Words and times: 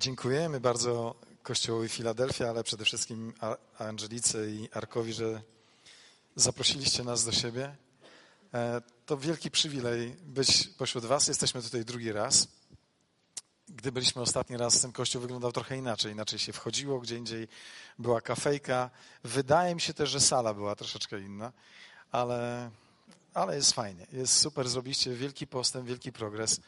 Dziękujemy 0.00 0.60
bardzo 0.60 1.14
Kościołowi 1.42 1.88
Filadelfia, 1.88 2.48
ale 2.48 2.64
przede 2.64 2.84
wszystkim 2.84 3.32
Angelice 3.78 4.50
i 4.50 4.68
Arkowi, 4.72 5.12
że 5.12 5.42
zaprosiliście 6.36 7.04
nas 7.04 7.24
do 7.24 7.32
siebie. 7.32 7.76
E, 8.54 8.82
to 9.06 9.16
wielki 9.16 9.50
przywilej 9.50 10.16
być 10.22 10.68
pośród 10.78 11.04
Was. 11.04 11.28
Jesteśmy 11.28 11.62
tutaj 11.62 11.84
drugi 11.84 12.12
raz. 12.12 12.48
Gdy 13.68 13.92
byliśmy 13.92 14.22
ostatni 14.22 14.56
raz, 14.56 14.80
ten 14.80 14.92
kościół 14.92 15.22
wyglądał 15.22 15.52
trochę 15.52 15.76
inaczej. 15.76 16.12
Inaczej 16.12 16.38
się 16.38 16.52
wchodziło, 16.52 17.00
gdzie 17.00 17.16
indziej 17.16 17.48
była 17.98 18.20
kafejka. 18.20 18.90
Wydaje 19.24 19.74
mi 19.74 19.80
się 19.80 19.94
też, 19.94 20.10
że 20.10 20.20
sala 20.20 20.54
była 20.54 20.76
troszeczkę 20.76 21.20
inna, 21.20 21.52
ale, 22.12 22.70
ale 23.34 23.56
jest 23.56 23.72
fajnie. 23.72 24.06
Jest 24.12 24.36
super, 24.36 24.68
zrobiliście 24.68 25.14
wielki 25.14 25.46
postęp, 25.46 25.86
wielki 25.86 26.12
progres 26.12 26.60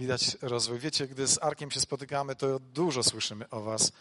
widać 0.00 0.36
rozwój. 0.42 0.78
Wiecie, 0.78 1.08
gdy 1.08 1.26
z 1.26 1.42
Arkiem 1.42 1.70
się 1.70 1.80
spotykamy, 1.80 2.36
to 2.36 2.58
dużo 2.58 3.02
słyszymy 3.02 3.48
o 3.50 3.60
Was, 3.60 3.92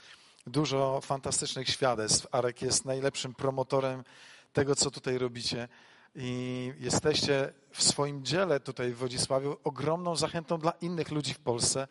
dużo 0.48 1.02
fantastycznych 1.02 1.70
świadectw. 1.70 2.28
Arek 2.32 2.62
jest 2.62 2.86
najlepszym 2.86 3.34
promotorem 3.34 4.04
tego, 4.54 4.76
co 4.76 4.92
tutaj 4.92 5.18
robicie. 5.18 5.68
I 6.16 6.74
jesteście 6.80 7.54
w 7.72 7.84
swoim 7.84 8.26
dziele 8.26 8.60
tutaj 8.60 8.92
w 8.92 8.98
Wodzisławiu 8.98 9.58
ogromną 9.64 10.16
zachętą 10.16 10.58
dla 10.58 10.72
innych 10.72 11.12
ludzi 11.12 11.34
w 11.34 11.40
Polsce, 11.40 11.88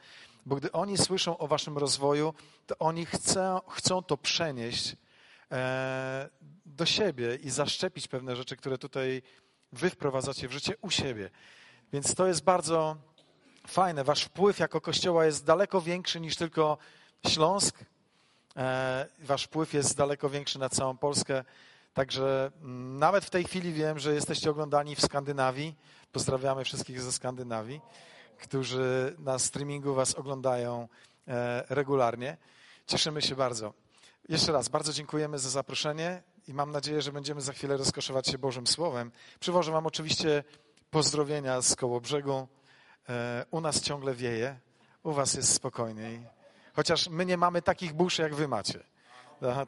bo 0.47 0.57
gdy 0.57 0.73
oni 0.73 0.99
słyszą 0.99 1.39
o 1.39 1.47
waszym 1.47 1.79
rozwoju, 1.79 2.35
to 2.67 2.79
oni 2.79 3.07
chcą, 3.07 3.61
chcą 3.69 4.03
to 4.03 4.17
przenieść 4.17 4.97
e, 5.53 6.29
do 6.67 6.87
siebie 6.87 7.35
i 7.37 7.51
zaszczepić 7.51 8.09
pewne 8.09 8.37
rzeczy, 8.37 8.57
które 8.57 8.79
tutaj 8.79 9.23
wy 9.73 9.91
wprowadzacie 9.91 10.49
w 10.49 10.53
życie 10.53 10.75
u 10.81 10.91
siebie. 10.91 11.31
Więc 11.93 12.15
to 12.15 12.27
jest 12.27 12.45
bardzo 12.45 12.97
fajne. 13.71 14.05
Wasz 14.05 14.23
wpływ 14.23 14.59
jako 14.59 14.81
kościoła 14.81 15.25
jest 15.25 15.45
daleko 15.45 15.81
większy 15.81 16.21
niż 16.21 16.37
tylko 16.37 16.79
Śląsk. 17.27 17.79
E, 18.57 19.07
wasz 19.19 19.45
wpływ 19.45 19.75
jest 19.75 19.97
daleko 19.97 20.31
większy 20.31 20.59
na 20.59 20.69
całą 20.69 20.97
Polskę. 20.97 21.45
Także 21.95 22.51
mm, 22.63 22.99
nawet 22.99 23.25
w 23.25 23.31
tej 23.31 23.45
chwili 23.45 23.73
wiem, 23.73 23.99
że 23.99 24.15
jesteście 24.15 24.51
oglądani 24.51 24.97
w 24.97 25.01
Skandynawii. 25.01 25.75
Pozdrawiamy 26.13 26.65
wszystkich 26.65 27.01
ze 27.01 27.13
Skandynawii, 27.13 27.81
którzy 28.39 29.17
na 29.19 29.39
streamingu 29.39 29.95
was 29.95 30.15
oglądają 30.15 30.89
e, 31.29 31.65
regularnie. 31.69 32.37
Cieszymy 32.87 33.23
się 33.23 33.37
bardzo. 33.37 33.75
Jeszcze 34.29 34.53
raz 34.53 34.69
bardzo 34.69 34.93
dziękujemy 34.93 35.39
za 35.39 35.51
zaproszenie 35.51 36.23
i 36.49 36.55
mam 36.55 36.73
nadzieję, 36.73 37.03
że 37.03 37.13
będziemy 37.13 37.41
za 37.41 37.53
chwilę 37.53 37.77
rozkoszować 37.77 38.27
się 38.27 38.39
Bożym 38.39 38.67
Słowem. 38.67 39.13
Przywożę 39.41 39.73
wam 39.73 39.87
oczywiście 39.87 40.45
pozdrowienia 40.91 41.61
z 41.61 41.77
Kołobrzegu. 41.77 42.49
E, 43.09 43.45
u 43.51 43.61
nas 43.61 43.81
ciągle 43.81 44.15
wieje, 44.15 44.59
u 45.03 45.13
was 45.13 45.35
jest 45.35 45.53
spokojniej. 45.53 46.27
Chociaż 46.73 47.09
my 47.09 47.27
nie 47.27 47.37
mamy 47.37 47.63
takich 47.63 47.93
burz, 47.93 48.19
jak 48.19 48.35
wy 48.35 48.49
macie. 48.49 48.81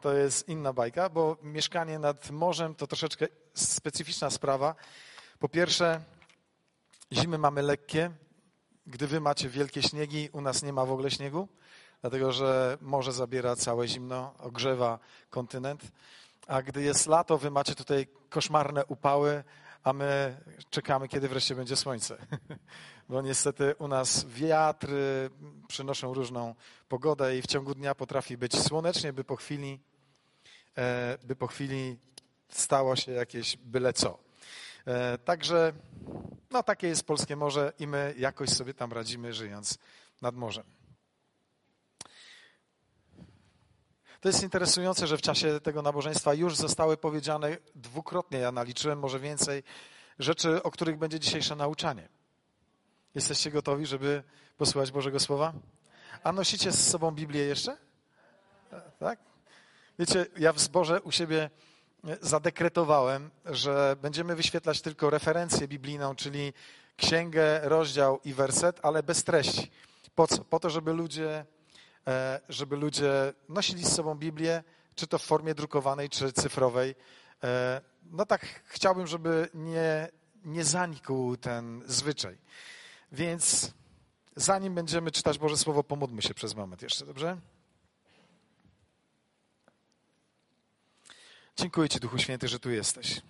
To 0.01 0.13
jest 0.13 0.49
inna 0.49 0.73
bajka, 0.73 1.09
bo 1.09 1.37
mieszkanie 1.43 1.99
nad 1.99 2.31
morzem 2.31 2.75
to 2.75 2.87
troszeczkę 2.87 3.27
specyficzna 3.55 4.31
sprawa. 4.31 4.75
Po 5.39 5.49
pierwsze, 5.49 6.01
zimy 7.13 7.39
mamy 7.39 7.63
lekkie. 7.63 8.11
Gdy 8.87 9.07
wy 9.07 9.21
macie 9.21 9.49
wielkie 9.49 9.83
śniegi, 9.83 10.29
u 10.33 10.41
nas 10.41 10.63
nie 10.63 10.73
ma 10.73 10.85
w 10.85 10.93
ogóle 10.93 11.11
śniegu, 11.11 11.49
dlatego 12.01 12.33
że 12.33 12.79
morze 12.81 13.13
zabiera 13.13 13.57
całe 13.57 13.89
zimno, 13.89 14.35
ogrzewa 14.39 14.99
kontynent. 15.31 15.83
A 16.47 16.63
gdy 16.63 16.83
jest 16.83 17.07
lato, 17.07 17.39
wy 17.39 17.51
macie 17.51 17.75
tutaj 17.75 18.07
koszmarne 18.31 18.87
upały, 18.87 19.45
a 19.85 19.93
my 19.93 20.37
czekamy, 20.71 21.09
kiedy 21.09 21.29
wreszcie 21.29 21.55
będzie 21.55 21.77
słońce. 21.77 22.27
Bo 23.09 23.23
niestety 23.23 23.75
u 23.79 23.89
nas 23.89 24.27
wiatry 24.29 25.31
przynoszą 25.69 26.15
różną 26.15 26.55
pogodę 26.89 27.39
i 27.39 27.43
w 27.43 27.47
ciągu 27.47 27.75
dnia 27.75 27.95
potrafi 27.95 28.37
być 28.37 28.63
słonecznie, 28.63 29.13
by 29.13 29.25
po 29.25 29.37
chwili, 29.37 29.81
e, 30.79 31.19
by 31.25 31.37
po 31.37 31.47
chwili 31.47 31.99
stało 32.49 32.97
się 32.97 33.13
jakieś 33.13 33.57
byle 33.57 33.93
co. 33.93 34.19
E, 34.87 35.19
także 35.19 35.73
no 36.51 36.63
takie 36.63 36.89
jest 36.89 37.07
polskie 37.07 37.37
morze 37.37 37.73
i 37.79 37.87
my 37.87 38.15
jakoś 38.19 38.49
sobie 38.51 38.75
tam 38.75 38.93
radzimy, 38.93 39.33
żyjąc 39.33 39.79
nad 40.23 40.37
morzem. 40.37 40.80
To 44.21 44.29
jest 44.29 44.43
interesujące, 44.43 45.07
że 45.07 45.17
w 45.17 45.23
czasie 45.23 45.61
tego 45.61 45.83
nabożeństwa 45.83 46.35
już 46.35 46.57
zostały 46.57 46.97
powiedziane 46.97 47.57
dwukrotnie, 47.75 48.39
ja 48.39 48.53
naliczyłem 48.53 48.99
może 48.99 49.21
więcej, 49.21 49.63
rzeczy, 50.19 50.63
o 50.63 50.71
których 50.71 50.99
będzie 50.99 51.21
dzisiejsze 51.21 51.57
nauczanie. 51.57 52.09
Jesteście 53.15 53.51
gotowi, 53.51 53.87
żeby 53.87 54.23
posłuchać 54.59 54.93
Bożego 54.93 55.21
Słowa? 55.21 55.53
A 56.25 56.33
nosicie 56.33 56.73
z 56.73 56.91
sobą 56.91 57.11
Biblię 57.11 57.45
jeszcze? 57.45 57.77
Tak? 58.99 59.19
Wiecie, 59.99 60.27
ja 60.39 60.53
w 60.53 60.61
zborze 60.61 61.01
u 61.03 61.13
siebie 61.13 61.51
zadekretowałem, 62.21 63.31
że 63.45 63.97
będziemy 64.03 64.37
wyświetlać 64.37 64.81
tylko 64.81 65.11
referencję 65.11 65.69
biblijną, 65.69 66.15
czyli 66.17 66.53
księgę, 66.97 67.61
rozdział 67.63 68.21
i 68.25 68.35
werset, 68.35 68.81
ale 68.83 69.03
bez 69.03 69.25
treści. 69.25 69.71
Po 70.15 70.27
co? 70.27 70.45
Po 70.45 70.61
to, 70.61 70.71
żeby 70.71 70.93
ludzie 70.93 71.45
żeby 72.49 72.77
ludzie 72.77 73.33
nosili 73.49 73.85
z 73.85 73.93
sobą 73.93 74.15
Biblię, 74.15 74.63
czy 74.95 75.07
to 75.07 75.19
w 75.19 75.23
formie 75.23 75.55
drukowanej, 75.55 76.09
czy 76.09 76.33
cyfrowej. 76.33 76.95
E, 77.45 77.81
no 78.05 78.27
tak 78.27 78.63
chciałbym, 78.65 79.07
żeby 79.07 79.49
nie, 79.55 80.09
nie 80.45 80.65
zanikł 80.65 81.37
ten 81.37 81.83
zwyczaj. 81.87 82.39
Więc 83.13 83.73
zanim 84.37 84.75
będziemy 84.75 85.11
czytać 85.11 85.39
Boże 85.39 85.57
Słowo, 85.57 85.85
pomódlmy 85.85 86.23
się 86.23 86.35
przez 86.35 86.55
moment 86.55 86.83
jeszcze, 86.83 87.07
dobrze? 87.07 87.37
Dziękuję 91.57 91.89
Ci, 91.89 92.01
Duchu 92.01 92.19
Święty, 92.19 92.49
że 92.49 92.61
tu 92.61 92.71
jesteś. 92.71 93.21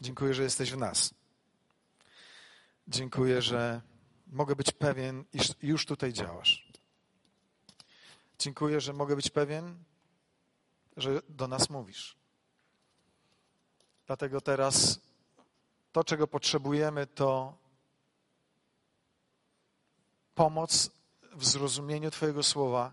Dziękuję, 0.00 0.34
że 0.34 0.42
jesteś 0.42 0.72
w 0.72 0.76
nas. 0.76 1.14
Dziękuję, 2.88 3.42
że 3.42 3.80
mogę 4.26 4.56
być 4.56 4.72
pewien, 4.72 5.24
iż 5.32 5.52
już 5.62 5.86
tutaj 5.86 6.12
działasz. 6.12 6.71
Dziękuję, 8.42 8.80
że 8.80 8.92
mogę 8.92 9.16
być 9.16 9.30
pewien, 9.30 9.84
że 10.96 11.22
do 11.28 11.48
nas 11.48 11.70
mówisz. 11.70 12.16
Dlatego 14.06 14.40
teraz 14.40 15.00
to, 15.92 16.04
czego 16.04 16.26
potrzebujemy, 16.26 17.06
to 17.06 17.54
pomoc 20.34 20.90
w 21.32 21.46
zrozumieniu 21.46 22.10
Twojego 22.10 22.42
słowa, 22.42 22.92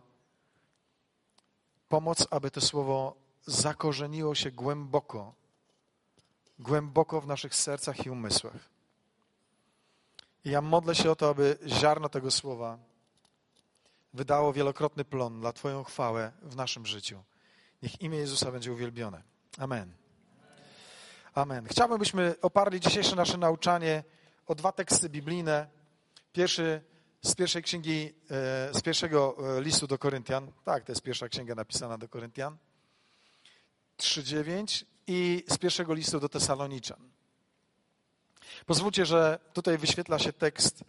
pomoc, 1.87 2.27
aby 2.31 2.51
to 2.51 2.61
słowo 2.61 3.15
zakorzeniło 3.45 4.35
się 4.35 4.51
głęboko, 4.51 5.33
głęboko 6.59 7.21
w 7.21 7.27
naszych 7.27 7.55
sercach 7.55 8.05
i 8.05 8.09
umysłach. 8.09 8.69
I 10.45 10.49
ja 10.49 10.61
modlę 10.61 10.95
się 10.95 11.11
o 11.11 11.15
to, 11.15 11.29
aby 11.29 11.57
ziarno 11.67 12.09
tego 12.09 12.31
słowa 12.31 12.88
wydało 14.13 14.53
wielokrotny 14.53 15.05
plon 15.05 15.39
dla 15.39 15.53
Twoją 15.53 15.83
chwałę 15.83 16.31
w 16.41 16.55
naszym 16.55 16.85
życiu. 16.85 17.23
Niech 17.81 18.01
imię 18.01 18.17
Jezusa 18.17 18.51
będzie 18.51 18.73
uwielbione. 18.73 19.23
Amen. 19.57 19.93
Amen. 21.33 21.67
Chciałbym, 21.67 21.97
byśmy 21.97 22.35
oparli 22.41 22.79
dzisiejsze 22.79 23.15
nasze 23.15 23.37
nauczanie 23.37 24.03
o 24.47 24.55
dwa 24.55 24.71
teksty 24.71 25.09
biblijne. 25.09 25.67
Pierwszy 26.33 26.81
z 27.21 27.35
pierwszej 27.35 27.63
księgi, 27.63 28.13
e, 28.31 28.73
z 28.73 28.81
pierwszego 28.81 29.37
e, 29.57 29.61
listu 29.61 29.87
do 29.87 29.97
Koryntian. 29.97 30.51
Tak, 30.65 30.83
to 30.83 30.91
jest 30.91 31.01
pierwsza 31.01 31.29
księga 31.29 31.55
napisana 31.55 31.97
do 31.97 32.09
Koryntian. 32.09 32.57
3:9 33.97 34.85
i 35.07 35.43
z 35.47 35.57
pierwszego 35.57 35.93
listu 35.93 36.19
do 36.19 36.29
Tesaloniczan. 36.29 37.09
Pozwólcie, 38.65 39.05
że 39.05 39.39
tutaj 39.53 39.77
wyświetla 39.77 40.19
się 40.19 40.33
tekst 40.33 40.83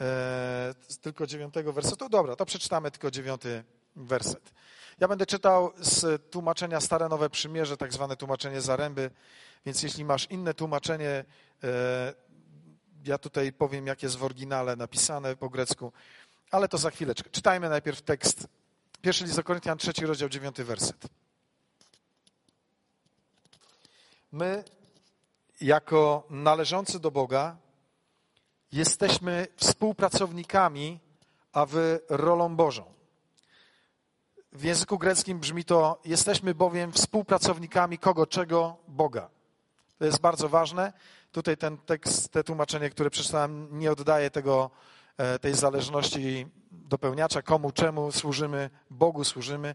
e, 0.00 0.74
tylko 1.00 1.26
dziewiątego 1.26 1.72
wersetu. 1.72 2.08
Dobra, 2.08 2.36
to 2.36 2.46
przeczytamy 2.46 2.90
tylko 2.90 3.10
dziewiąty 3.10 3.64
werset. 3.96 4.52
Ja 5.00 5.08
będę 5.08 5.26
czytał 5.26 5.72
z 5.78 6.30
tłumaczenia 6.30 6.80
Stare 6.80 7.08
Nowe 7.08 7.30
Przymierze, 7.30 7.76
tak 7.76 7.92
zwane 7.92 8.16
tłumaczenie 8.16 8.60
Zaręby, 8.60 9.10
więc 9.66 9.82
jeśli 9.82 10.04
masz 10.04 10.26
inne 10.30 10.54
tłumaczenie, 10.54 11.24
e, 11.64 12.14
ja 13.04 13.18
tutaj 13.18 13.52
powiem, 13.52 13.86
jak 13.86 14.02
jest 14.02 14.16
w 14.16 14.24
oryginale 14.24 14.76
napisane 14.76 15.36
po 15.36 15.48
grecku, 15.48 15.92
ale 16.50 16.68
to 16.68 16.78
za 16.78 16.90
chwileczkę. 16.90 17.30
Czytajmy 17.30 17.68
najpierw 17.68 18.02
tekst 18.02 18.48
Pierwszy 19.02 19.24
list 19.24 19.36
do 19.36 19.44
Koryntian, 19.44 19.78
trzeci 19.78 20.06
rozdział, 20.06 20.28
dziewiąty 20.28 20.64
werset. 20.64 21.06
My, 24.32 24.64
jako 25.60 26.26
należący 26.30 27.00
do 27.00 27.10
Boga, 27.10 27.56
jesteśmy 28.72 29.46
współpracownikami, 29.56 30.98
a 31.52 31.66
wy 31.66 32.00
rolą 32.08 32.56
Bożą. 32.56 32.84
W 34.52 34.64
języku 34.64 34.98
greckim 34.98 35.38
brzmi 35.38 35.64
to: 35.64 36.00
Jesteśmy 36.04 36.54
bowiem 36.54 36.92
współpracownikami 36.92 37.98
kogo, 37.98 38.26
czego? 38.26 38.76
Boga. 38.88 39.30
To 39.98 40.04
jest 40.04 40.20
bardzo 40.20 40.48
ważne. 40.48 40.92
Tutaj 41.32 41.56
ten 41.56 41.78
tekst, 41.78 42.32
te 42.32 42.44
tłumaczenie, 42.44 42.90
które 42.90 43.10
przeczytałem, 43.10 43.78
nie 43.78 43.92
oddaje 43.92 44.30
tego, 44.30 44.70
e, 45.16 45.38
tej 45.38 45.54
zależności 45.54 46.46
dopełniacza, 46.70 47.42
komu, 47.42 47.72
czemu 47.72 48.12
służymy, 48.12 48.70
Bogu 48.90 49.24
służymy, 49.24 49.74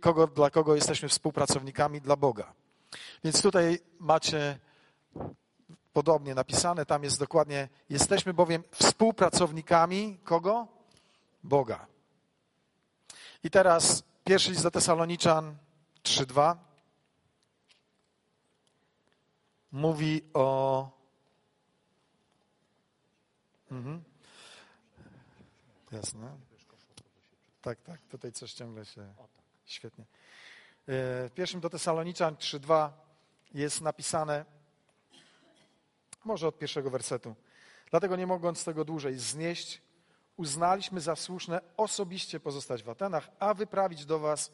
kogo, 0.00 0.26
dla 0.26 0.50
kogo 0.50 0.74
jesteśmy 0.74 1.08
współpracownikami, 1.08 2.00
dla 2.00 2.16
Boga. 2.16 2.52
Więc 3.24 3.42
tutaj 3.42 3.78
macie 3.98 4.58
podobnie 5.96 6.34
napisane, 6.34 6.86
tam 6.86 7.04
jest 7.04 7.18
dokładnie, 7.18 7.68
jesteśmy 7.90 8.34
bowiem 8.34 8.64
współpracownikami 8.70 10.18
kogo? 10.24 10.68
Boga. 11.44 11.86
I 13.44 13.50
teraz 13.50 14.02
pierwszy 14.24 14.50
list 14.50 14.62
do 14.62 14.70
Tesaloniczan 14.70 15.56
3:2 16.02 16.56
mówi 19.72 20.22
o. 20.34 20.90
Mhm. 23.70 24.04
Jasne. 25.92 26.36
Tak, 27.62 27.82
tak, 27.82 28.00
tutaj 28.10 28.32
coś 28.32 28.52
ciągle 28.52 28.84
się. 28.84 29.14
Świetnie. 29.66 30.04
E, 30.04 31.28
w 31.28 31.32
pierwszym 31.34 31.60
do 31.60 31.70
Tesaloniczan 31.70 32.34
3:2 32.34 32.90
jest 33.54 33.80
napisane, 33.80 34.55
może 36.26 36.48
od 36.48 36.58
pierwszego 36.58 36.90
wersetu. 36.90 37.34
Dlatego 37.90 38.16
nie 38.16 38.26
mogąc 38.26 38.64
tego 38.64 38.84
dłużej 38.84 39.18
znieść, 39.18 39.82
uznaliśmy 40.36 41.00
za 41.00 41.16
słuszne 41.16 41.60
osobiście 41.76 42.40
pozostać 42.40 42.82
w 42.82 42.88
Atenach, 42.88 43.28
a 43.38 43.54
wyprawić 43.54 44.06
do 44.06 44.18
Was 44.18 44.52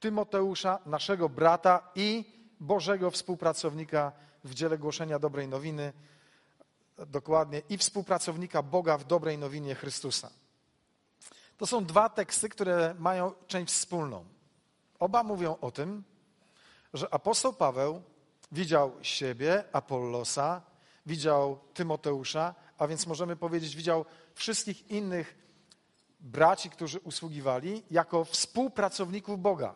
Tymoteusza, 0.00 0.78
naszego 0.86 1.28
brata 1.28 1.90
i 1.94 2.24
Bożego 2.60 3.10
współpracownika 3.10 4.12
w 4.44 4.54
dziele 4.54 4.78
głoszenia 4.78 5.18
dobrej 5.18 5.48
nowiny, 5.48 5.92
dokładnie, 7.06 7.62
i 7.68 7.78
współpracownika 7.78 8.62
Boga 8.62 8.98
w 8.98 9.04
dobrej 9.04 9.38
nowinie 9.38 9.74
Chrystusa. 9.74 10.30
To 11.56 11.66
są 11.66 11.84
dwa 11.84 12.08
teksty, 12.08 12.48
które 12.48 12.94
mają 12.98 13.32
część 13.46 13.72
wspólną. 13.72 14.24
Oba 14.98 15.22
mówią 15.22 15.56
o 15.60 15.70
tym, 15.70 16.04
że 16.94 17.14
apostoł 17.14 17.52
Paweł 17.52 18.02
widział 18.52 18.92
siebie, 19.02 19.64
Apollosa, 19.72 20.62
widział 21.10 21.58
Tymoteusza, 21.74 22.54
a 22.78 22.86
więc 22.86 23.06
możemy 23.06 23.36
powiedzieć, 23.36 23.76
widział 23.76 24.04
wszystkich 24.34 24.90
innych 24.90 25.38
braci, 26.20 26.70
którzy 26.70 27.00
usługiwali, 27.00 27.82
jako 27.90 28.24
współpracowników 28.24 29.40
Boga. 29.40 29.74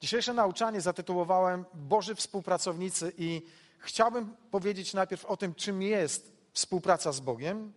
Dzisiejsze 0.00 0.34
nauczanie 0.34 0.80
zatytułowałem 0.80 1.64
Boży 1.74 2.14
współpracownicy 2.14 3.12
i 3.18 3.42
chciałbym 3.78 4.36
powiedzieć 4.50 4.94
najpierw 4.94 5.24
o 5.24 5.36
tym, 5.36 5.54
czym 5.54 5.82
jest 5.82 6.32
współpraca 6.52 7.12
z 7.12 7.20
Bogiem, 7.20 7.72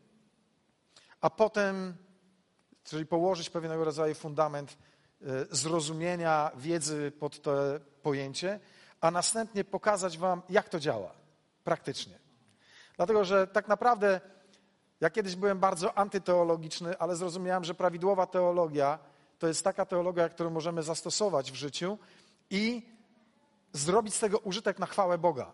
a 1.22 1.30
potem, 1.30 1.98
czyli 2.84 3.06
położyć 3.06 3.50
pewnego 3.50 3.84
rodzaju 3.84 4.16
fundament 4.16 4.72
e, 4.72 4.76
zrozumienia, 5.52 6.52
wiedzy 6.56 7.12
pod 7.20 7.42
to 7.42 7.52
pojęcie, 8.02 8.60
a 9.02 9.12
następnie 9.12 9.64
pokazać 9.64 10.18
Wam, 10.18 10.42
jak 10.50 10.70
to 10.70 10.80
działa 10.80 11.23
praktycznie. 11.64 12.20
Dlatego, 12.98 13.26
że 13.26 13.48
tak 13.48 13.68
naprawdę 13.68 14.22
ja 15.02 15.10
kiedyś 15.10 15.36
byłem 15.36 15.60
bardzo 15.60 15.98
antyteologiczny, 15.98 16.98
ale 16.98 17.16
zrozumiałem, 17.16 17.64
że 17.64 17.74
prawidłowa 17.74 18.26
teologia 18.26 19.00
to 19.40 19.48
jest 19.48 19.64
taka 19.64 19.86
teologia, 19.86 20.30
którą 20.30 20.50
możemy 20.50 20.84
zastosować 20.84 21.52
w 21.52 21.56
życiu 21.56 21.98
i 22.50 22.90
zrobić 23.74 24.16
z 24.16 24.20
tego 24.20 24.40
użytek 24.40 24.80
na 24.80 24.86
chwałę 24.86 25.18
Boga. 25.18 25.52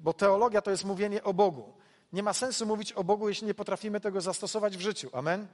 Bo 0.00 0.12
teologia 0.12 0.62
to 0.62 0.70
jest 0.70 0.84
mówienie 0.84 1.22
o 1.22 1.34
Bogu. 1.34 1.74
Nie 2.12 2.22
ma 2.22 2.32
sensu 2.32 2.66
mówić 2.66 2.92
o 2.92 3.04
Bogu, 3.04 3.28
jeśli 3.28 3.46
nie 3.46 3.54
potrafimy 3.54 4.00
tego 4.00 4.20
zastosować 4.20 4.76
w 4.76 4.80
życiu. 4.80 5.10
Amen? 5.12 5.46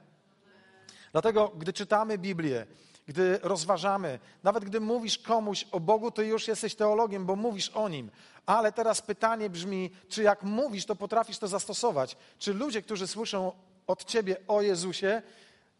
Dlatego, 1.11 1.51
gdy 1.57 1.73
czytamy 1.73 2.17
Biblię, 2.17 2.65
gdy 3.09 3.39
rozważamy, 3.43 4.19
nawet 4.43 4.65
gdy 4.65 4.79
mówisz 4.79 5.17
komuś 5.17 5.65
o 5.71 5.79
Bogu, 5.79 6.11
to 6.11 6.21
już 6.21 6.47
jesteś 6.47 6.75
teologiem, 6.75 7.25
bo 7.25 7.35
mówisz 7.35 7.69
o 7.69 7.89
nim. 7.89 8.11
Ale 8.45 8.71
teraz 8.71 9.01
pytanie 9.01 9.49
brzmi, 9.49 9.91
czy 10.09 10.23
jak 10.23 10.43
mówisz, 10.43 10.85
to 10.85 10.95
potrafisz 10.95 11.37
to 11.37 11.47
zastosować? 11.47 12.17
Czy 12.39 12.53
ludzie, 12.53 12.81
którzy 12.81 13.07
słyszą 13.07 13.51
od 13.87 14.05
ciebie 14.05 14.37
o 14.47 14.61
Jezusie, 14.61 15.21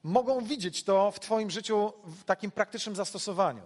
mogą 0.04 0.42
widzieć 0.44 0.84
to 0.84 1.12
w 1.12 1.20
Twoim 1.20 1.52
życiu 1.52 1.94
w 2.06 2.24
takim 2.24 2.52
praktycznym 2.52 2.96
zastosowaniu? 2.96 3.62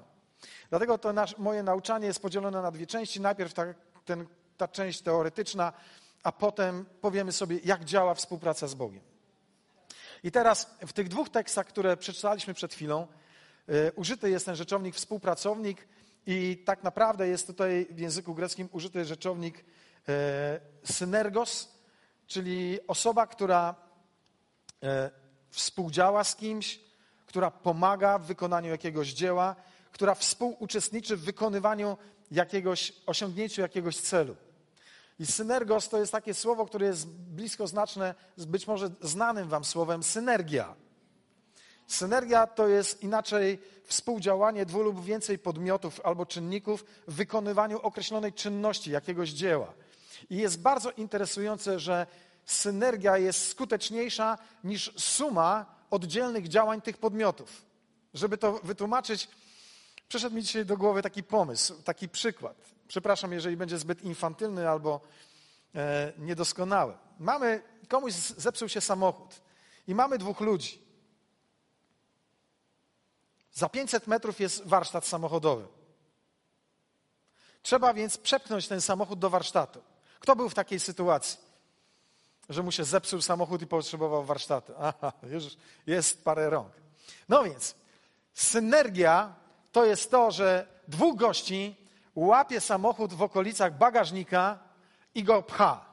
Dlatego 0.69 0.97
to 0.97 1.13
nasz, 1.13 1.37
moje 1.37 1.63
nauczanie 1.63 2.07
jest 2.07 2.21
podzielone 2.21 2.61
na 2.61 2.71
dwie 2.71 2.87
części. 2.87 3.21
Najpierw 3.21 3.53
ta, 3.53 3.65
ten, 4.05 4.25
ta 4.57 4.67
część 4.67 5.01
teoretyczna, 5.01 5.73
a 6.23 6.31
potem 6.31 6.85
powiemy 7.01 7.31
sobie, 7.31 7.59
jak 7.63 7.85
działa 7.85 8.13
współpraca 8.13 8.67
z 8.67 8.73
Bogiem. 8.73 9.01
I 10.23 10.31
teraz 10.31 10.69
w 10.87 10.93
tych 10.93 11.07
dwóch 11.07 11.29
tekstach, 11.29 11.67
które 11.67 11.97
przeczytaliśmy 11.97 12.53
przed 12.53 12.73
chwilą, 12.73 13.07
użyty 13.95 14.29
jest 14.29 14.45
ten 14.45 14.55
rzeczownik 14.55 14.95
współpracownik 14.95 15.87
i 16.27 16.63
tak 16.65 16.83
naprawdę 16.83 17.27
jest 17.27 17.47
tutaj 17.47 17.87
w 17.91 17.99
języku 17.99 18.35
greckim 18.35 18.69
użyty 18.71 19.05
rzeczownik 19.05 19.65
e, 20.09 20.59
synergos, 20.83 21.71
czyli 22.27 22.79
osoba, 22.87 23.27
która 23.27 23.75
e, 24.83 25.11
współdziała 25.49 26.23
z 26.23 26.35
kimś, 26.35 26.79
która 27.25 27.51
pomaga 27.51 28.19
w 28.19 28.25
wykonaniu 28.25 28.69
jakiegoś 28.69 29.13
dzieła, 29.13 29.55
która 29.91 30.15
współuczestniczy 30.15 31.17
w 31.17 31.23
wykonywaniu 31.23 31.97
jakiegoś, 32.31 32.93
osiągnięciu 33.05 33.61
jakiegoś 33.61 33.97
celu. 33.97 34.35
I 35.19 35.25
synergos 35.25 35.89
to 35.89 35.99
jest 35.99 36.11
takie 36.11 36.33
słowo, 36.33 36.65
które 36.65 36.85
jest 36.85 37.07
blisko 37.07 37.67
znaczne 37.67 38.15
z 38.35 38.45
być 38.45 38.67
może 38.67 38.89
znanym 39.01 39.49
wam 39.49 39.65
słowem 39.65 40.03
synergia. 40.03 40.75
Synergia 41.93 42.47
to 42.47 42.67
jest 42.67 43.03
inaczej 43.03 43.59
współdziałanie 43.83 44.65
dwóch 44.65 44.83
lub 44.83 45.03
więcej 45.03 45.39
podmiotów 45.39 46.01
albo 46.03 46.25
czynników 46.25 46.85
w 47.07 47.13
wykonywaniu 47.15 47.79
określonej 47.79 48.33
czynności, 48.33 48.91
jakiegoś 48.91 49.29
dzieła. 49.29 49.73
I 50.29 50.37
jest 50.37 50.61
bardzo 50.61 50.91
interesujące, 50.91 51.79
że 51.79 52.07
synergia 52.45 53.17
jest 53.17 53.47
skuteczniejsza 53.47 54.37
niż 54.63 54.93
suma 54.97 55.65
oddzielnych 55.91 56.47
działań 56.47 56.81
tych 56.81 56.97
podmiotów. 56.97 57.65
Żeby 58.13 58.37
to 58.37 58.59
wytłumaczyć, 58.63 59.27
przyszedł 60.07 60.35
mi 60.35 60.43
dzisiaj 60.43 60.65
do 60.65 60.77
głowy 60.77 61.01
taki 61.01 61.23
pomysł, 61.23 61.81
taki 61.83 62.09
przykład. 62.09 62.57
Przepraszam, 62.87 63.31
jeżeli 63.31 63.57
będzie 63.57 63.77
zbyt 63.77 64.01
infantylny 64.01 64.69
albo 64.69 65.01
e, 65.75 66.13
niedoskonały. 66.17 66.93
Mamy, 67.19 67.61
komuś 67.87 68.13
zepsuł 68.13 68.69
się 68.69 68.81
samochód 68.81 69.41
i 69.87 69.95
mamy 69.95 70.17
dwóch 70.17 70.39
ludzi. 70.39 70.82
Za 73.53 73.69
500 73.69 74.07
metrów 74.07 74.39
jest 74.39 74.65
warsztat 74.65 75.07
samochodowy. 75.07 75.67
Trzeba 77.61 77.93
więc 77.93 78.17
przepchnąć 78.17 78.67
ten 78.67 78.81
samochód 78.81 79.19
do 79.19 79.29
warsztatu. 79.29 79.81
Kto 80.19 80.35
był 80.35 80.49
w 80.49 80.53
takiej 80.53 80.79
sytuacji, 80.79 81.39
że 82.49 82.63
mu 82.63 82.71
się 82.71 82.83
zepsuł 82.83 83.21
samochód 83.21 83.61
i 83.61 83.67
potrzebował 83.67 84.23
warsztatu? 84.23 84.73
Aha, 84.79 85.13
już 85.23 85.43
jest 85.87 86.23
parę 86.23 86.49
rąk. 86.49 86.71
No 87.29 87.43
więc, 87.43 87.75
synergia 88.33 89.35
to 89.71 89.85
jest 89.85 90.11
to, 90.11 90.31
że 90.31 90.67
dwóch 90.87 91.15
gości 91.15 91.75
łapie 92.15 92.61
samochód 92.61 93.13
w 93.13 93.21
okolicach 93.21 93.77
bagażnika 93.77 94.59
i 95.15 95.23
go 95.23 95.43
pcha. 95.43 95.85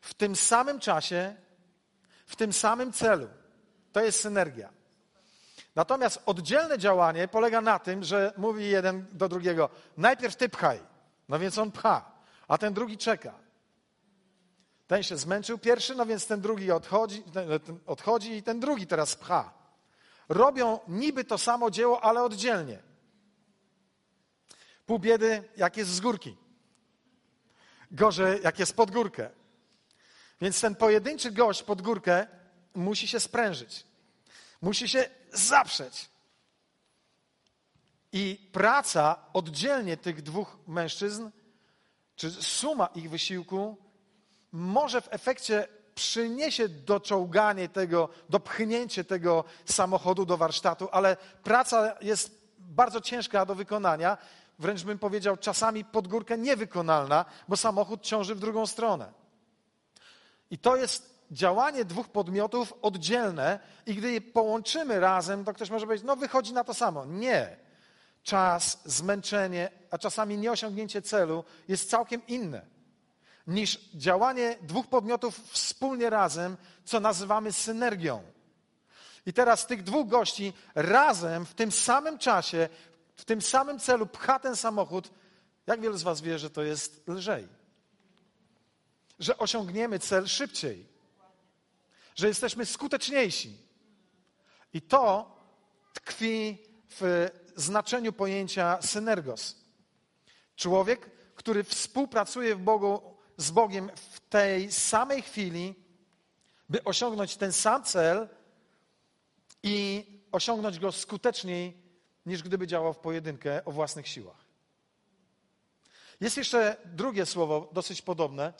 W 0.00 0.14
tym 0.14 0.36
samym 0.36 0.80
czasie, 0.80 1.36
w 2.26 2.36
tym 2.36 2.52
samym 2.52 2.92
celu. 2.92 3.28
To 3.92 4.00
jest 4.00 4.20
synergia. 4.20 4.79
Natomiast 5.74 6.22
oddzielne 6.26 6.78
działanie 6.78 7.28
polega 7.28 7.60
na 7.60 7.78
tym, 7.78 8.04
że 8.04 8.32
mówi 8.36 8.70
jeden 8.70 9.06
do 9.12 9.28
drugiego: 9.28 9.70
najpierw 9.96 10.36
ty 10.36 10.48
pchaj. 10.48 10.80
No 11.28 11.38
więc 11.38 11.58
on 11.58 11.72
pcha, 11.72 12.12
a 12.48 12.58
ten 12.58 12.74
drugi 12.74 12.98
czeka. 12.98 13.34
Ten 14.86 15.02
się 15.02 15.16
zmęczył 15.16 15.58
pierwszy, 15.58 15.94
no 15.94 16.06
więc 16.06 16.26
ten 16.26 16.40
drugi 16.40 16.70
odchodzi, 16.70 17.22
ten 17.22 17.48
odchodzi 17.86 18.32
i 18.32 18.42
ten 18.42 18.60
drugi 18.60 18.86
teraz 18.86 19.16
pcha. 19.16 19.52
Robią 20.28 20.78
niby 20.88 21.24
to 21.24 21.38
samo 21.38 21.70
dzieło, 21.70 22.04
ale 22.04 22.22
oddzielnie. 22.22 22.82
Pół 24.86 24.98
biedy, 24.98 25.48
jak 25.56 25.76
jest 25.76 25.90
z 25.90 26.00
górki. 26.00 26.36
Gorzej, 27.90 28.40
jak 28.42 28.58
jest 28.58 28.76
pod 28.76 28.90
górkę. 28.90 29.30
Więc 30.40 30.60
ten 30.60 30.74
pojedynczy 30.74 31.30
gość 31.30 31.62
pod 31.62 31.82
górkę 31.82 32.26
musi 32.74 33.08
się 33.08 33.20
sprężyć. 33.20 33.86
Musi 34.62 34.88
się 34.88 35.10
zaprzeć. 35.32 36.10
I 38.12 38.50
praca 38.52 39.16
oddzielnie 39.32 39.96
tych 39.96 40.22
dwóch 40.22 40.58
mężczyzn, 40.66 41.30
czy 42.16 42.30
suma 42.30 42.86
ich 42.86 43.10
wysiłku, 43.10 43.76
może 44.52 45.00
w 45.00 45.08
efekcie 45.10 45.68
przyniesie 45.94 46.68
doczołganie 46.68 47.68
tego, 47.68 48.08
dopchnięcie 48.28 49.04
tego 49.04 49.44
samochodu 49.64 50.26
do 50.26 50.36
warsztatu, 50.36 50.88
ale 50.92 51.16
praca 51.42 51.96
jest 52.00 52.40
bardzo 52.58 53.00
ciężka 53.00 53.46
do 53.46 53.54
wykonania, 53.54 54.18
wręcz 54.58 54.82
bym 54.82 54.98
powiedział 54.98 55.36
czasami 55.36 55.84
pod 55.84 56.08
górkę 56.08 56.38
niewykonalna, 56.38 57.24
bo 57.48 57.56
samochód 57.56 58.02
ciąży 58.02 58.34
w 58.34 58.40
drugą 58.40 58.66
stronę. 58.66 59.12
I 60.50 60.58
to 60.58 60.76
jest 60.76 61.09
działanie 61.30 61.84
dwóch 61.84 62.08
podmiotów 62.08 62.74
oddzielne 62.82 63.58
i 63.86 63.94
gdy 63.94 64.12
je 64.12 64.20
połączymy 64.20 65.00
razem, 65.00 65.44
to 65.44 65.52
ktoś 65.52 65.70
może 65.70 65.86
powiedzieć, 65.86 66.06
no 66.06 66.16
wychodzi 66.16 66.52
na 66.52 66.64
to 66.64 66.74
samo. 66.74 67.04
Nie. 67.04 67.56
Czas, 68.22 68.80
zmęczenie, 68.84 69.70
a 69.90 69.98
czasami 69.98 70.38
nieosiągnięcie 70.38 71.02
celu 71.02 71.44
jest 71.68 71.90
całkiem 71.90 72.26
inne 72.26 72.62
niż 73.46 73.78
działanie 73.94 74.58
dwóch 74.62 74.86
podmiotów 74.86 75.40
wspólnie 75.50 76.10
razem, 76.10 76.56
co 76.84 77.00
nazywamy 77.00 77.52
synergią. 77.52 78.22
I 79.26 79.32
teraz 79.32 79.66
tych 79.66 79.82
dwóch 79.82 80.08
gości 80.08 80.52
razem 80.74 81.46
w 81.46 81.54
tym 81.54 81.72
samym 81.72 82.18
czasie, 82.18 82.68
w 83.16 83.24
tym 83.24 83.42
samym 83.42 83.78
celu 83.78 84.06
pcha 84.06 84.38
ten 84.38 84.56
samochód. 84.56 85.10
Jak 85.66 85.80
wielu 85.80 85.98
z 85.98 86.02
Was 86.02 86.20
wie, 86.20 86.38
że 86.38 86.50
to 86.50 86.62
jest 86.62 87.08
lżej? 87.08 87.48
Że 89.18 89.38
osiągniemy 89.38 89.98
cel 89.98 90.26
szybciej, 90.26 90.86
że 92.20 92.28
jesteśmy 92.28 92.66
skuteczniejsi. 92.66 93.56
I 94.72 94.82
to 94.82 95.36
tkwi 95.92 96.58
w 96.88 97.28
znaczeniu 97.56 98.12
pojęcia 98.12 98.82
synergos. 98.82 99.56
Człowiek, 100.56 101.10
który 101.34 101.64
współpracuje 101.64 102.56
w 102.56 102.60
Bogu 102.60 103.16
z 103.36 103.50
Bogiem 103.50 103.90
w 103.96 104.20
tej 104.20 104.72
samej 104.72 105.22
chwili, 105.22 105.74
by 106.68 106.84
osiągnąć 106.84 107.36
ten 107.36 107.52
sam 107.52 107.84
cel 107.84 108.28
i 109.62 110.06
osiągnąć 110.32 110.78
go 110.78 110.92
skuteczniej, 110.92 111.76
niż 112.26 112.42
gdyby 112.42 112.66
działał 112.66 112.92
w 112.92 112.98
pojedynkę 112.98 113.64
o 113.64 113.72
własnych 113.72 114.08
siłach. 114.08 114.44
Jest 116.20 116.36
jeszcze 116.36 116.76
drugie 116.84 117.26
słowo, 117.26 117.70
dosyć 117.72 118.02
podobne. 118.02 118.52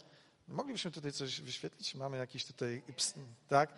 Moglibyśmy 0.50 0.90
tutaj 0.90 1.12
coś 1.12 1.40
wyświetlić? 1.40 1.94
Mamy 1.94 2.16
jakiś 2.16 2.44
tutaj, 2.44 2.82
tak? 3.48 3.70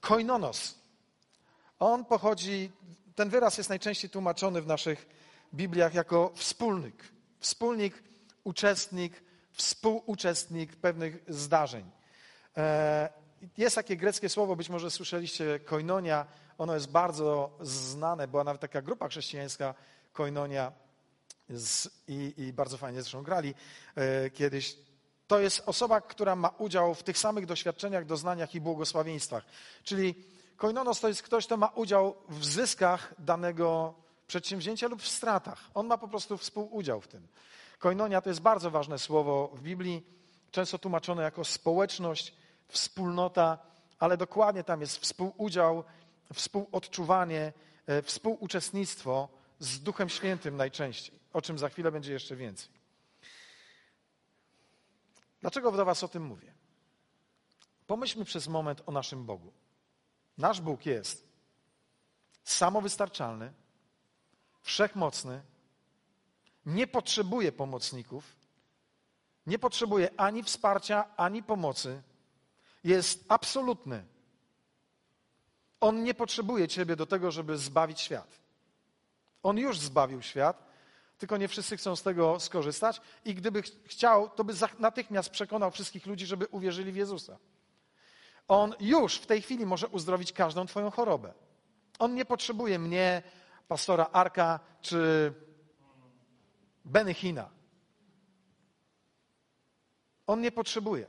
Koinonos. 0.00 0.74
On 1.78 2.04
pochodzi, 2.04 2.70
ten 3.14 3.28
wyraz 3.30 3.58
jest 3.58 3.68
najczęściej 3.68 4.10
tłumaczony 4.10 4.62
w 4.62 4.66
naszych 4.66 5.06
Bibliach 5.54 5.94
jako 5.94 6.32
wspólnik. 6.34 7.04
Wspólnik, 7.40 8.02
uczestnik, 8.44 9.22
współuczestnik 9.52 10.76
pewnych 10.76 11.18
zdarzeń. 11.28 11.90
E, 12.56 13.08
jest 13.58 13.76
takie 13.76 13.96
greckie 13.96 14.28
słowo, 14.28 14.56
być 14.56 14.68
może 14.68 14.90
słyszeliście, 14.90 15.60
koinonia. 15.60 16.26
Ono 16.58 16.74
jest 16.74 16.90
bardzo 16.90 17.58
znane, 17.60 18.28
była 18.28 18.44
nawet 18.44 18.60
taka 18.60 18.82
grupa 18.82 19.08
chrześcijańska, 19.08 19.74
koinonia, 20.12 20.72
i, 22.08 22.34
i, 22.36 22.52
bardzo 22.52 22.76
fajnie 22.76 23.02
zresztą 23.02 23.22
grali 23.22 23.54
e, 23.94 24.30
kiedyś. 24.30 24.76
To 25.26 25.40
jest 25.40 25.62
osoba, 25.66 26.00
która 26.00 26.36
ma 26.36 26.48
udział 26.48 26.94
w 26.94 27.02
tych 27.02 27.18
samych 27.18 27.46
doświadczeniach, 27.46 28.04
doznaniach 28.04 28.54
i 28.54 28.60
błogosławieństwach. 28.60 29.44
Czyli 29.84 30.14
koinonos 30.56 31.00
to 31.00 31.08
jest 31.08 31.22
ktoś, 31.22 31.46
kto 31.46 31.56
ma 31.56 31.66
udział 31.68 32.14
w 32.28 32.44
zyskach 32.44 33.14
danego 33.18 33.94
przedsięwzięcia 34.26 34.88
lub 34.88 35.02
w 35.02 35.08
stratach. 35.08 35.60
On 35.74 35.86
ma 35.86 35.98
po 35.98 36.08
prostu 36.08 36.38
współudział 36.38 37.00
w 37.00 37.08
tym. 37.08 37.28
Koinonia 37.78 38.20
to 38.20 38.28
jest 38.28 38.40
bardzo 38.40 38.70
ważne 38.70 38.98
słowo 38.98 39.50
w 39.54 39.62
Biblii, 39.62 40.06
często 40.50 40.78
tłumaczone 40.78 41.22
jako 41.22 41.44
społeczność, 41.44 42.34
wspólnota, 42.68 43.58
ale 43.98 44.16
dokładnie 44.16 44.64
tam 44.64 44.80
jest 44.80 44.96
współudział, 44.98 45.84
współodczuwanie, 46.34 47.52
e, 47.86 48.02
współuczestnictwo 48.02 49.28
z 49.58 49.82
Duchem 49.82 50.08
Świętym 50.08 50.56
najczęściej, 50.56 51.18
o 51.32 51.42
czym 51.42 51.58
za 51.58 51.68
chwilę 51.68 51.92
będzie 51.92 52.12
jeszcze 52.12 52.36
więcej. 52.36 52.75
Dlaczego 55.46 55.72
do 55.72 55.84
Was 55.84 56.02
o 56.02 56.08
tym 56.08 56.22
mówię? 56.22 56.54
Pomyślmy 57.86 58.24
przez 58.24 58.48
moment 58.48 58.82
o 58.86 58.92
naszym 58.92 59.26
Bogu. 59.26 59.52
Nasz 60.38 60.60
Bóg 60.60 60.86
jest 60.86 61.28
samowystarczalny, 62.44 63.52
wszechmocny, 64.62 65.42
nie 66.66 66.86
potrzebuje 66.86 67.52
pomocników, 67.52 68.36
nie 69.46 69.58
potrzebuje 69.58 70.20
ani 70.20 70.42
wsparcia, 70.42 71.16
ani 71.16 71.42
pomocy. 71.42 72.02
Jest 72.84 73.24
absolutny. 73.28 74.04
On 75.80 76.02
nie 76.02 76.14
potrzebuje 76.14 76.68
Ciebie 76.68 76.96
do 76.96 77.06
tego, 77.06 77.30
żeby 77.30 77.58
zbawić 77.58 78.00
świat. 78.00 78.40
On 79.42 79.58
już 79.58 79.78
zbawił 79.78 80.22
świat, 80.22 80.65
tylko 81.18 81.36
nie 81.36 81.48
wszyscy 81.48 81.76
chcą 81.76 81.96
z 81.96 82.02
tego 82.02 82.40
skorzystać 82.40 83.00
i 83.24 83.34
gdyby 83.34 83.62
chciał, 83.62 84.28
to 84.28 84.44
by 84.44 84.52
natychmiast 84.78 85.30
przekonał 85.30 85.70
wszystkich 85.70 86.06
ludzi, 86.06 86.26
żeby 86.26 86.46
uwierzyli 86.46 86.92
w 86.92 86.96
Jezusa. 86.96 87.38
On 88.48 88.74
już 88.80 89.14
w 89.16 89.26
tej 89.26 89.42
chwili 89.42 89.66
może 89.66 89.88
uzdrowić 89.88 90.32
każdą 90.32 90.66
Twoją 90.66 90.90
chorobę. 90.90 91.34
On 91.98 92.14
nie 92.14 92.24
potrzebuje 92.24 92.78
mnie, 92.78 93.22
pastora 93.68 94.06
Arka 94.12 94.60
czy 94.80 95.32
Benny. 96.84 97.14
On 100.26 100.40
nie 100.40 100.52
potrzebuje. 100.52 101.06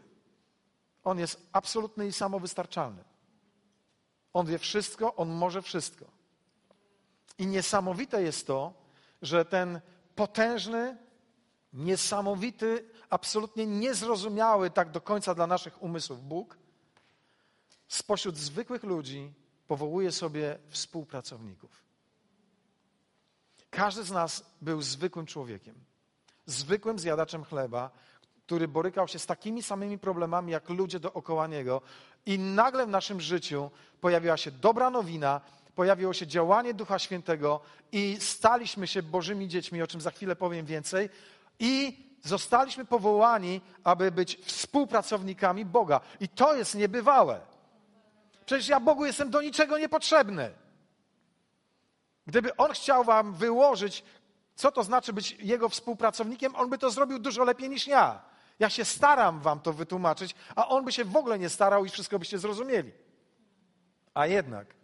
On 1.03 1.19
jest 1.19 1.49
absolutny 1.51 2.07
i 2.07 2.13
samowystarczalny. 2.13 3.03
On 4.33 4.45
wie 4.45 4.57
wszystko, 4.59 5.15
on 5.15 5.29
może 5.29 5.61
wszystko. 5.61 6.05
I 7.37 7.47
niesamowite 7.47 8.23
jest 8.23 8.47
to, 8.47 8.73
że 9.21 9.45
ten 9.45 9.81
potężny, 10.17 10.97
niesamowity, 11.73 12.89
absolutnie 13.09 13.65
niezrozumiały 13.65 14.69
tak 14.69 14.91
do 14.91 15.01
końca 15.01 15.35
dla 15.35 15.47
naszych 15.47 15.81
umysłów 15.81 16.23
Bóg 16.23 16.57
spośród 17.87 18.37
zwykłych 18.37 18.83
ludzi 18.83 19.33
powołuje 19.67 20.11
sobie 20.11 20.57
współpracowników. 20.69 21.83
Każdy 23.69 24.03
z 24.03 24.11
nas 24.11 24.43
był 24.61 24.81
zwykłym 24.81 25.25
człowiekiem, 25.25 25.75
zwykłym 26.45 26.99
zjadaczem 26.99 27.43
chleba, 27.43 27.91
który 28.45 28.67
borykał 28.67 29.07
się 29.07 29.19
z 29.19 29.25
takimi 29.25 29.63
samymi 29.63 29.97
problemami 29.99 30.51
jak 30.51 30.69
ludzie 30.69 30.99
dookoła 30.99 31.47
niego, 31.47 31.81
i 32.25 32.39
nagle 32.39 32.85
w 32.85 32.89
naszym 32.89 33.21
życiu 33.21 33.71
pojawiła 34.01 34.37
się 34.37 34.51
dobra 34.51 34.89
nowina, 34.89 35.41
pojawiło 35.77 36.13
się 36.13 36.27
działanie 36.27 36.73
Ducha 36.73 36.99
Świętego 36.99 37.59
i 37.91 38.17
staliśmy 38.19 38.87
się 38.87 39.03
Bożymi 39.03 39.47
dziećmi, 39.47 39.81
o 39.81 39.87
czym 39.87 40.01
za 40.01 40.11
chwilę 40.11 40.35
powiem 40.35 40.65
więcej, 40.65 41.09
i 41.59 41.97
zostaliśmy 42.23 42.85
powołani, 42.85 43.61
aby 43.83 44.11
być 44.11 44.39
współpracownikami 44.45 45.65
Boga. 45.65 46.01
I 46.19 46.29
to 46.29 46.55
jest 46.55 46.75
niebywałe. 46.75 47.39
Przecież 48.45 48.67
ja 48.67 48.79
Bogu 48.79 49.05
jestem 49.05 49.29
do 49.29 49.41
niczego 49.41 49.77
niepotrzebny. 49.77 50.51
Gdyby 52.27 52.55
on 52.55 52.71
chciał 52.71 53.03
wam 53.03 53.33
wyłożyć, 53.33 54.03
co 54.55 54.71
to 54.71 54.83
znaczy 54.83 55.13
być 55.13 55.31
jego 55.31 55.69
współpracownikiem, 55.69 56.55
on 56.55 56.69
by 56.69 56.77
to 56.77 56.91
zrobił 56.91 57.19
dużo 57.19 57.43
lepiej 57.43 57.69
niż 57.69 57.87
ja. 57.87 58.21
Ja 58.59 58.69
się 58.69 58.85
staram 58.85 59.39
wam 59.39 59.59
to 59.59 59.73
wytłumaczyć, 59.73 60.35
a 60.55 60.67
on 60.67 60.85
by 60.85 60.91
się 60.91 61.05
w 61.05 61.15
ogóle 61.15 61.39
nie 61.39 61.49
starał 61.49 61.85
i 61.85 61.89
wszystko 61.89 62.19
byście 62.19 62.39
zrozumieli. 62.39 62.91
A 64.13 64.27
jednak 64.27 64.77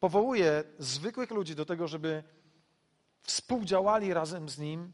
powołuje 0.00 0.64
zwykłych 0.78 1.30
ludzi 1.30 1.54
do 1.54 1.64
tego, 1.64 1.88
żeby 1.88 2.22
współdziałali 3.22 4.14
razem 4.14 4.48
z 4.48 4.58
nim, 4.58 4.92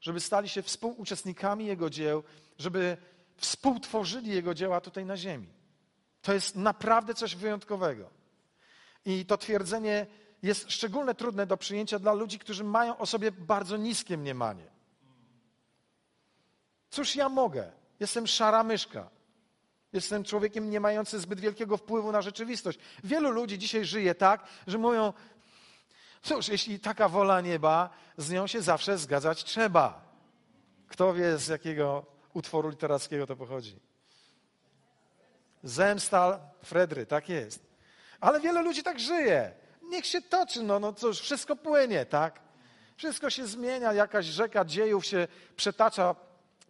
żeby 0.00 0.20
stali 0.20 0.48
się 0.48 0.62
współuczestnikami 0.62 1.66
jego 1.66 1.90
dzieł, 1.90 2.22
żeby 2.58 2.96
współtworzyli 3.36 4.30
jego 4.30 4.54
dzieła 4.54 4.80
tutaj 4.80 5.04
na 5.04 5.16
ziemi. 5.16 5.48
To 6.22 6.32
jest 6.32 6.56
naprawdę 6.56 7.14
coś 7.14 7.36
wyjątkowego. 7.36 8.10
I 9.04 9.26
to 9.26 9.38
twierdzenie 9.38 10.06
jest 10.42 10.70
szczególnie 10.72 11.14
trudne 11.14 11.46
do 11.46 11.56
przyjęcia 11.56 11.98
dla 11.98 12.12
ludzi, 12.12 12.38
którzy 12.38 12.64
mają 12.64 12.98
o 12.98 13.06
sobie 13.06 13.32
bardzo 13.32 13.76
niskie 13.76 14.16
mniemanie. 14.16 14.66
Cóż 16.90 17.16
ja 17.16 17.28
mogę? 17.28 17.72
Jestem 18.00 18.26
szara 18.26 18.62
myszka. 18.62 19.10
Jestem 19.92 20.24
człowiekiem 20.24 20.70
nie 20.70 20.80
mającym 20.80 21.20
zbyt 21.20 21.40
wielkiego 21.40 21.76
wpływu 21.76 22.12
na 22.12 22.22
rzeczywistość. 22.22 22.78
Wielu 23.04 23.30
ludzi 23.30 23.58
dzisiaj 23.58 23.84
żyje 23.84 24.14
tak, 24.14 24.44
że 24.66 24.78
mówią, 24.78 25.12
cóż, 26.22 26.48
jeśli 26.48 26.80
taka 26.80 27.08
wola 27.08 27.40
nieba, 27.40 27.90
z 28.16 28.30
nią 28.30 28.46
się 28.46 28.62
zawsze 28.62 28.98
zgadzać 28.98 29.44
trzeba. 29.44 30.12
Kto 30.88 31.14
wie, 31.14 31.38
z 31.38 31.48
jakiego 31.48 32.06
utworu 32.34 32.68
literackiego 32.68 33.26
to 33.26 33.36
pochodzi? 33.36 33.76
Zemsta 35.62 36.40
Fredry, 36.64 37.06
tak 37.06 37.28
jest. 37.28 37.66
Ale 38.20 38.40
wiele 38.40 38.62
ludzi 38.62 38.82
tak 38.82 39.00
żyje. 39.00 39.52
Niech 39.82 40.06
się 40.06 40.22
toczy, 40.22 40.62
no, 40.62 40.80
no 40.80 40.92
cóż, 40.92 41.20
wszystko 41.20 41.56
płynie, 41.56 42.06
tak? 42.06 42.40
Wszystko 42.96 43.30
się 43.30 43.46
zmienia, 43.46 43.92
jakaś 43.92 44.26
rzeka 44.26 44.64
dziejów 44.64 45.06
się 45.06 45.28
przetacza 45.56 46.14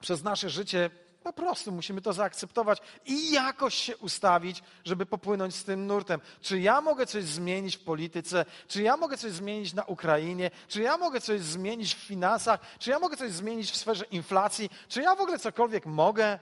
przez 0.00 0.22
nasze 0.22 0.50
życie. 0.50 0.90
Po 1.22 1.32
prostu 1.32 1.72
musimy 1.72 2.00
to 2.00 2.12
zaakceptować 2.12 2.82
i 3.06 3.32
jakoś 3.32 3.74
się 3.74 3.96
ustawić, 3.96 4.62
żeby 4.84 5.06
popłynąć 5.06 5.54
z 5.54 5.64
tym 5.64 5.86
nurtem. 5.86 6.20
Czy 6.40 6.60
ja 6.60 6.80
mogę 6.80 7.06
coś 7.06 7.24
zmienić 7.24 7.76
w 7.76 7.84
polityce? 7.84 8.44
Czy 8.68 8.82
ja 8.82 8.96
mogę 8.96 9.16
coś 9.16 9.32
zmienić 9.32 9.74
na 9.74 9.84
Ukrainie? 9.84 10.50
Czy 10.68 10.82
ja 10.82 10.96
mogę 10.96 11.20
coś 11.20 11.40
zmienić 11.40 11.94
w 11.94 11.98
finansach? 11.98 12.60
Czy 12.78 12.90
ja 12.90 12.98
mogę 12.98 13.16
coś 13.16 13.32
zmienić 13.32 13.70
w 13.70 13.76
sferze 13.76 14.04
inflacji? 14.04 14.70
Czy 14.88 15.02
ja 15.02 15.14
w 15.14 15.20
ogóle 15.20 15.38
cokolwiek 15.38 15.86
mogę? 15.86 16.38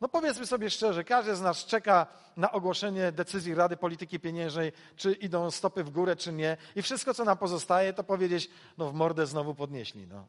No 0.00 0.08
powiedzmy 0.08 0.46
sobie 0.46 0.70
szczerze, 0.70 1.04
każdy 1.04 1.36
z 1.36 1.40
nas 1.40 1.64
czeka 1.64 2.06
na 2.36 2.52
ogłoszenie 2.52 3.12
decyzji 3.12 3.54
Rady 3.54 3.76
Polityki 3.76 4.20
Pieniężnej, 4.20 4.72
czy 4.96 5.12
idą 5.12 5.50
stopy 5.50 5.84
w 5.84 5.90
górę, 5.90 6.16
czy 6.16 6.32
nie. 6.32 6.56
I 6.76 6.82
wszystko, 6.82 7.14
co 7.14 7.24
nam 7.24 7.38
pozostaje, 7.38 7.92
to 7.92 8.04
powiedzieć, 8.04 8.50
no 8.78 8.90
w 8.90 8.94
mordę 8.94 9.26
znowu 9.26 9.54
podnieśli. 9.54 10.06
No. 10.06 10.26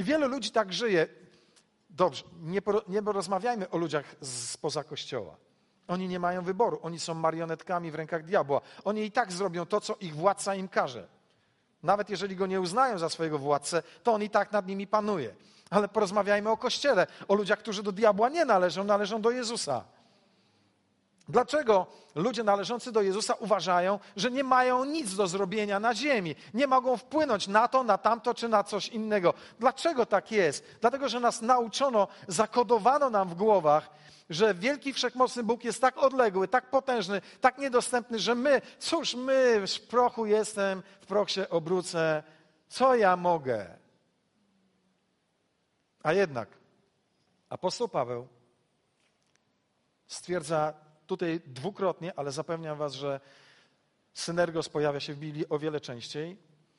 I 0.00 0.04
wielu 0.04 0.28
ludzi 0.28 0.50
tak 0.50 0.72
żyje. 0.72 1.08
Dobrze, 1.90 2.24
nie, 2.42 2.60
nie 2.88 3.00
rozmawiajmy 3.00 3.70
o 3.70 3.76
ludziach 3.76 4.04
spoza 4.22 4.84
kościoła. 4.84 5.36
Oni 5.88 6.08
nie 6.08 6.20
mają 6.20 6.42
wyboru, 6.42 6.78
oni 6.82 7.00
są 7.00 7.14
marionetkami 7.14 7.90
w 7.90 7.94
rękach 7.94 8.24
diabła. 8.24 8.60
Oni 8.84 9.04
i 9.04 9.10
tak 9.10 9.32
zrobią 9.32 9.66
to, 9.66 9.80
co 9.80 9.96
ich 10.00 10.14
władca 10.14 10.54
im 10.54 10.68
każe. 10.68 11.08
Nawet 11.82 12.10
jeżeli 12.10 12.36
go 12.36 12.46
nie 12.46 12.60
uznają 12.60 12.98
za 12.98 13.08
swojego 13.08 13.38
władcę, 13.38 13.82
to 14.02 14.12
on 14.12 14.22
i 14.22 14.30
tak 14.30 14.52
nad 14.52 14.66
nimi 14.66 14.86
panuje. 14.86 15.34
Ale 15.70 15.88
porozmawiajmy 15.88 16.50
o 16.50 16.56
Kościele, 16.56 17.06
o 17.28 17.34
ludziach, 17.34 17.58
którzy 17.58 17.82
do 17.82 17.92
diabła 17.92 18.28
nie 18.28 18.44
należą, 18.44 18.84
należą 18.84 19.20
do 19.20 19.30
Jezusa. 19.30 19.84
Dlaczego 21.30 21.86
ludzie 22.14 22.44
należący 22.44 22.92
do 22.92 23.02
Jezusa 23.02 23.34
uważają, 23.34 23.98
że 24.16 24.30
nie 24.30 24.44
mają 24.44 24.84
nic 24.84 25.16
do 25.16 25.26
zrobienia 25.26 25.80
na 25.80 25.94
ziemi? 25.94 26.34
Nie 26.54 26.66
mogą 26.66 26.96
wpłynąć 26.96 27.48
na 27.48 27.68
to, 27.68 27.82
na 27.82 27.98
tamto 27.98 28.34
czy 28.34 28.48
na 28.48 28.64
coś 28.64 28.88
innego. 28.88 29.34
Dlaczego 29.58 30.06
tak 30.06 30.32
jest? 30.32 30.64
Dlatego, 30.80 31.08
że 31.08 31.20
nas 31.20 31.42
nauczono, 31.42 32.08
zakodowano 32.28 33.10
nam 33.10 33.28
w 33.28 33.34
głowach, 33.34 33.90
że 34.30 34.54
wielki 34.54 34.92
wszechmocny 34.92 35.42
Bóg 35.42 35.64
jest 35.64 35.80
tak 35.80 35.98
odległy, 35.98 36.48
tak 36.48 36.70
potężny, 36.70 37.20
tak 37.40 37.58
niedostępny, 37.58 38.18
że 38.18 38.34
my, 38.34 38.62
cóż 38.78 39.14
my, 39.14 39.66
w 39.66 39.80
prochu 39.80 40.26
jestem, 40.26 40.82
w 41.00 41.06
proch 41.06 41.30
się 41.30 41.48
obrócę, 41.48 42.22
co 42.68 42.94
ja 42.94 43.16
mogę? 43.16 43.66
A 46.02 46.12
jednak 46.12 46.48
apostoł 47.48 47.88
Paweł 47.88 48.28
stwierdza 50.06 50.89
tutaj 51.10 51.40
dwukrotnie, 51.46 52.12
ale 52.16 52.32
zapewniam 52.32 52.78
was, 52.78 52.92
że 52.92 53.20
synergos 54.14 54.68
pojawia 54.68 55.00
się 55.00 55.14
w 55.14 55.18
Biblii 55.18 55.48
o 55.48 55.58
wiele 55.58 55.80
częściej, 55.80 56.36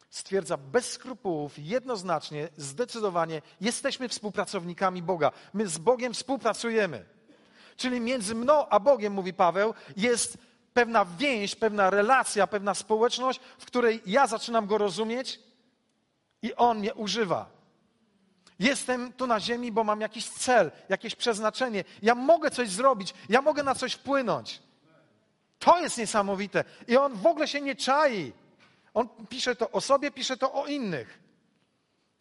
stwierdza 0.09 0.57
bez 0.57 0.91
skrupułów, 0.91 1.53
jednoznacznie, 1.59 2.50
zdecydowanie, 2.57 3.41
jesteśmy 3.61 4.09
współpracownikami 4.09 5.03
Boga. 5.03 5.31
My 5.53 5.67
z 5.67 5.77
Bogiem 5.77 6.13
współpracujemy. 6.13 7.05
Czyli 7.75 8.00
między 8.00 8.35
mną 8.35 8.69
a 8.69 8.79
Bogiem, 8.79 9.13
mówi 9.13 9.33
Paweł, 9.33 9.73
jest 9.97 10.38
pewna 10.73 11.05
więź, 11.05 11.55
pewna 11.55 11.89
relacja, 11.89 12.47
pewna 12.47 12.73
społeczność, 12.73 13.39
w 13.59 13.65
której 13.65 14.01
ja 14.05 14.27
zaczynam 14.27 14.67
go 14.67 14.77
rozumieć 14.77 15.39
i 16.41 16.55
on 16.55 16.79
mnie 16.79 16.93
używa. 16.93 17.61
Jestem 18.62 19.13
tu 19.13 19.27
na 19.27 19.39
ziemi, 19.39 19.72
bo 19.72 19.84
mam 19.84 20.01
jakiś 20.01 20.30
cel, 20.30 20.72
jakieś 20.89 21.15
przeznaczenie. 21.15 21.84
Ja 22.01 22.15
mogę 22.15 22.51
coś 22.51 22.70
zrobić, 22.70 23.13
ja 23.30 23.41
mogę 23.41 23.63
na 23.63 23.75
coś 23.75 23.94
wpłynąć. 23.94 24.62
To 25.60 25.80
jest 25.80 25.97
niesamowite. 25.97 26.63
I 26.88 26.97
on 26.97 27.13
w 27.13 27.26
ogóle 27.26 27.47
się 27.47 27.62
nie 27.62 27.76
czai. 27.76 28.34
On 28.93 29.10
pisze 29.30 29.56
to 29.56 29.71
o 29.71 29.82
sobie, 29.82 30.12
pisze 30.12 30.38
to 30.38 30.54
o 30.54 30.65
innych. 30.65 31.19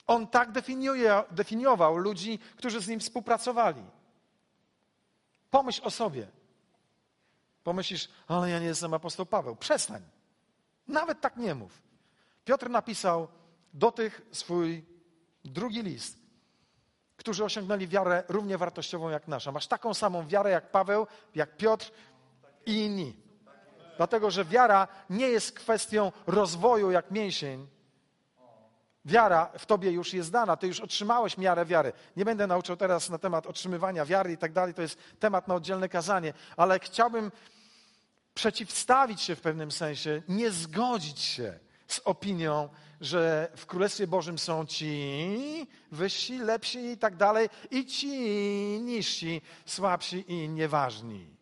On 0.06 0.26
tak 0.26 0.52
definiuje, 0.52 1.22
definiował 1.30 1.96
ludzi, 1.96 2.38
którzy 2.56 2.80
z 2.80 2.88
nim 2.88 3.00
współpracowali. 3.00 3.82
Pomyśl 5.50 5.80
o 5.84 5.90
sobie. 5.90 6.26
Pomyślisz, 7.64 8.08
ale 8.28 8.50
ja 8.50 8.58
nie 8.58 8.66
jestem 8.66 8.94
apostoł 8.94 9.26
Paweł. 9.26 9.56
Przestań. 9.56 10.02
Nawet 10.88 11.20
tak 11.20 11.36
nie 11.36 11.54
mów. 11.54 11.82
Piotr 12.44 12.70
napisał 12.70 13.28
do 13.74 13.92
tych 13.92 14.22
swój 14.32 14.84
drugi 15.44 15.82
list, 15.82 16.19
którzy 17.20 17.44
osiągnęli 17.44 17.88
wiarę 17.88 18.22
równie 18.28 18.58
wartościową 18.58 19.08
jak 19.08 19.28
nasza. 19.28 19.52
Masz 19.52 19.66
taką 19.66 19.94
samą 19.94 20.26
wiarę 20.26 20.50
jak 20.50 20.70
Paweł, 20.70 21.06
jak 21.34 21.56
Piotr 21.56 21.90
i 22.66 22.84
inni. 22.84 23.16
Dlatego, 23.96 24.30
że 24.30 24.44
wiara 24.44 24.88
nie 25.10 25.28
jest 25.28 25.52
kwestią 25.52 26.12
rozwoju 26.26 26.90
jak 26.90 27.10
mięsień, 27.10 27.66
Wiara 29.04 29.50
w 29.58 29.66
tobie 29.66 29.90
już 29.90 30.14
jest 30.14 30.30
dana, 30.30 30.56
ty 30.56 30.66
już 30.66 30.80
otrzymałeś 30.80 31.38
miarę 31.38 31.66
wiary. 31.66 31.92
Nie 32.16 32.24
będę 32.24 32.46
nauczał 32.46 32.76
teraz 32.76 33.10
na 33.10 33.18
temat 33.18 33.46
otrzymywania 33.46 34.04
wiary 34.04 34.32
i 34.32 34.36
tak 34.36 34.52
dalej, 34.52 34.74
to 34.74 34.82
jest 34.82 34.98
temat 35.20 35.48
na 35.48 35.54
oddzielne 35.54 35.88
kazanie, 35.88 36.32
ale 36.56 36.78
chciałbym 36.78 37.32
przeciwstawić 38.34 39.20
się 39.22 39.36
w 39.36 39.40
pewnym 39.40 39.72
sensie, 39.72 40.22
nie 40.28 40.50
zgodzić 40.50 41.20
się 41.20 41.58
z 41.92 42.00
opinią, 42.04 42.68
że 43.00 43.52
w 43.56 43.66
Królestwie 43.66 44.06
Bożym 44.06 44.38
są 44.38 44.66
ci 44.66 45.66
wyżsi, 45.92 46.38
lepsi 46.38 46.78
i 46.78 46.98
tak 46.98 47.16
dalej, 47.16 47.48
i 47.70 47.86
ci 47.86 48.10
niżsi, 48.80 49.42
słabsi 49.66 50.32
i 50.32 50.48
nieważni. 50.48 51.36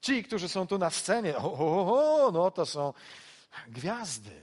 Ci, 0.00 0.24
którzy 0.24 0.48
są 0.48 0.66
tu 0.66 0.78
na 0.78 0.90
scenie, 0.90 1.36
o, 1.36 1.52
o, 1.52 2.26
o 2.26 2.32
no 2.32 2.50
to 2.50 2.66
są 2.66 2.92
gwiazdy 3.68 4.40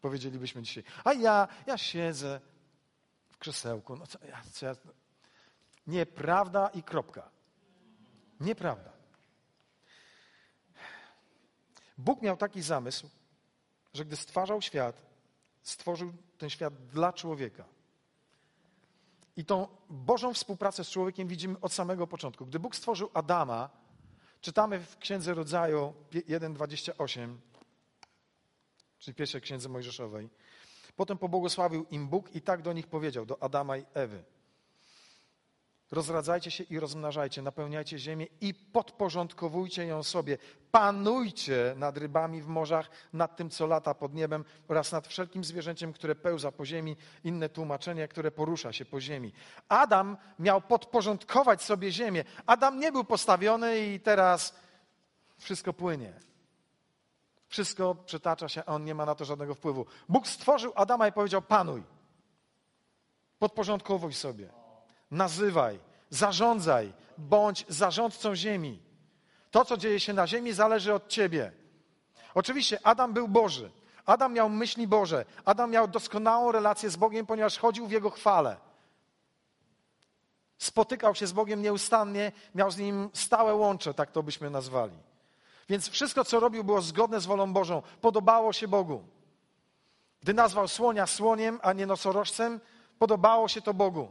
powiedzielibyśmy 0.00 0.62
dzisiaj. 0.62 0.84
A 1.04 1.12
ja, 1.12 1.48
ja 1.66 1.78
siedzę 1.78 2.40
w 3.28 3.38
krzesełku. 3.38 3.96
No 3.96 4.06
co, 4.06 4.18
ja, 4.28 4.42
co 4.52 4.66
ja... 4.66 4.76
Nieprawda 5.86 6.68
i 6.68 6.82
kropka. 6.82 7.30
Nieprawda. 8.40 8.92
Bóg 11.98 12.22
miał 12.22 12.36
taki 12.36 12.62
zamysł, 12.62 13.10
że 13.94 14.04
gdy 14.04 14.16
stwarzał 14.16 14.62
świat, 14.62 15.02
stworzył 15.62 16.12
ten 16.38 16.50
świat 16.50 16.86
dla 16.86 17.12
człowieka. 17.12 17.64
I 19.36 19.44
tą 19.44 19.68
Bożą 19.90 20.34
współpracę 20.34 20.84
z 20.84 20.90
człowiekiem 20.90 21.28
widzimy 21.28 21.60
od 21.60 21.72
samego 21.72 22.06
początku. 22.06 22.46
Gdy 22.46 22.58
Bóg 22.58 22.76
stworzył 22.76 23.10
Adama, 23.14 23.70
czytamy 24.40 24.80
w 24.80 24.98
Księdze 24.98 25.34
Rodzaju 25.34 25.94
1,28, 26.12 27.36
czyli 28.98 29.14
pierwszej 29.14 29.40
księdze 29.40 29.68
Mojżeszowej. 29.68 30.28
Potem 30.96 31.18
pobłogosławił 31.18 31.86
im 31.90 32.08
Bóg 32.08 32.34
i 32.34 32.40
tak 32.40 32.62
do 32.62 32.72
nich 32.72 32.86
powiedział, 32.86 33.26
do 33.26 33.42
Adama 33.42 33.76
i 33.76 33.84
Ewy. 33.94 34.24
Rozradzajcie 35.90 36.50
się 36.50 36.64
i 36.64 36.80
rozmnażajcie, 36.80 37.42
napełniajcie 37.42 37.98
ziemię 37.98 38.26
i 38.40 38.54
podporządkowujcie 38.54 39.86
ją 39.86 40.02
sobie. 40.02 40.38
Panujcie 40.70 41.74
nad 41.76 41.96
rybami 41.96 42.42
w 42.42 42.46
morzach, 42.46 42.90
nad 43.12 43.36
tym, 43.36 43.50
co 43.50 43.66
lata 43.66 43.94
pod 43.94 44.14
niebem 44.14 44.44
oraz 44.68 44.92
nad 44.92 45.06
wszelkim 45.06 45.44
zwierzęciem, 45.44 45.92
które 45.92 46.14
pełza 46.14 46.52
po 46.52 46.66
ziemi. 46.66 46.96
Inne 47.24 47.48
tłumaczenie, 47.48 48.08
które 48.08 48.30
porusza 48.30 48.72
się 48.72 48.84
po 48.84 49.00
ziemi. 49.00 49.32
Adam 49.68 50.16
miał 50.38 50.60
podporządkować 50.60 51.62
sobie 51.62 51.92
ziemię. 51.92 52.24
Adam 52.46 52.80
nie 52.80 52.92
był 52.92 53.04
postawiony 53.04 53.86
i 53.86 54.00
teraz 54.00 54.54
wszystko 55.38 55.72
płynie. 55.72 56.12
Wszystko 57.48 57.94
przetacza 57.94 58.48
się, 58.48 58.62
a 58.66 58.74
on 58.74 58.84
nie 58.84 58.94
ma 58.94 59.06
na 59.06 59.14
to 59.14 59.24
żadnego 59.24 59.54
wpływu. 59.54 59.86
Bóg 60.08 60.26
stworzył 60.26 60.72
Adama 60.74 61.08
i 61.08 61.12
powiedział: 61.12 61.42
Panuj, 61.42 61.82
podporządkowuj 63.38 64.12
sobie, 64.12 64.57
nazywaj, 65.10 65.78
zarządzaj, 66.10 66.92
bądź 67.18 67.64
zarządcą 67.68 68.36
ziemi. 68.36 68.82
To, 69.50 69.64
co 69.64 69.76
dzieje 69.76 70.00
się 70.00 70.12
na 70.12 70.26
ziemi, 70.26 70.52
zależy 70.52 70.94
od 70.94 71.08
ciebie. 71.08 71.52
Oczywiście 72.34 72.78
Adam 72.82 73.12
był 73.12 73.28
Boży. 73.28 73.70
Adam 74.06 74.32
miał 74.32 74.50
myśli 74.50 74.86
Boże. 74.86 75.24
Adam 75.44 75.70
miał 75.70 75.88
doskonałą 75.88 76.52
relację 76.52 76.90
z 76.90 76.96
Bogiem, 76.96 77.26
ponieważ 77.26 77.58
chodził 77.58 77.86
w 77.86 77.90
Jego 77.90 78.10
chwale. 78.10 78.56
Spotykał 80.58 81.14
się 81.14 81.26
z 81.26 81.32
Bogiem 81.32 81.62
nieustannie, 81.62 82.32
miał 82.54 82.70
z 82.70 82.78
Nim 82.78 83.10
stałe 83.12 83.54
łącze, 83.54 83.94
tak 83.94 84.10
to 84.10 84.22
byśmy 84.22 84.50
nazwali. 84.50 84.98
Więc 85.68 85.88
wszystko, 85.88 86.24
co 86.24 86.40
robił, 86.40 86.64
było 86.64 86.82
zgodne 86.82 87.20
z 87.20 87.26
wolą 87.26 87.52
Bożą. 87.52 87.82
Podobało 88.00 88.52
się 88.52 88.68
Bogu. 88.68 89.02
Gdy 90.20 90.34
nazwał 90.34 90.68
słonia 90.68 91.06
słoniem, 91.06 91.60
a 91.62 91.72
nie 91.72 91.86
nosorożcem, 91.86 92.60
podobało 92.98 93.48
się 93.48 93.62
to 93.62 93.74
Bogu. 93.74 94.10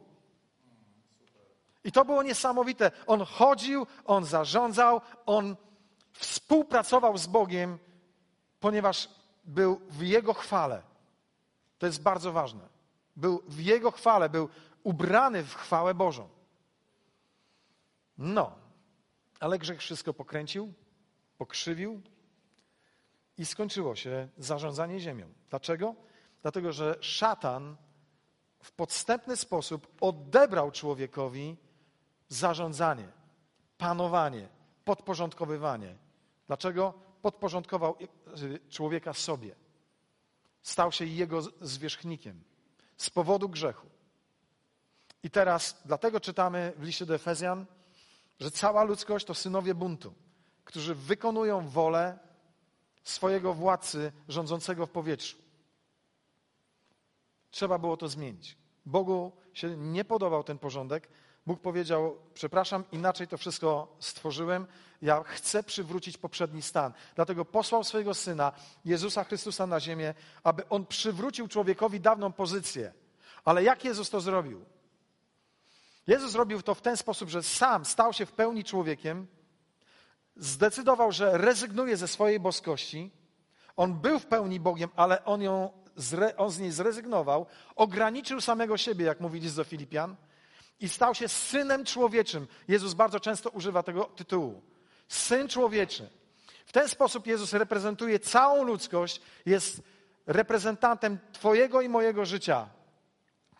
I 1.88 1.92
to 1.92 2.06
było 2.06 2.24
niesamowite. 2.24 2.92
On 3.06 3.22
chodził, 3.22 3.88
on 4.06 4.26
zarządzał, 4.26 5.02
on 5.26 5.56
współpracował 6.12 7.18
z 7.18 7.28
Bogiem, 7.28 7.80
ponieważ 8.60 9.10
był 9.44 9.82
w 9.90 10.02
Jego 10.02 10.34
chwale. 10.34 10.82
To 11.78 11.86
jest 11.86 12.02
bardzo 12.02 12.32
ważne. 12.32 12.70
Był 13.16 13.44
w 13.48 13.60
Jego 13.60 13.92
chwale, 13.92 14.30
był 14.30 14.50
ubrany 14.84 15.44
w 15.44 15.56
chwałę 15.56 15.94
Bożą. 15.94 16.30
No, 18.18 18.52
ale 19.40 19.60
grzech 19.60 19.80
wszystko 19.80 20.14
pokręcił, 20.14 20.74
pokrzywił 21.38 22.02
i 23.38 23.46
skończyło 23.46 23.96
się 23.96 24.28
zarządzanie 24.38 25.00
ziemią. 25.00 25.34
Dlaczego? 25.50 25.96
Dlatego, 26.42 26.74
że 26.74 26.96
szatan 27.02 27.76
w 28.60 28.72
podstępny 28.72 29.38
sposób 29.38 29.88
odebrał 30.02 30.72
człowiekowi 30.72 31.67
zarządzanie, 32.30 33.08
panowanie, 33.78 34.48
podporządkowywanie. 34.86 35.96
Dlaczego? 36.48 36.94
Podporządkował 37.22 37.98
człowieka 38.70 39.14
sobie. 39.14 39.56
Stał 40.64 40.92
się 40.92 41.06
jego 41.06 41.42
zwierzchnikiem 41.42 42.44
z 42.98 43.10
powodu 43.10 43.50
grzechu. 43.50 43.88
I 45.24 45.30
teraz 45.30 45.82
dlatego 45.86 46.20
czytamy 46.20 46.74
w 46.78 46.84
liście 46.84 47.06
do 47.06 47.16
Efezjan, 47.16 47.66
że 48.40 48.52
cała 48.52 48.84
ludzkość 48.84 49.26
to 49.26 49.34
synowie 49.34 49.76
buntu, 49.76 50.14
którzy 50.66 50.96
wykonują 50.96 51.68
wolę 51.68 52.20
swojego 53.04 53.54
władcy 53.54 54.12
rządzącego 54.28 54.86
w 54.86 54.92
powietrzu. 54.92 55.38
Trzeba 57.52 57.80
było 57.80 57.98
to 57.98 58.08
zmienić. 58.08 58.58
Bogu 58.86 59.32
się 59.54 59.78
nie 59.78 60.06
podobał 60.06 60.44
ten 60.44 60.58
porządek. 60.58 61.10
Bóg 61.48 61.62
powiedział: 61.62 62.18
Przepraszam, 62.34 62.84
inaczej 62.92 63.28
to 63.28 63.38
wszystko 63.38 63.96
stworzyłem. 64.00 64.66
Ja 65.02 65.24
chcę 65.24 65.64
przywrócić 65.64 66.18
poprzedni 66.18 66.62
stan. 66.62 66.94
Dlatego 67.16 67.46
posłał 67.46 67.84
swojego 67.84 68.14
syna, 68.14 68.52
Jezusa 68.86 69.24
Chrystusa, 69.24 69.68
na 69.68 69.80
ziemię, 69.80 70.14
aby 70.44 70.70
on 70.70 70.86
przywrócił 70.86 71.48
człowiekowi 71.48 72.00
dawną 72.00 72.32
pozycję. 72.32 72.94
Ale 73.46 73.64
jak 73.64 73.86
Jezus 73.86 74.10
to 74.10 74.22
zrobił? 74.22 74.66
Jezus 76.08 76.32
zrobił 76.32 76.62
to 76.62 76.76
w 76.76 76.82
ten 76.82 76.98
sposób, 76.98 77.30
że 77.30 77.44
sam 77.44 77.86
stał 77.86 78.14
się 78.14 78.26
w 78.26 78.32
pełni 78.32 78.64
człowiekiem, 78.64 79.28
zdecydował, 80.36 81.12
że 81.12 81.38
rezygnuje 81.38 81.98
ze 81.98 82.08
swojej 82.08 82.40
boskości. 82.40 83.12
On 83.76 83.94
był 83.94 84.20
w 84.20 84.26
pełni 84.26 84.60
Bogiem, 84.60 84.90
ale 84.96 85.26
on, 85.26 85.42
ją, 85.42 85.72
on 86.38 86.52
z 86.52 86.60
niej 86.60 86.72
zrezygnował, 86.72 87.46
ograniczył 87.76 88.42
samego 88.42 88.78
siebie, 88.78 89.06
jak 89.06 89.20
mówi 89.20 89.40
list 89.40 89.56
do 89.56 89.64
Filipian, 89.64 90.16
i 90.80 90.90
stał 90.90 91.16
się 91.16 91.28
synem 91.28 91.86
człowieczym. 91.86 92.48
Jezus 92.68 92.94
bardzo 92.94 93.20
często 93.20 93.50
używa 93.50 93.84
tego 93.84 94.04
tytułu. 94.04 94.62
Syn 95.08 95.48
człowieczy. 95.48 96.10
W 96.66 96.72
ten 96.72 96.90
sposób 96.90 97.28
Jezus 97.28 97.54
reprezentuje 97.54 98.20
całą 98.20 98.64
ludzkość, 98.64 99.22
jest 99.46 99.82
reprezentantem 100.26 101.20
Twojego 101.32 101.82
i 101.82 101.90
mojego 101.90 102.26
życia. 102.26 102.70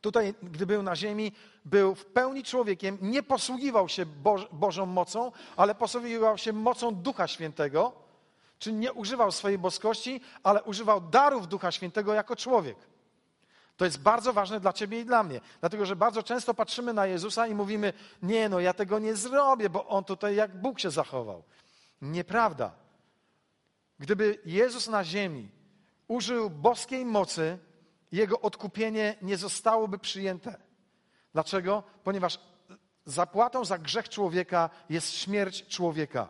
Tutaj, 0.02 0.34
gdy 0.44 0.66
był 0.66 0.84
na 0.84 0.96
ziemi, 0.96 1.32
był 1.66 1.96
w 1.96 2.06
pełni 2.06 2.44
człowiekiem, 2.44 2.98
nie 3.02 3.24
posługiwał 3.24 3.90
się 3.90 4.06
Bożą 4.52 4.86
mocą, 4.86 5.32
ale 5.58 5.76
posługiwał 5.76 6.38
się 6.38 6.54
mocą 6.54 6.96
Ducha 6.96 7.28
Świętego, 7.28 7.94
czyli 8.60 8.76
nie 8.76 8.94
używał 8.94 9.32
swojej 9.32 9.58
boskości, 9.58 10.22
ale 10.44 10.64
używał 10.64 11.02
darów 11.02 11.48
Ducha 11.48 11.72
Świętego 11.72 12.14
jako 12.14 12.36
człowiek. 12.36 12.78
To 13.78 13.86
jest 13.86 14.00
bardzo 14.02 14.34
ważne 14.34 14.60
dla 14.60 14.74
ciebie 14.74 15.00
i 15.00 15.06
dla 15.06 15.24
mnie, 15.24 15.42
dlatego 15.60 15.86
że 15.86 15.96
bardzo 15.96 16.24
często 16.24 16.54
patrzymy 16.54 16.94
na 16.94 17.06
Jezusa 17.06 17.48
i 17.48 17.56
mówimy: 17.56 17.94
Nie, 18.22 18.50
no 18.50 18.60
ja 18.60 18.74
tego 18.74 19.00
nie 19.00 19.16
zrobię, 19.16 19.70
bo 19.70 19.88
on 19.88 20.04
tutaj 20.04 20.36
jak 20.36 20.62
Bóg 20.62 20.80
się 20.80 20.92
zachował. 20.92 21.44
Nieprawda. 22.02 22.72
Gdyby 24.00 24.40
Jezus 24.46 24.88
na 24.88 25.04
ziemi 25.04 25.50
użył 26.08 26.50
boskiej 26.50 27.06
mocy, 27.06 27.58
jego 28.12 28.42
odkupienie 28.42 29.16
nie 29.22 29.38
zostałoby 29.38 30.00
przyjęte. 30.00 30.58
Dlaczego? 31.34 31.84
Ponieważ 32.04 32.40
zapłatą 33.06 33.66
za 33.66 33.78
grzech 33.78 34.10
człowieka 34.10 34.70
jest 34.90 35.14
śmierć 35.14 35.68
człowieka. 35.68 36.28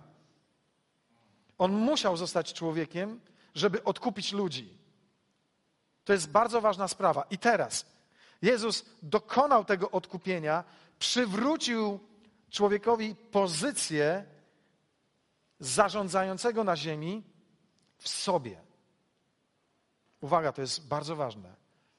On 1.57 1.71
musiał 1.71 2.17
zostać 2.17 2.53
człowiekiem, 2.53 3.19
żeby 3.55 3.83
odkupić 3.83 4.33
ludzi. 4.33 4.76
To 6.07 6.13
jest 6.13 6.29
bardzo 6.29 6.61
ważna 6.61 6.87
sprawa. 6.87 7.23
I 7.29 7.37
teraz 7.37 7.85
Jezus 8.41 8.85
dokonał 9.01 9.65
tego 9.65 9.91
odkupienia, 9.91 10.63
przywrócił 10.99 11.99
człowiekowi 12.49 13.15
pozycję 13.15 14.25
zarządzającego 15.59 16.63
na 16.63 16.75
ziemi 16.75 17.23
w 17.97 18.09
sobie. 18.09 18.61
Uwaga, 20.21 20.51
to 20.51 20.61
jest 20.61 20.87
bardzo 20.87 21.15
ważne. 21.15 21.55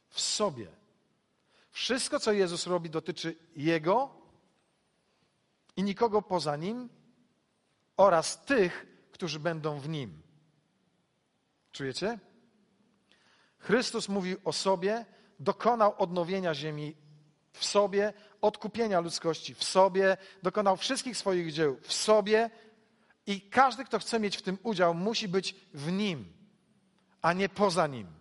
W 0.08 0.20
sobie. 0.20 0.68
Wszystko, 1.70 2.20
co 2.20 2.32
Jezus 2.32 2.66
robi, 2.66 2.90
dotyczy 2.90 3.36
Jego 3.56 4.10
i 5.76 5.82
nikogo 5.82 6.22
poza 6.22 6.56
Nim 6.56 6.88
oraz 7.96 8.44
tych, 8.44 8.86
którzy 9.12 9.40
będą 9.40 9.80
w 9.80 9.88
Nim. 9.88 10.22
Czujecie? 11.72 12.18
Chrystus 13.58 14.08
mówił 14.08 14.38
o 14.44 14.52
sobie, 14.52 15.04
dokonał 15.40 15.94
odnowienia 15.98 16.54
ziemi 16.54 16.96
w 17.52 17.64
sobie, 17.64 18.12
odkupienia 18.40 19.00
ludzkości 19.00 19.54
w 19.54 19.64
sobie, 19.64 20.16
dokonał 20.42 20.76
wszystkich 20.76 21.16
swoich 21.16 21.52
dzieł 21.52 21.78
w 21.82 21.92
sobie 21.92 22.50
i 23.26 23.40
każdy, 23.40 23.84
kto 23.84 23.98
chce 23.98 24.20
mieć 24.20 24.36
w 24.36 24.42
tym 24.42 24.58
udział, 24.62 24.94
musi 24.94 25.28
być 25.28 25.54
w 25.74 25.92
Nim, 25.92 26.32
a 27.22 27.32
nie 27.32 27.48
poza 27.48 27.86
Nim. 27.86 28.18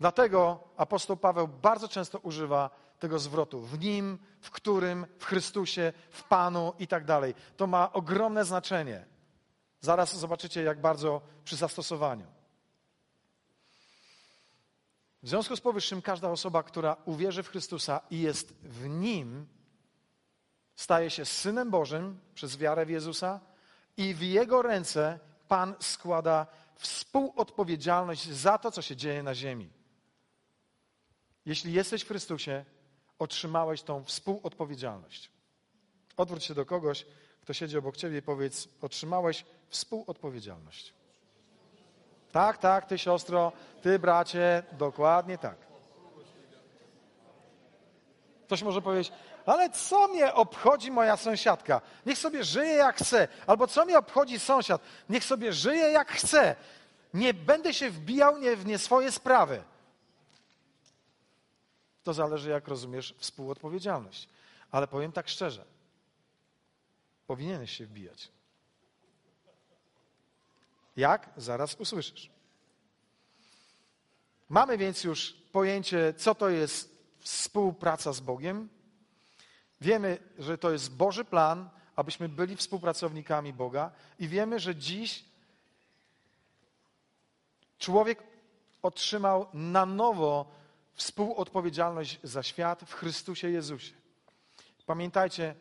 Dlatego 0.00 0.64
apostoł 0.76 1.16
Paweł 1.16 1.48
bardzo 1.48 1.88
często 1.88 2.18
używa 2.18 2.70
tego 2.98 3.18
zwrotu 3.18 3.60
w 3.60 3.78
nim, 3.78 4.18
w 4.40 4.50
którym, 4.50 5.06
w 5.18 5.24
Chrystusie, 5.24 5.92
w 6.10 6.22
Panu 6.22 6.72
i 6.78 6.86
tak 6.86 7.04
dalej. 7.04 7.34
To 7.56 7.66
ma 7.66 7.92
ogromne 7.92 8.44
znaczenie. 8.44 9.06
Zaraz 9.80 10.16
zobaczycie, 10.16 10.62
jak 10.62 10.80
bardzo 10.80 11.20
przy 11.44 11.56
zastosowaniu. 11.56 12.26
W 15.22 15.28
związku 15.28 15.56
z 15.56 15.60
powyższym, 15.60 16.02
każda 16.02 16.30
osoba, 16.30 16.62
która 16.62 16.96
uwierzy 17.04 17.42
w 17.42 17.48
Chrystusa 17.48 18.00
i 18.10 18.20
jest 18.20 18.52
w 18.62 18.88
nim, 18.88 19.46
staje 20.74 21.10
się 21.10 21.24
synem 21.24 21.70
Bożym 21.70 22.20
przez 22.34 22.56
wiarę 22.56 22.86
w 22.86 22.90
Jezusa 22.90 23.40
i 23.96 24.14
w 24.14 24.22
jego 24.22 24.62
ręce 24.62 25.18
Pan 25.48 25.74
składa 25.80 26.46
współodpowiedzialność 26.74 28.28
za 28.28 28.58
to, 28.58 28.70
co 28.70 28.82
się 28.82 28.96
dzieje 28.96 29.22
na 29.22 29.34
ziemi. 29.34 29.70
Jeśli 31.46 31.72
jesteś 31.72 32.02
w 32.02 32.08
Chrystusie, 32.08 32.64
otrzymałeś 33.18 33.82
tą 33.82 34.04
współodpowiedzialność. 34.04 35.30
Odwróć 36.16 36.44
się 36.44 36.54
do 36.54 36.66
kogoś, 36.66 37.06
kto 37.40 37.52
siedzi 37.52 37.78
obok 37.78 37.96
ciebie 37.96 38.18
i 38.18 38.22
powiedz: 38.22 38.68
Otrzymałeś 38.80 39.44
współodpowiedzialność. 39.68 40.94
Tak, 42.32 42.58
tak, 42.58 42.86
ty 42.86 42.98
siostro, 42.98 43.52
ty 43.82 43.98
bracie, 43.98 44.62
dokładnie 44.72 45.38
tak. 45.38 45.56
Ktoś 48.46 48.62
może 48.62 48.82
powiedzieć, 48.82 49.12
ale 49.46 49.70
co 49.70 50.08
mnie 50.08 50.34
obchodzi 50.34 50.90
moja 50.90 51.16
sąsiadka? 51.16 51.80
Niech 52.06 52.18
sobie 52.18 52.44
żyje 52.44 52.72
jak 52.72 52.96
chce. 52.96 53.28
Albo 53.46 53.66
co 53.66 53.84
mnie 53.84 53.98
obchodzi 53.98 54.38
sąsiad? 54.38 54.82
Niech 55.08 55.24
sobie 55.24 55.52
żyje 55.52 55.90
jak 55.90 56.12
chce. 56.12 56.56
Nie 57.14 57.34
będę 57.34 57.74
się 57.74 57.90
wbijał 57.90 58.38
nie 58.38 58.56
w 58.56 58.66
nie 58.66 58.78
swoje 58.78 59.12
sprawy. 59.12 59.62
To 62.04 62.14
zależy, 62.14 62.50
jak 62.50 62.68
rozumiesz 62.68 63.14
współodpowiedzialność. 63.18 64.28
Ale 64.70 64.86
powiem 64.86 65.12
tak 65.12 65.28
szczerze, 65.28 65.64
powinieneś 67.26 67.76
się 67.76 67.86
wbijać. 67.86 68.28
Jak? 70.96 71.30
Zaraz 71.36 71.74
usłyszysz. 71.74 72.30
Mamy 74.48 74.78
więc 74.78 75.04
już 75.04 75.32
pojęcie, 75.52 76.14
co 76.16 76.34
to 76.34 76.48
jest 76.48 77.02
współpraca 77.20 78.12
z 78.12 78.20
Bogiem. 78.20 78.68
Wiemy, 79.80 80.18
że 80.38 80.58
to 80.58 80.70
jest 80.70 80.96
Boży 80.96 81.24
plan, 81.24 81.70
abyśmy 81.96 82.28
byli 82.28 82.56
współpracownikami 82.56 83.52
Boga, 83.52 83.90
i 84.18 84.28
wiemy, 84.28 84.60
że 84.60 84.76
dziś 84.76 85.24
człowiek 87.78 88.22
otrzymał 88.82 89.46
na 89.54 89.86
nowo 89.86 90.52
współodpowiedzialność 90.94 92.18
za 92.22 92.42
świat 92.42 92.84
w 92.86 92.94
Chrystusie 92.94 93.50
Jezusie. 93.50 93.92
Pamiętajcie, 94.86 95.54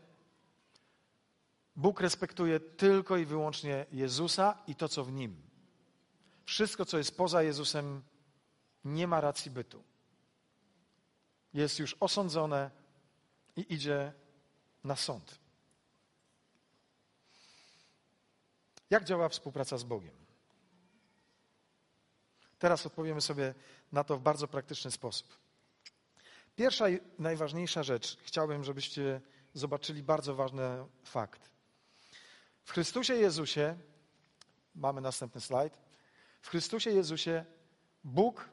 Bóg 1.75 2.01
respektuje 2.01 2.59
tylko 2.59 3.17
i 3.17 3.25
wyłącznie 3.25 3.85
Jezusa 3.91 4.57
i 4.67 4.75
to, 4.75 4.89
co 4.89 5.03
w 5.03 5.11
nim. 5.11 5.41
Wszystko, 6.45 6.85
co 6.85 6.97
jest 6.97 7.17
poza 7.17 7.43
Jezusem, 7.43 8.01
nie 8.85 9.07
ma 9.07 9.21
racji 9.21 9.51
bytu. 9.51 9.83
Jest 11.53 11.79
już 11.79 11.95
osądzone 11.99 12.71
i 13.55 13.73
idzie 13.73 14.13
na 14.83 14.95
sąd. 14.95 15.39
Jak 18.89 19.03
działa 19.03 19.29
współpraca 19.29 19.77
z 19.77 19.83
Bogiem? 19.83 20.15
Teraz 22.59 22.85
odpowiemy 22.85 23.21
sobie 23.21 23.53
na 23.91 24.03
to 24.03 24.17
w 24.17 24.21
bardzo 24.21 24.47
praktyczny 24.47 24.91
sposób. 24.91 25.37
Pierwsza 26.55 26.89
i 26.89 26.99
najważniejsza 27.19 27.83
rzecz, 27.83 28.17
chciałbym, 28.23 28.63
żebyście 28.63 29.21
zobaczyli 29.53 30.03
bardzo 30.03 30.35
ważny 30.35 30.85
fakt. 31.03 31.50
W 32.71 32.73
Chrystusie 32.73 33.13
Jezusie, 33.13 33.77
mamy 34.75 35.01
następny 35.01 35.41
slajd, 35.41 35.77
w 36.41 36.49
Chrystusie 36.49 36.91
Jezusie 36.91 37.45
Bóg 38.03 38.49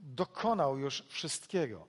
dokonał 0.00 0.78
już 0.78 1.04
wszystkiego. 1.08 1.86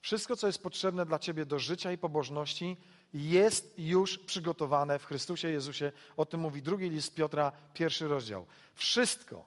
Wszystko, 0.00 0.36
co 0.36 0.46
jest 0.46 0.62
potrzebne 0.62 1.06
dla 1.06 1.18
Ciebie 1.18 1.46
do 1.46 1.58
życia 1.58 1.92
i 1.92 1.98
pobożności, 1.98 2.76
jest 3.14 3.78
już 3.78 4.18
przygotowane 4.18 4.98
w 4.98 5.04
Chrystusie 5.04 5.48
Jezusie. 5.48 5.92
O 6.16 6.26
tym 6.26 6.40
mówi 6.40 6.62
drugi 6.62 6.90
list 6.90 7.14
Piotra, 7.14 7.52
pierwszy 7.74 8.08
rozdział. 8.08 8.46
Wszystko. 8.74 9.46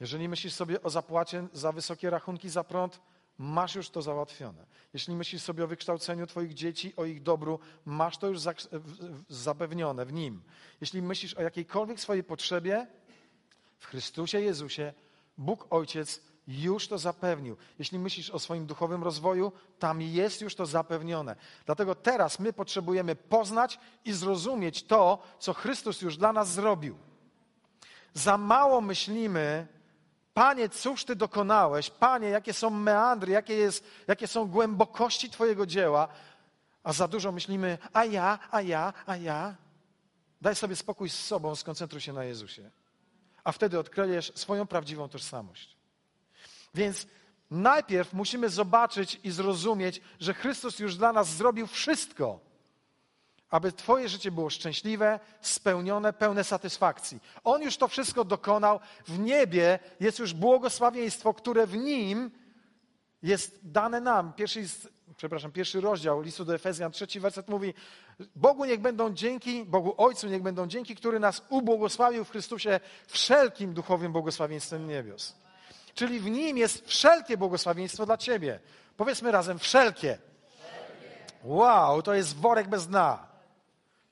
Jeżeli 0.00 0.28
myślisz 0.28 0.54
sobie 0.54 0.82
o 0.82 0.90
zapłacie 0.90 1.48
za 1.52 1.72
wysokie 1.72 2.10
rachunki 2.10 2.48
za 2.48 2.64
prąd, 2.64 3.00
masz 3.38 3.74
już 3.74 3.90
to 3.90 4.02
załatwione. 4.02 4.66
Jeśli 4.94 5.14
myślisz 5.14 5.42
sobie 5.42 5.64
o 5.64 5.66
wykształceniu 5.66 6.26
Twoich 6.26 6.54
dzieci, 6.54 6.96
o 6.96 7.04
ich 7.04 7.22
dobru, 7.22 7.58
masz 7.84 8.18
to 8.18 8.26
już 8.26 8.40
zapewnione 9.28 10.06
w 10.06 10.12
Nim. 10.12 10.42
Jeśli 10.80 11.02
myślisz 11.02 11.34
o 11.34 11.42
jakiejkolwiek 11.42 12.00
swojej 12.00 12.24
potrzebie, 12.24 12.86
w 13.78 13.86
Chrystusie 13.86 14.40
Jezusie 14.40 14.92
Bóg 15.38 15.66
Ojciec 15.70 16.20
już 16.48 16.88
to 16.88 16.98
zapewnił. 16.98 17.56
Jeśli 17.78 17.98
myślisz 17.98 18.30
o 18.30 18.38
swoim 18.38 18.66
duchowym 18.66 19.02
rozwoju, 19.04 19.52
tam 19.78 20.02
jest 20.02 20.40
już 20.40 20.54
to 20.54 20.66
zapewnione. 20.66 21.36
Dlatego 21.66 21.94
teraz 21.94 22.38
my 22.38 22.52
potrzebujemy 22.52 23.16
poznać 23.16 23.78
i 24.04 24.12
zrozumieć 24.12 24.82
to, 24.82 25.22
co 25.38 25.52
Chrystus 25.52 26.02
już 26.02 26.16
dla 26.16 26.32
nas 26.32 26.52
zrobił. 26.52 26.98
Za 28.14 28.38
mało 28.38 28.80
myślimy, 28.80 29.66
Panie, 30.36 30.68
cóż 30.68 31.04
Ty 31.04 31.16
dokonałeś? 31.16 31.90
Panie, 31.90 32.28
jakie 32.28 32.52
są 32.52 32.70
meandry, 32.70 33.32
jakie, 33.32 33.54
jest, 33.54 33.84
jakie 34.06 34.26
są 34.26 34.46
głębokości 34.46 35.30
Twojego 35.30 35.66
dzieła? 35.66 36.08
A 36.84 36.92
za 36.92 37.08
dużo 37.08 37.32
myślimy, 37.32 37.78
a 37.92 38.04
ja, 38.04 38.38
a 38.50 38.62
ja, 38.62 38.92
a 39.06 39.16
ja. 39.16 39.54
Daj 40.40 40.54
sobie 40.54 40.76
spokój 40.76 41.10
z 41.10 41.24
sobą, 41.24 41.56
skoncentruj 41.56 42.00
się 42.00 42.12
na 42.12 42.24
Jezusie. 42.24 42.70
A 43.44 43.52
wtedy 43.52 43.78
odkryjesz 43.78 44.32
swoją 44.34 44.66
prawdziwą 44.66 45.08
tożsamość. 45.08 45.76
Więc 46.74 47.06
najpierw 47.50 48.12
musimy 48.12 48.48
zobaczyć 48.48 49.20
i 49.24 49.30
zrozumieć, 49.30 50.00
że 50.20 50.34
Chrystus 50.34 50.78
już 50.78 50.96
dla 50.96 51.12
nas 51.12 51.28
zrobił 51.28 51.66
wszystko, 51.66 52.40
aby 53.50 53.72
Twoje 53.72 54.08
życie 54.08 54.30
było 54.30 54.50
szczęśliwe, 54.50 55.20
spełnione, 55.40 56.12
pełne 56.12 56.44
satysfakcji. 56.44 57.20
On 57.44 57.62
już 57.62 57.76
to 57.76 57.88
wszystko 57.88 58.24
dokonał. 58.24 58.80
W 59.06 59.18
niebie 59.18 59.78
jest 60.00 60.18
już 60.18 60.34
błogosławieństwo, 60.34 61.34
które 61.34 61.66
w 61.66 61.76
nim 61.76 62.30
jest 63.22 63.58
dane 63.62 64.00
nam. 64.00 64.32
Pierwszy, 64.32 64.64
przepraszam, 65.16 65.52
pierwszy 65.52 65.80
rozdział 65.80 66.20
listu 66.20 66.44
do 66.44 66.54
Efezjan, 66.54 66.92
trzeci 66.92 67.20
werset 67.20 67.48
mówi: 67.48 67.74
Bogu 68.36 68.64
niech 68.64 68.80
będą 68.80 69.12
dzięki, 69.12 69.64
Bogu 69.64 69.94
Ojcu 69.96 70.28
niech 70.28 70.42
będą 70.42 70.66
dzięki, 70.66 70.96
który 70.96 71.20
nas 71.20 71.42
ubłogosławił 71.48 72.24
w 72.24 72.30
Chrystusie 72.30 72.80
wszelkim 73.06 73.74
duchowym 73.74 74.12
błogosławieństwem 74.12 74.88
niebios. 74.88 75.34
Czyli 75.94 76.20
w 76.20 76.30
nim 76.30 76.58
jest 76.58 76.86
wszelkie 76.86 77.36
błogosławieństwo 77.36 78.06
dla 78.06 78.16
ciebie. 78.16 78.60
Powiedzmy 78.96 79.32
razem, 79.32 79.58
wszelkie. 79.58 80.18
Wow, 81.44 82.02
to 82.02 82.14
jest 82.14 82.36
worek 82.36 82.68
bez 82.68 82.86
dna. 82.86 83.35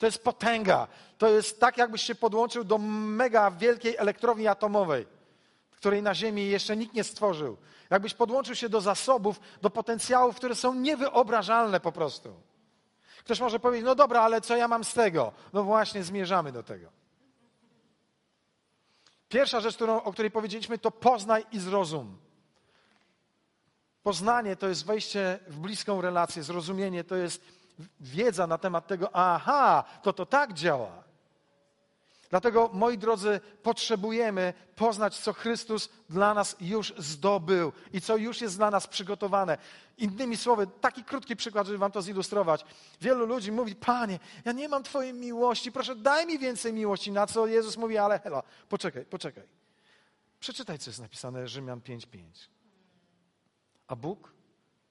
To 0.04 0.08
jest 0.08 0.24
potęga. 0.24 0.88
To 1.18 1.28
jest 1.28 1.60
tak, 1.60 1.78
jakbyś 1.78 2.02
się 2.02 2.14
podłączył 2.14 2.64
do 2.64 2.78
mega 2.78 3.50
wielkiej 3.50 3.96
elektrowni 3.96 4.48
atomowej, 4.48 5.06
której 5.70 6.02
na 6.02 6.14
Ziemi 6.14 6.48
jeszcze 6.48 6.76
nikt 6.76 6.94
nie 6.94 7.04
stworzył. 7.04 7.56
Jakbyś 7.90 8.14
podłączył 8.14 8.54
się 8.54 8.68
do 8.68 8.80
zasobów, 8.80 9.40
do 9.62 9.70
potencjałów, 9.70 10.36
które 10.36 10.54
są 10.54 10.74
niewyobrażalne 10.74 11.80
po 11.80 11.92
prostu. 11.92 12.34
Ktoś 13.18 13.40
może 13.40 13.60
powiedzieć, 13.60 13.84
no 13.84 13.94
dobra, 13.94 14.20
ale 14.20 14.40
co 14.40 14.56
ja 14.56 14.68
mam 14.68 14.84
z 14.84 14.94
tego? 14.94 15.32
No 15.52 15.62
właśnie, 15.62 16.04
zmierzamy 16.04 16.52
do 16.52 16.62
tego. 16.62 16.88
Pierwsza 19.28 19.60
rzecz, 19.60 19.74
którą, 19.74 20.02
o 20.02 20.12
której 20.12 20.30
powiedzieliśmy, 20.30 20.78
to 20.78 20.90
poznaj 20.90 21.46
i 21.52 21.58
zrozum. 21.58 22.18
Poznanie 24.02 24.56
to 24.56 24.68
jest 24.68 24.86
wejście 24.86 25.38
w 25.48 25.58
bliską 25.58 26.00
relację, 26.00 26.42
zrozumienie 26.42 27.04
to 27.04 27.16
jest 27.16 27.63
wiedza 28.00 28.46
na 28.46 28.58
temat 28.58 28.86
tego, 28.86 29.16
aha, 29.16 29.84
to 30.02 30.12
to 30.12 30.26
tak 30.26 30.52
działa. 30.52 31.04
Dlatego, 32.30 32.70
moi 32.72 32.98
drodzy, 32.98 33.40
potrzebujemy 33.62 34.54
poznać, 34.76 35.18
co 35.18 35.32
Chrystus 35.32 35.88
dla 36.10 36.34
nas 36.34 36.56
już 36.60 36.94
zdobył 36.98 37.72
i 37.92 38.00
co 38.00 38.16
już 38.16 38.40
jest 38.40 38.56
dla 38.56 38.70
nas 38.70 38.86
przygotowane. 38.86 39.58
Innymi 39.98 40.36
słowy, 40.36 40.66
taki 40.80 41.04
krótki 41.04 41.36
przykład, 41.36 41.66
żeby 41.66 41.78
Wam 41.78 41.92
to 41.92 42.02
zilustrować. 42.02 42.64
Wielu 43.00 43.26
ludzi 43.26 43.52
mówi: 43.52 43.74
Panie, 43.74 44.18
ja 44.44 44.52
nie 44.52 44.68
mam 44.68 44.82
Twojej 44.82 45.14
miłości, 45.14 45.72
proszę, 45.72 45.96
daj 45.96 46.26
mi 46.26 46.38
więcej 46.38 46.72
miłości. 46.72 47.12
Na 47.12 47.26
co 47.26 47.46
Jezus 47.46 47.76
mówi: 47.76 47.98
Ale 47.98 48.18
hela, 48.18 48.42
poczekaj, 48.68 49.04
poczekaj. 49.04 49.44
Przeczytaj, 50.40 50.78
co 50.78 50.90
jest 50.90 51.00
napisane 51.00 51.48
Rzymian 51.48 51.80
5:5. 51.80 52.24
A 53.86 53.96
Bóg 53.96 54.32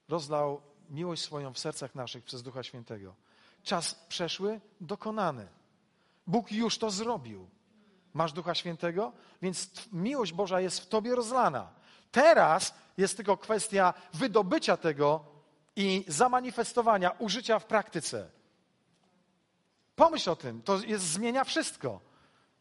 rozlał 0.09 0.61
miłość 0.93 1.21
swoją 1.21 1.53
w 1.53 1.59
sercach 1.59 1.95
naszych 1.95 2.23
przez 2.23 2.43
Ducha 2.43 2.63
Świętego. 2.63 3.15
Czas 3.63 3.95
przeszły, 3.95 4.61
dokonany. 4.81 5.47
Bóg 6.27 6.51
już 6.51 6.77
to 6.77 6.91
zrobił. 6.91 7.49
Masz 8.13 8.33
Ducha 8.33 8.55
Świętego, 8.55 9.11
więc 9.41 9.69
miłość 9.91 10.33
Boża 10.33 10.61
jest 10.61 10.79
w 10.79 10.87
tobie 10.87 11.15
rozlana. 11.15 11.69
Teraz 12.11 12.73
jest 12.97 13.17
tylko 13.17 13.37
kwestia 13.37 13.93
wydobycia 14.13 14.77
tego 14.77 15.25
i 15.75 16.05
zamanifestowania, 16.07 17.11
użycia 17.19 17.59
w 17.59 17.65
praktyce. 17.65 18.29
Pomyśl 19.95 20.29
o 20.29 20.35
tym, 20.35 20.61
to 20.61 20.77
jest, 20.77 21.05
zmienia 21.05 21.43
wszystko. 21.43 21.99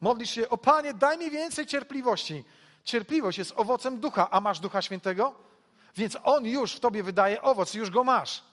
Modlisz 0.01 0.31
się, 0.31 0.49
o 0.49 0.59
Panie, 0.59 0.95
daj 0.95 1.19
mi 1.19 1.31
więcej 1.31 1.67
cierpliwości. 1.67 2.45
Cierpliwość 2.85 3.39
jest 3.39 3.53
owocem 3.57 4.01
ducha, 4.01 4.31
a 4.31 4.41
masz 4.41 4.61
Ducha 4.61 4.83
Świętego? 4.83 5.35
Więc 5.97 6.17
On 6.25 6.47
już 6.47 6.73
w 6.73 6.81
tobie 6.81 7.03
wydaje 7.03 7.43
owoc, 7.43 7.75
już 7.75 7.91
go 7.91 8.05
masz. 8.05 8.45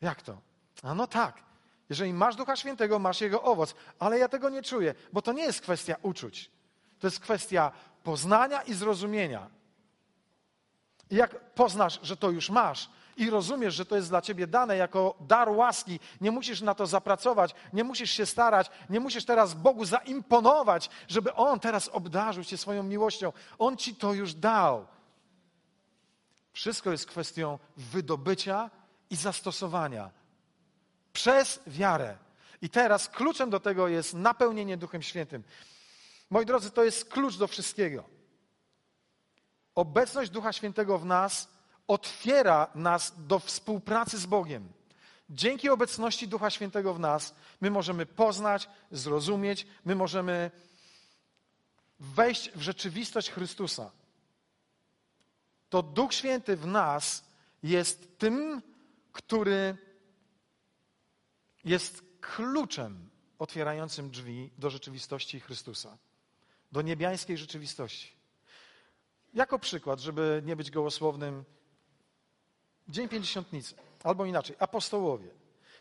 Jak 0.00 0.22
to? 0.22 0.38
A 0.82 0.94
no 0.94 1.06
tak. 1.06 1.46
Jeżeli 1.88 2.12
masz 2.12 2.36
Ducha 2.36 2.56
Świętego, 2.56 2.98
masz 2.98 3.20
Jego 3.20 3.42
owoc, 3.42 3.74
ale 3.98 4.18
ja 4.18 4.28
tego 4.28 4.48
nie 4.48 4.62
czuję, 4.62 4.94
bo 5.12 5.22
to 5.22 5.32
nie 5.32 5.42
jest 5.42 5.60
kwestia 5.60 5.96
uczuć. 6.02 6.50
To 6.98 7.06
jest 7.06 7.20
kwestia 7.20 7.72
poznania 8.02 8.62
i 8.62 8.74
zrozumienia. 8.74 9.50
Jak 11.10 11.52
poznasz, 11.54 12.00
że 12.02 12.16
to 12.16 12.30
już 12.30 12.50
masz 12.50 12.90
i 13.16 13.30
rozumiesz, 13.30 13.74
że 13.74 13.86
to 13.86 13.96
jest 13.96 14.08
dla 14.08 14.22
ciebie 14.22 14.46
dane 14.46 14.76
jako 14.76 15.14
dar 15.20 15.48
łaski, 15.48 16.00
nie 16.20 16.30
musisz 16.30 16.60
na 16.60 16.74
to 16.74 16.86
zapracować, 16.86 17.54
nie 17.72 17.84
musisz 17.84 18.10
się 18.10 18.26
starać, 18.26 18.70
nie 18.90 19.00
musisz 19.00 19.24
teraz 19.24 19.54
Bogu 19.54 19.84
zaimponować, 19.84 20.90
żeby 21.08 21.34
On 21.34 21.60
teraz 21.60 21.88
obdarzył 21.88 22.44
cię 22.44 22.56
swoją 22.56 22.82
miłością. 22.82 23.32
On 23.58 23.76
ci 23.76 23.94
to 23.94 24.14
już 24.14 24.34
dał. 24.34 24.86
Wszystko 26.56 26.90
jest 26.90 27.06
kwestią 27.06 27.58
wydobycia 27.76 28.70
i 29.10 29.16
zastosowania 29.16 30.10
przez 31.12 31.60
wiarę. 31.66 32.16
I 32.62 32.70
teraz 32.70 33.08
kluczem 33.08 33.50
do 33.50 33.60
tego 33.60 33.88
jest 33.88 34.14
napełnienie 34.14 34.76
Duchem 34.76 35.02
Świętym. 35.02 35.42
Moi 36.30 36.46
drodzy, 36.46 36.70
to 36.70 36.84
jest 36.84 37.04
klucz 37.04 37.36
do 37.36 37.46
wszystkiego. 37.46 38.04
Obecność 39.74 40.30
Ducha 40.30 40.52
Świętego 40.52 40.98
w 40.98 41.04
nas 41.04 41.48
otwiera 41.88 42.70
nas 42.74 43.12
do 43.26 43.38
współpracy 43.38 44.18
z 44.18 44.26
Bogiem. 44.26 44.68
Dzięki 45.30 45.68
obecności 45.68 46.28
Ducha 46.28 46.50
Świętego 46.50 46.94
w 46.94 47.00
nas 47.00 47.34
my 47.60 47.70
możemy 47.70 48.06
poznać, 48.06 48.68
zrozumieć, 48.90 49.66
my 49.84 49.94
możemy 49.94 50.50
wejść 52.00 52.50
w 52.50 52.60
rzeczywistość 52.60 53.30
Chrystusa. 53.30 53.90
To 55.68 55.82
Duch 55.82 56.14
Święty 56.14 56.56
w 56.56 56.66
nas 56.66 57.24
jest 57.62 58.18
tym, 58.18 58.62
który 59.12 59.76
jest 61.64 62.02
kluczem 62.20 63.10
otwierającym 63.38 64.10
drzwi 64.10 64.50
do 64.58 64.70
rzeczywistości 64.70 65.40
Chrystusa, 65.40 65.98
do 66.72 66.82
niebiańskiej 66.82 67.38
rzeczywistości. 67.38 68.12
Jako 69.34 69.58
przykład, 69.58 70.00
żeby 70.00 70.42
nie 70.44 70.56
być 70.56 70.70
gołosłownym, 70.70 71.44
Dzień 72.88 73.08
Pięćdziesiątnicy, 73.08 73.74
albo 74.02 74.24
inaczej, 74.26 74.56
apostołowie. 74.58 75.28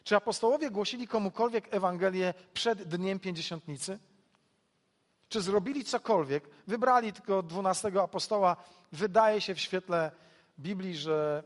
Czy 0.04 0.16
apostołowie 0.16 0.72
głosili 0.72 1.08
komukolwiek 1.08 1.74
Ewangelię 1.74 2.34
przed 2.54 2.84
Dniem 2.84 3.20
Pięćdziesiątnicy? 3.20 4.00
Czy 5.30 5.42
zrobili 5.42 5.84
cokolwiek? 5.84 6.50
Wybrali 6.68 7.14
tylko 7.14 7.44
dwunastego 7.44 8.04
apostoła. 8.04 8.58
Wydaje 8.92 9.42
się 9.42 9.56
w 9.56 9.60
świetle 9.60 10.12
Biblii, 10.60 10.96
że, 10.96 11.44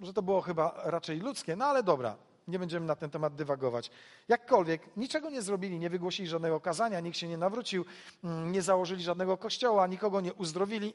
że 0.00 0.12
to 0.12 0.22
było 0.22 0.40
chyba 0.40 0.82
raczej 0.84 1.20
ludzkie, 1.20 1.56
no 1.56 1.64
ale 1.64 1.82
dobra, 1.82 2.16
nie 2.48 2.58
będziemy 2.58 2.86
na 2.86 2.96
ten 2.96 3.10
temat 3.10 3.34
dywagować. 3.34 3.90
Jakkolwiek, 4.28 4.96
niczego 4.96 5.30
nie 5.30 5.42
zrobili, 5.42 5.78
nie 5.78 5.90
wygłosili 5.90 6.28
żadnego 6.28 6.60
kazania, 6.60 7.00
nikt 7.00 7.16
się 7.16 7.28
nie 7.28 7.38
nawrócił, 7.38 7.84
mm, 8.24 8.52
nie 8.52 8.62
założyli 8.62 9.02
żadnego 9.02 9.36
kościoła, 9.36 9.86
nikogo 9.86 10.20
nie 10.20 10.34
uzdrowili, 10.34 10.94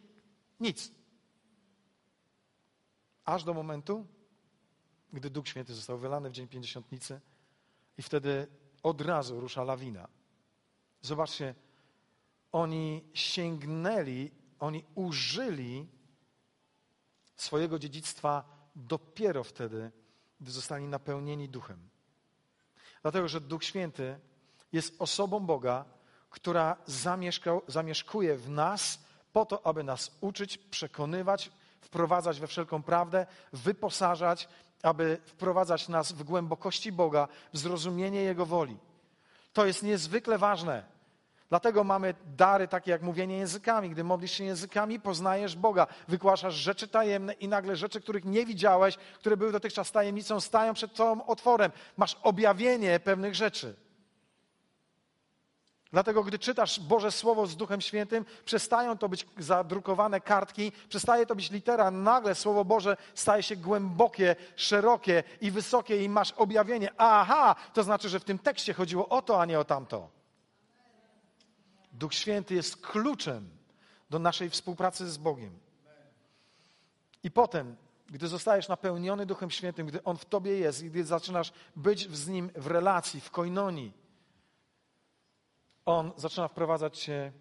nic. 0.59 0.91
Aż 3.25 3.43
do 3.43 3.53
momentu, 3.53 4.05
gdy 5.13 5.29
Duch 5.29 5.47
Święty 5.47 5.73
został 5.73 5.97
wylany 5.97 6.29
w 6.29 6.33
dzień 6.33 6.47
pięćdziesiątnicy 6.47 7.21
i 7.97 8.01
wtedy 8.01 8.47
od 8.83 9.01
razu 9.01 9.39
rusza 9.39 9.63
lawina. 9.63 10.07
Zobaczcie, 11.01 11.55
oni 12.53 13.03
sięgnęli, 13.13 14.31
oni 14.59 14.85
użyli 14.95 15.87
swojego 17.35 17.79
dziedzictwa 17.79 18.43
dopiero 18.75 19.43
wtedy, 19.43 19.91
gdy 20.41 20.51
zostali 20.51 20.87
napełnieni 20.87 21.49
duchem. 21.49 21.89
Dlatego, 23.01 23.27
że 23.27 23.41
Duch 23.41 23.63
Święty 23.63 24.19
jest 24.71 25.01
osobą 25.01 25.39
Boga, 25.39 25.85
która 26.29 26.77
zamieszkuje 27.67 28.37
w 28.37 28.49
nas 28.49 28.99
po 29.33 29.45
to, 29.45 29.67
aby 29.67 29.83
nas 29.83 30.11
uczyć, 30.21 30.57
przekonywać, 30.57 31.51
wprowadzać 31.81 32.39
we 32.39 32.47
wszelką 32.47 32.83
prawdę, 32.83 33.25
wyposażać, 33.53 34.47
aby 34.83 35.17
wprowadzać 35.25 35.89
nas 35.89 36.11
w 36.11 36.23
głębokości 36.23 36.91
Boga, 36.91 37.27
w 37.53 37.57
zrozumienie 37.57 38.21
Jego 38.21 38.45
woli. 38.45 38.77
To 39.53 39.65
jest 39.65 39.83
niezwykle 39.83 40.37
ważne. 40.37 40.92
Dlatego 41.53 41.83
mamy 41.83 42.13
dary 42.25 42.67
takie 42.67 42.91
jak 42.91 43.01
mówienie 43.01 43.37
językami. 43.37 43.89
Gdy 43.89 44.03
modlisz 44.03 44.31
się 44.31 44.43
językami, 44.43 44.99
poznajesz 44.99 45.55
Boga, 45.55 45.87
wygłaszasz 46.07 46.53
rzeczy 46.53 46.87
tajemne 46.87 47.33
i 47.33 47.47
nagle 47.47 47.75
rzeczy, 47.75 48.01
których 48.01 48.25
nie 48.25 48.45
widziałeś, 48.45 48.97
które 48.97 49.37
były 49.37 49.51
dotychczas 49.51 49.91
tajemnicą, 49.91 50.39
stają 50.39 50.73
przed 50.73 50.93
Tobą 50.93 51.25
otworem. 51.25 51.71
Masz 51.97 52.17
objawienie 52.23 52.99
pewnych 52.99 53.35
rzeczy. 53.35 53.75
Dlatego, 55.91 56.23
gdy 56.23 56.39
czytasz 56.39 56.79
Boże 56.79 57.11
Słowo 57.11 57.47
z 57.47 57.55
Duchem 57.55 57.81
Świętym, 57.81 58.25
przestają 58.45 58.97
to 58.97 59.09
być 59.09 59.27
zadrukowane 59.37 60.21
kartki, 60.21 60.71
przestaje 60.89 61.25
to 61.25 61.35
być 61.35 61.51
litera, 61.51 61.91
nagle 61.91 62.35
Słowo 62.35 62.65
Boże 62.65 62.97
staje 63.15 63.43
się 63.43 63.55
głębokie, 63.55 64.35
szerokie 64.55 65.23
i 65.41 65.51
wysokie 65.51 66.03
i 66.03 66.09
masz 66.09 66.31
objawienie. 66.31 66.89
Aha, 66.97 67.55
to 67.73 67.83
znaczy, 67.83 68.09
że 68.09 68.19
w 68.19 68.23
tym 68.23 68.39
tekście 68.39 68.73
chodziło 68.73 69.09
o 69.09 69.21
to, 69.21 69.41
a 69.41 69.45
nie 69.45 69.59
o 69.59 69.65
tamto. 69.65 70.22
Duch 71.93 72.13
Święty 72.13 72.55
jest 72.55 72.77
kluczem 72.77 73.49
do 74.09 74.19
naszej 74.19 74.49
współpracy 74.49 75.11
z 75.11 75.17
Bogiem. 75.17 75.59
I 77.23 77.31
potem, 77.31 77.75
gdy 78.07 78.27
zostajesz 78.27 78.67
napełniony 78.67 79.25
Duchem 79.25 79.51
Świętym, 79.51 79.87
gdy 79.87 80.03
On 80.03 80.17
w 80.17 80.25
tobie 80.25 80.57
jest 80.57 80.83
i 80.83 80.89
gdy 80.89 81.03
zaczynasz 81.03 81.53
być 81.75 82.15
z 82.15 82.27
Nim 82.27 82.49
w 82.55 82.67
relacji, 82.67 83.21
w 83.21 83.31
koinonii, 83.31 83.93
On 85.85 86.11
zaczyna 86.17 86.47
wprowadzać 86.47 86.99
cię 86.99 87.31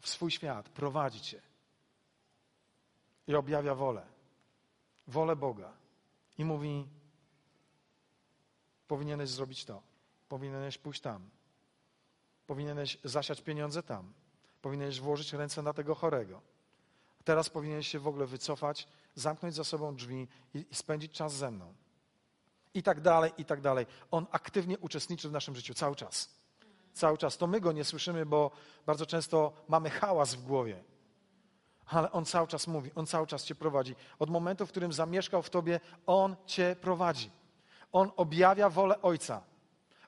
w 0.00 0.08
swój 0.08 0.30
świat, 0.30 0.68
prowadzić 0.68 1.28
cię 1.28 1.42
i 3.26 3.34
objawia 3.34 3.74
wolę. 3.74 4.06
Wolę 5.06 5.36
Boga. 5.36 5.72
I 6.38 6.44
mówi, 6.44 6.88
powinieneś 8.88 9.28
zrobić 9.28 9.64
to, 9.64 9.82
powinieneś 10.28 10.78
pójść 10.78 11.00
tam, 11.00 11.30
Powinieneś 12.46 12.98
zasiać 13.04 13.40
pieniądze 13.40 13.82
tam. 13.82 14.12
Powinieneś 14.62 15.00
włożyć 15.00 15.32
ręce 15.32 15.62
na 15.62 15.72
tego 15.72 15.94
chorego. 15.94 16.40
Teraz 17.24 17.50
powinieneś 17.50 17.88
się 17.88 17.98
w 17.98 18.08
ogóle 18.08 18.26
wycofać, 18.26 18.88
zamknąć 19.14 19.54
za 19.54 19.64
sobą 19.64 19.96
drzwi 19.96 20.28
i, 20.54 20.66
i 20.70 20.74
spędzić 20.74 21.12
czas 21.12 21.32
ze 21.32 21.50
mną. 21.50 21.74
I 22.74 22.82
tak 22.82 23.00
dalej, 23.00 23.32
i 23.38 23.44
tak 23.44 23.60
dalej. 23.60 23.86
On 24.10 24.26
aktywnie 24.30 24.78
uczestniczy 24.78 25.28
w 25.28 25.32
naszym 25.32 25.56
życiu 25.56 25.74
cały 25.74 25.96
czas. 25.96 26.28
Cały 26.92 27.18
czas. 27.18 27.38
To 27.38 27.46
my 27.46 27.60
go 27.60 27.72
nie 27.72 27.84
słyszymy, 27.84 28.26
bo 28.26 28.50
bardzo 28.86 29.06
często 29.06 29.52
mamy 29.68 29.90
hałas 29.90 30.34
w 30.34 30.42
głowie. 30.42 30.84
Ale 31.86 32.12
on 32.12 32.24
cały 32.24 32.48
czas 32.48 32.66
mówi, 32.66 32.90
on 32.94 33.06
cały 33.06 33.26
czas 33.26 33.44
cię 33.44 33.54
prowadzi. 33.54 33.94
Od 34.18 34.30
momentu, 34.30 34.66
w 34.66 34.68
którym 34.68 34.92
zamieszkał 34.92 35.42
w 35.42 35.50
tobie, 35.50 35.80
on 36.06 36.36
cię 36.46 36.76
prowadzi. 36.80 37.30
On 37.92 38.10
objawia 38.16 38.68
wolę 38.68 39.02
Ojca. 39.02 39.42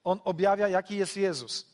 On 0.05 0.21
objawia, 0.25 0.69
jaki 0.69 0.97
jest 0.97 1.17
Jezus. 1.17 1.74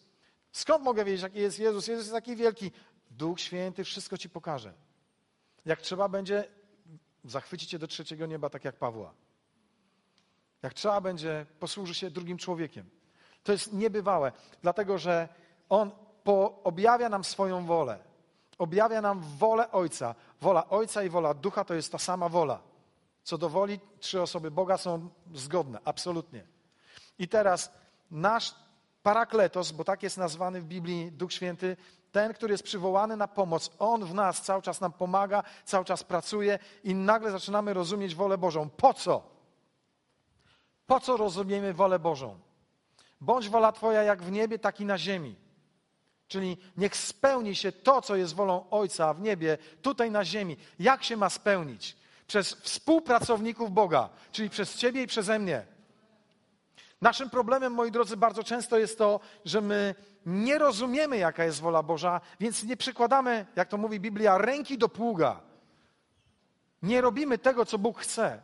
Skąd 0.53 0.85
mogę 0.85 1.05
wiedzieć, 1.05 1.23
jaki 1.23 1.39
jest 1.39 1.59
Jezus? 1.59 1.87
Jezus 1.87 2.05
jest 2.05 2.15
taki 2.15 2.37
wielki. 2.37 2.71
Duch 3.11 3.41
Święty 3.41 3.85
wszystko 3.85 4.19
ci 4.19 4.31
pokaże. 4.31 4.73
Jak 5.65 5.81
trzeba 5.81 6.09
będzie, 6.09 6.49
zachwycić 7.25 7.71
cię 7.71 7.79
do 7.79 7.87
trzeciego 7.87 8.27
nieba, 8.27 8.51
tak 8.51 8.65
jak 8.65 8.77
Pawła. 8.77 9.15
Jak 10.63 10.75
trzeba 10.75 11.01
będzie, 11.01 11.47
posłuży 11.61 11.95
się 11.95 12.11
drugim 12.11 12.39
człowiekiem. 12.39 12.91
To 13.43 13.53
jest 13.53 13.73
niebywałe, 13.73 14.33
dlatego 14.63 14.99
że 14.99 15.29
On 15.69 15.91
po, 16.25 16.63
objawia 16.65 17.09
nam 17.09 17.25
swoją 17.25 17.67
wolę. 17.67 17.99
Objawia 18.59 19.01
nam 19.01 19.21
wolę 19.21 19.71
Ojca. 19.73 20.15
Wola 20.41 20.69
Ojca 20.69 21.03
i 21.03 21.09
wola 21.09 21.35
Ducha 21.35 21.65
to 21.65 21.75
jest 21.75 21.93
ta 21.93 21.99
sama 21.99 22.29
wola. 22.29 22.61
Co 23.23 23.39
do 23.39 23.49
woli, 23.49 23.81
trzy 24.01 24.23
osoby 24.23 24.51
Boga 24.51 24.77
są 24.77 25.09
zgodne, 25.35 25.79
absolutnie. 25.85 26.47
I 27.19 27.29
teraz 27.29 27.73
nasz 28.11 28.55
Parakletos, 29.03 29.73
bo 29.73 29.85
tak 29.85 30.03
jest 30.03 30.17
nazwany 30.19 30.61
w 30.61 30.65
Biblii 30.65 31.13
Duch 31.13 31.33
Święty, 31.33 31.77
ten, 32.13 32.35
który 32.35 32.55
jest 32.55 32.63
przywołany 32.63 33.17
na 33.17 33.29
pomoc, 33.29 33.71
on 33.79 34.05
w 34.05 34.15
nas 34.15 34.43
cały 34.43 34.63
czas 34.63 34.81
nam 34.81 34.93
pomaga, 34.93 35.43
cały 35.65 35.85
czas 35.85 36.05
pracuje 36.05 36.59
i 36.85 36.95
nagle 36.95 37.31
zaczynamy 37.31 37.75
rozumieć 37.75 38.15
wolę 38.15 38.39
Bożą. 38.39 38.71
Po 38.71 38.95
co? 38.95 39.23
Po 40.87 41.01
co 41.01 41.17
rozumiemy 41.17 41.75
wolę 41.75 41.99
Bożą? 41.99 42.39
Bądź 43.21 43.49
wola 43.49 43.73
Twoja 43.73 44.03
jak 44.03 44.23
w 44.23 44.31
niebie, 44.31 44.59
tak 44.59 44.81
i 44.81 44.85
na 44.85 44.99
ziemi. 44.99 45.37
Czyli 46.29 46.57
niech 46.77 46.97
spełni 46.97 47.57
się 47.57 47.73
to, 47.73 48.03
co 48.03 48.17
jest 48.17 48.35
wolą 48.35 48.71
Ojca 48.71 49.15
w 49.15 49.21
niebie, 49.21 49.59
tutaj 49.83 50.11
na 50.11 50.25
ziemi. 50.25 50.57
Jak 50.79 51.05
się 51.05 51.17
ma 51.17 51.31
spełnić? 51.31 51.97
Przez 52.27 52.55
współpracowników 52.55 53.73
Boga, 53.73 54.09
czyli 54.33 54.51
przez 54.51 54.77
Ciebie 54.77 55.03
i 55.03 55.07
przeze 55.07 55.39
mnie. 55.39 55.67
Naszym 57.01 57.31
problemem, 57.31 57.73
moi 57.73 57.91
drodzy, 57.91 58.17
bardzo 58.17 58.45
często 58.45 58.79
jest 58.79 58.99
to, 58.99 59.21
że 59.45 59.61
my 59.61 59.95
nie 60.27 60.59
rozumiemy, 60.59 61.19
jaka 61.19 61.45
jest 61.45 61.61
wola 61.61 61.83
Boża, 61.83 62.21
więc 62.41 62.65
nie 62.65 62.77
przykładamy, 62.77 63.47
jak 63.57 63.69
to 63.69 63.77
mówi 63.77 64.01
Biblia, 64.01 64.39
ręki 64.39 64.79
do 64.79 64.89
pługa. 64.89 65.41
Nie 66.83 67.01
robimy 67.01 67.39
tego, 67.39 67.67
co 67.67 67.79
Bóg 67.79 67.99
chce. 67.99 68.43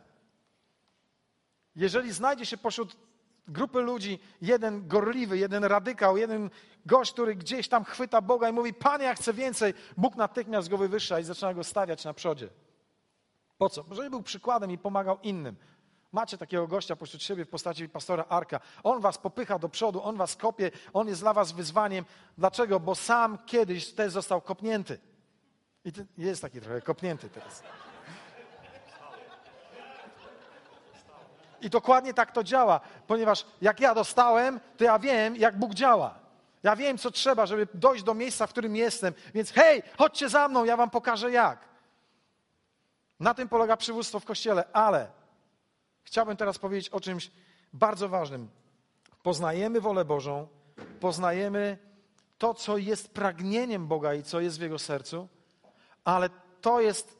Jeżeli 1.75 2.11
znajdzie 2.13 2.45
się 2.45 2.57
pośród 2.57 2.97
grupy 3.47 3.81
ludzi 3.81 4.19
jeden 4.41 4.87
gorliwy, 4.87 5.37
jeden 5.37 5.63
radykał, 5.63 6.17
jeden 6.17 6.49
gość, 6.85 7.13
który 7.13 7.35
gdzieś 7.35 7.67
tam 7.67 7.83
chwyta 7.83 8.21
Boga 8.21 8.49
i 8.49 8.53
mówi: 8.53 8.73
Panie, 8.73 9.05
ja 9.05 9.15
chcę 9.15 9.33
więcej, 9.33 9.73
Bóg 9.97 10.15
natychmiast 10.15 10.69
go 10.69 10.77
wywyższa 10.77 11.19
i 11.19 11.23
zaczyna 11.23 11.53
go 11.53 11.63
stawiać 11.63 12.05
na 12.05 12.13
przodzie. 12.13 12.49
Po 13.57 13.69
co? 13.69 13.85
Żeby 13.91 14.09
był 14.09 14.23
przykładem 14.23 14.71
i 14.71 14.77
pomagał 14.77 15.19
innym. 15.23 15.55
Macie 16.11 16.37
takiego 16.37 16.67
gościa 16.67 16.95
pośród 16.95 17.23
siebie 17.23 17.45
w 17.45 17.49
postaci 17.49 17.89
pastora 17.89 18.25
Arka. 18.29 18.59
On 18.83 19.01
was 19.01 19.17
popycha 19.17 19.59
do 19.59 19.69
przodu, 19.69 20.03
on 20.03 20.17
was 20.17 20.35
kopie, 20.35 20.71
on 20.93 21.07
jest 21.07 21.21
dla 21.21 21.33
was 21.33 21.51
wyzwaniem. 21.51 22.05
Dlaczego? 22.37 22.79
Bo 22.79 22.95
sam 22.95 23.37
kiedyś 23.45 23.93
też 23.93 24.11
został 24.11 24.41
kopnięty. 24.41 24.99
I 25.85 25.91
jest 26.17 26.41
taki 26.41 26.61
trochę 26.61 26.81
kopnięty 26.81 27.29
teraz. 27.29 27.63
I 31.61 31.69
dokładnie 31.69 32.13
tak 32.13 32.31
to 32.31 32.43
działa, 32.43 32.79
ponieważ 33.07 33.45
jak 33.61 33.79
ja 33.79 33.95
dostałem, 33.95 34.59
to 34.77 34.83
ja 34.83 34.99
wiem, 34.99 35.35
jak 35.35 35.59
Bóg 35.59 35.73
działa. 35.73 36.19
Ja 36.63 36.75
wiem, 36.75 36.97
co 36.97 37.11
trzeba, 37.11 37.45
żeby 37.45 37.67
dojść 37.73 38.03
do 38.03 38.13
miejsca, 38.13 38.47
w 38.47 38.49
którym 38.49 38.75
jestem. 38.75 39.13
Więc 39.33 39.51
hej, 39.51 39.83
chodźcie 39.97 40.29
za 40.29 40.47
mną, 40.47 40.65
ja 40.65 40.77
wam 40.77 40.89
pokażę 40.89 41.31
jak. 41.31 41.59
Na 43.19 43.33
tym 43.33 43.49
polega 43.49 43.77
przywództwo 43.77 44.19
w 44.19 44.25
kościele, 44.25 44.63
ale 44.73 45.16
Chciałbym 46.07 46.37
teraz 46.37 46.59
powiedzieć 46.59 46.89
o 46.89 46.99
czymś 46.99 47.31
bardzo 47.73 48.09
ważnym. 48.09 48.49
Poznajemy 49.23 49.81
wolę 49.81 50.05
Bożą, 50.05 50.47
poznajemy 50.99 51.77
to, 52.37 52.53
co 52.53 52.77
jest 52.77 53.13
pragnieniem 53.13 53.87
Boga 53.87 54.13
i 54.13 54.23
co 54.23 54.39
jest 54.39 54.57
w 54.57 54.61
Jego 54.61 54.79
sercu, 54.79 55.27
ale 56.03 56.29
to 56.61 56.81
jest 56.81 57.17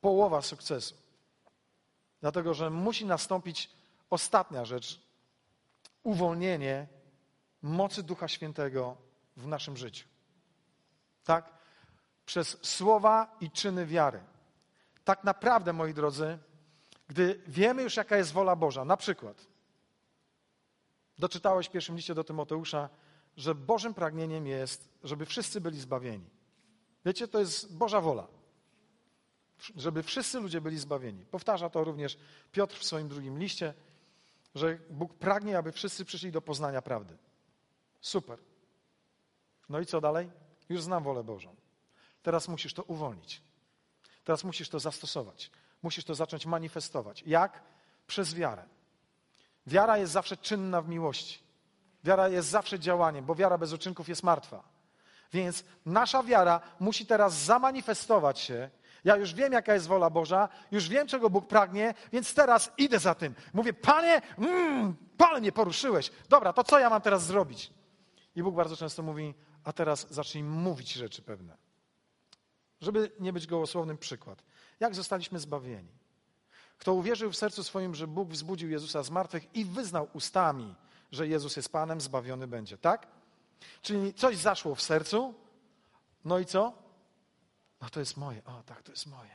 połowa 0.00 0.42
sukcesu. 0.42 0.94
Dlatego, 2.20 2.54
że 2.54 2.70
musi 2.70 3.06
nastąpić 3.06 3.70
ostatnia 4.10 4.64
rzecz 4.64 5.00
uwolnienie 6.02 6.86
mocy 7.62 8.02
Ducha 8.02 8.28
Świętego 8.28 8.96
w 9.36 9.46
naszym 9.46 9.76
życiu. 9.76 10.08
Tak? 11.24 11.52
Przez 12.26 12.58
słowa 12.62 13.36
i 13.40 13.50
czyny 13.50 13.86
wiary. 13.86 14.20
Tak 15.04 15.24
naprawdę, 15.24 15.72
moi 15.72 15.94
drodzy, 15.94 16.38
gdy 17.10 17.40
wiemy 17.46 17.82
już, 17.82 17.96
jaka 17.96 18.16
jest 18.16 18.32
wola 18.32 18.56
Boża, 18.56 18.84
na 18.84 18.96
przykład 18.96 19.46
doczytałeś 21.18 21.66
w 21.66 21.70
pierwszym 21.70 21.96
liście 21.96 22.14
do 22.14 22.24
Tymoteusza, 22.24 22.88
że 23.36 23.54
Bożym 23.54 23.94
pragnieniem 23.94 24.46
jest, 24.46 24.88
żeby 25.04 25.26
wszyscy 25.26 25.60
byli 25.60 25.80
zbawieni. 25.80 26.30
Wiecie, 27.04 27.28
to 27.28 27.38
jest 27.38 27.76
Boża 27.76 28.00
wola. 28.00 28.26
Żeby 29.76 30.02
wszyscy 30.02 30.40
ludzie 30.40 30.60
byli 30.60 30.78
zbawieni. 30.78 31.24
Powtarza 31.24 31.70
to 31.70 31.84
również 31.84 32.18
Piotr 32.52 32.76
w 32.76 32.84
swoim 32.84 33.08
drugim 33.08 33.38
liście, 33.38 33.74
że 34.54 34.78
Bóg 34.90 35.14
pragnie, 35.14 35.58
aby 35.58 35.72
wszyscy 35.72 36.04
przyszli 36.04 36.32
do 36.32 36.42
poznania 36.42 36.82
prawdy. 36.82 37.16
Super. 38.00 38.38
No 39.68 39.80
i 39.80 39.86
co 39.86 40.00
dalej? 40.00 40.30
Już 40.68 40.82
znam 40.82 41.02
wolę 41.02 41.24
Bożą. 41.24 41.56
Teraz 42.22 42.48
musisz 42.48 42.74
to 42.74 42.82
uwolnić. 42.82 43.42
Teraz 44.24 44.44
musisz 44.44 44.68
to 44.68 44.80
zastosować. 44.80 45.50
Musisz 45.82 46.04
to 46.04 46.14
zacząć 46.14 46.46
manifestować. 46.46 47.22
Jak? 47.26 47.62
Przez 48.06 48.34
wiarę. 48.34 48.62
Wiara 49.66 49.98
jest 49.98 50.12
zawsze 50.12 50.36
czynna 50.36 50.82
w 50.82 50.88
miłości. 50.88 51.38
Wiara 52.04 52.28
jest 52.28 52.48
zawsze 52.48 52.78
działaniem, 52.78 53.24
bo 53.24 53.34
wiara 53.34 53.58
bez 53.58 53.72
uczynków 53.72 54.08
jest 54.08 54.22
martwa. 54.22 54.62
Więc 55.32 55.64
nasza 55.86 56.22
wiara 56.22 56.60
musi 56.80 57.06
teraz 57.06 57.34
zamanifestować 57.34 58.38
się. 58.38 58.70
Ja 59.04 59.16
już 59.16 59.34
wiem, 59.34 59.52
jaka 59.52 59.74
jest 59.74 59.86
wola 59.86 60.10
Boża, 60.10 60.48
już 60.70 60.88
wiem, 60.88 61.06
czego 61.06 61.30
Bóg 61.30 61.46
pragnie, 61.46 61.94
więc 62.12 62.34
teraz 62.34 62.72
idę 62.78 62.98
za 62.98 63.14
tym. 63.14 63.34
Mówię, 63.54 63.72
Panie, 63.72 64.22
mm, 64.38 64.96
Panie, 65.16 65.40
mnie 65.40 65.52
poruszyłeś. 65.52 66.10
Dobra, 66.28 66.52
to 66.52 66.64
co 66.64 66.78
ja 66.78 66.90
mam 66.90 67.00
teraz 67.00 67.26
zrobić? 67.26 67.72
I 68.36 68.42
Bóg 68.42 68.54
bardzo 68.54 68.76
często 68.76 69.02
mówi, 69.02 69.34
a 69.64 69.72
teraz 69.72 70.10
zacznij 70.10 70.44
mówić 70.44 70.92
rzeczy 70.92 71.22
pewne. 71.22 71.56
Żeby 72.80 73.10
nie 73.20 73.32
być 73.32 73.46
gołosłownym, 73.46 73.98
przykład. 73.98 74.42
Jak 74.80 74.94
zostaliśmy 74.94 75.38
zbawieni? 75.38 76.00
Kto 76.78 76.94
uwierzył 76.94 77.32
w 77.32 77.36
sercu 77.36 77.64
swoim, 77.64 77.94
że 77.94 78.06
Bóg 78.06 78.28
wzbudził 78.30 78.70
Jezusa 78.70 79.02
z 79.02 79.10
martwych 79.10 79.56
i 79.56 79.64
wyznał 79.64 80.08
ustami, 80.12 80.74
że 81.12 81.28
Jezus 81.28 81.56
jest 81.56 81.72
Panem, 81.72 82.00
zbawiony 82.00 82.46
będzie, 82.46 82.78
tak? 82.78 83.06
Czyli 83.82 84.14
coś 84.14 84.36
zaszło 84.36 84.74
w 84.74 84.82
sercu, 84.82 85.34
no 86.24 86.38
i 86.38 86.46
co? 86.46 86.72
No 87.80 87.90
to 87.90 88.00
jest 88.00 88.16
moje. 88.16 88.44
O, 88.44 88.62
tak, 88.62 88.82
to 88.82 88.92
jest 88.92 89.06
moje. 89.06 89.30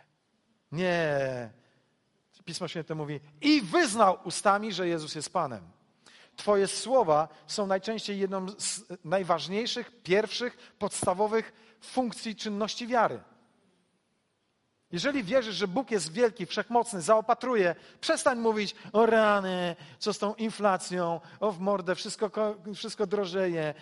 Nie. 0.71 1.49
Pismo 2.45 2.67
Święte 2.67 2.95
mówi, 2.95 3.19
i 3.41 3.61
wyznał 3.61 4.17
ustami, 4.23 4.73
że 4.73 4.87
Jezus 4.87 5.15
jest 5.15 5.33
Panem. 5.33 5.63
Twoje 6.35 6.67
słowa 6.67 7.27
są 7.47 7.67
najczęściej 7.67 8.19
jedną 8.19 8.49
z 8.49 8.81
najważniejszych, 9.03 9.91
pierwszych, 10.03 10.57
podstawowych 10.79 11.53
funkcji 11.81 12.35
czynności 12.35 12.87
wiary. 12.87 13.19
Jeżeli 14.95 15.23
wierzysz, 15.23 15.55
że 15.55 15.67
Bóg 15.67 15.91
jest 15.91 16.11
wielki, 16.11 16.45
wszechmocny, 16.45 17.01
zaopatruje, 17.01 17.75
przestań 18.01 18.39
mówić 18.39 18.75
o 18.93 19.05
rany, 19.05 19.75
co 19.99 20.13
z 20.13 20.19
tą 20.19 20.35
inflacją, 20.35 21.21
o 21.39 21.51
w 21.51 21.59
mordę, 21.59 21.95
wszystko, 21.95 22.55
wszystko 22.75 23.07
drożeje. 23.07 23.73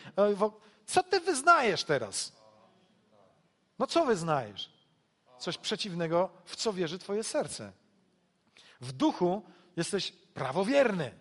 Co 0.85 1.03
ty 1.03 1.19
wyznajesz 1.19 1.83
teraz? 1.83 2.33
No 3.79 3.87
co 3.87 4.05
wyznajesz? 4.05 4.69
Coś 5.39 5.57
przeciwnego, 5.57 6.29
w 6.45 6.55
co 6.55 6.73
wierzy 6.73 6.99
twoje 6.99 7.23
serce. 7.23 7.71
W 8.81 8.91
duchu 8.91 9.41
jesteś 9.75 10.11
prawowierny, 10.11 11.11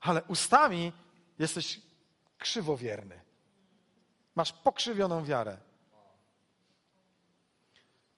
ale 0.00 0.22
ustami 0.22 0.92
jesteś 1.38 1.80
krzywowierny. 2.38 3.20
Masz 4.34 4.52
pokrzywioną 4.52 5.24
wiarę. 5.24 5.67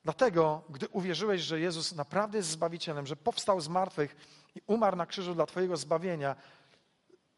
Dlatego, 0.05 0.63
gdy 0.71 0.89
uwierzyłeś, 0.89 1.41
że 1.41 1.61
Jezus 1.61 1.95
naprawdę 1.95 2.39
jest 2.39 2.51
Zbawicielem, 2.51 3.07
że 3.07 3.17
powstał 3.17 3.61
z 3.61 3.69
martwych 3.69 4.17
i 4.55 4.61
umarł 4.67 4.97
na 4.97 5.07
krzyżu 5.07 5.35
dla 5.35 5.47
Twojego 5.47 5.77
zbawienia, 5.77 6.37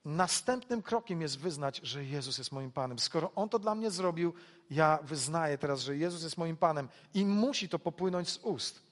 następnym 0.05 0.83
krokiem 0.83 1.21
jest 1.21 1.39
wyznać, 1.39 1.81
że 1.83 2.05
Jezus 2.05 2.39
jest 2.39 2.53
moim 2.53 2.73
Panem. 2.73 2.99
Skoro 2.99 3.33
On 3.35 3.49
to 3.49 3.59
dla 3.59 3.75
mnie 3.75 3.91
zrobił, 3.91 4.35
ja 4.71 4.99
wyznaję 5.03 5.59
teraz, 5.59 5.81
że 5.81 5.97
Jezus 5.97 6.23
jest 6.23 6.39
moim 6.39 6.57
Panem 6.57 6.89
i 7.15 7.25
musi 7.25 7.69
to 7.69 7.79
popłynąć 7.79 8.29
z 8.29 8.39
ust. 8.39 8.83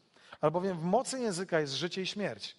Albowiem 0.40 0.78
w 0.78 0.82
mocy 0.82 1.20
języka 1.20 1.60
jest 1.60 1.72
życie 1.72 2.02
i 2.02 2.06
śmierć. 2.06 2.56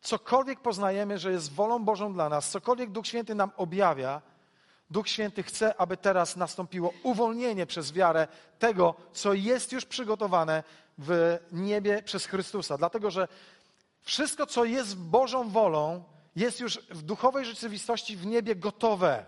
Cokolwiek 0.00 0.60
poznajemy, 0.60 1.18
że 1.18 1.32
jest 1.32 1.52
wolą 1.52 1.84
Bożą 1.84 2.12
dla 2.12 2.28
nas, 2.28 2.50
cokolwiek 2.50 2.90
Duch 2.90 3.06
Święty 3.06 3.34
nam 3.34 3.50
objawia, 3.56 4.22
Duch 4.92 5.08
Święty 5.08 5.42
chce, 5.42 5.80
aby 5.80 5.96
teraz 5.96 6.36
nastąpiło 6.36 6.92
uwolnienie 7.02 7.66
przez 7.66 7.92
wiarę 7.92 8.28
tego, 8.58 8.94
co 9.12 9.32
jest 9.32 9.72
już 9.72 9.84
przygotowane 9.84 10.62
w 10.98 11.38
niebie 11.52 12.02
przez 12.02 12.26
Chrystusa. 12.26 12.78
Dlatego, 12.78 13.10
że 13.10 13.28
wszystko, 14.02 14.46
co 14.46 14.64
jest 14.64 14.96
Bożą 14.96 15.50
wolą, 15.50 16.04
jest 16.36 16.60
już 16.60 16.78
w 16.90 17.02
duchowej 17.02 17.44
rzeczywistości 17.44 18.16
w 18.16 18.26
niebie 18.26 18.56
gotowe. 18.56 19.24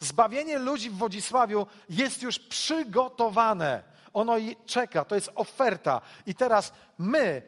Zbawienie 0.00 0.58
ludzi 0.58 0.90
w 0.90 0.96
Wodzisławiu 0.96 1.66
jest 1.88 2.22
już 2.22 2.38
przygotowane. 2.38 3.82
Ono 4.12 4.34
czeka, 4.66 5.04
to 5.04 5.14
jest 5.14 5.30
oferta. 5.34 6.00
I 6.26 6.34
teraz 6.34 6.72
my, 6.98 7.42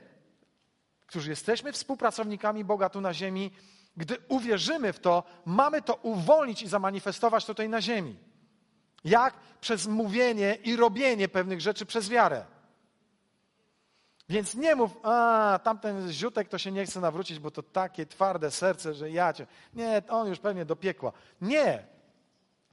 którzy 1.06 1.30
jesteśmy 1.30 1.72
współpracownikami 1.72 2.64
Boga 2.64 2.88
tu 2.88 3.00
na 3.00 3.14
ziemi, 3.14 3.50
gdy 3.98 4.16
uwierzymy 4.28 4.92
w 4.92 5.00
to, 5.00 5.22
mamy 5.44 5.82
to 5.82 5.94
uwolnić 5.94 6.62
i 6.62 6.68
zamanifestować 6.68 7.46
tutaj 7.46 7.68
na 7.68 7.82
ziemi. 7.82 8.16
Jak? 9.04 9.34
Przez 9.60 9.86
mówienie 9.86 10.58
i 10.64 10.76
robienie 10.76 11.28
pewnych 11.28 11.60
rzeczy 11.60 11.86
przez 11.86 12.08
wiarę. 12.08 12.44
Więc 14.28 14.54
nie 14.54 14.74
mów, 14.74 14.96
a 15.02 15.60
tamten 15.64 16.12
ziutek 16.12 16.48
to 16.48 16.58
się 16.58 16.72
nie 16.72 16.86
chce 16.86 17.00
nawrócić, 17.00 17.38
bo 17.38 17.50
to 17.50 17.62
takie 17.62 18.06
twarde 18.06 18.50
serce, 18.50 18.94
że 18.94 19.10
ja 19.10 19.32
cię. 19.32 19.46
Nie, 19.74 20.02
on 20.08 20.28
już 20.28 20.38
pewnie 20.38 20.64
do 20.64 20.76
piekła. 20.76 21.12
Nie, 21.40 21.86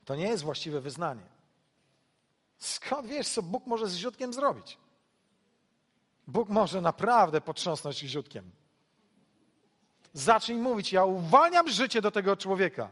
to 0.06 0.16
nie 0.16 0.28
jest 0.28 0.44
właściwe 0.44 0.82
wyznanie. 0.82 1.24
Skąd 2.58 3.08
wiesz, 3.08 3.30
co 3.30 3.42
Bóg 3.42 3.66
może 3.66 3.88
z 3.88 3.96
ziutkiem 3.96 4.34
zrobić? 4.34 4.78
Bóg 6.28 6.50
może 6.50 6.82
naprawdę 6.82 7.42
potrząsnąć 7.42 7.98
ziutkiem. 7.98 8.52
Zacznij 10.16 10.58
mówić, 10.58 10.94
ja 10.94 11.06
uwalniam 11.06 11.70
życie 11.70 12.02
do 12.02 12.12
tego 12.12 12.38
człowieka. 12.38 12.90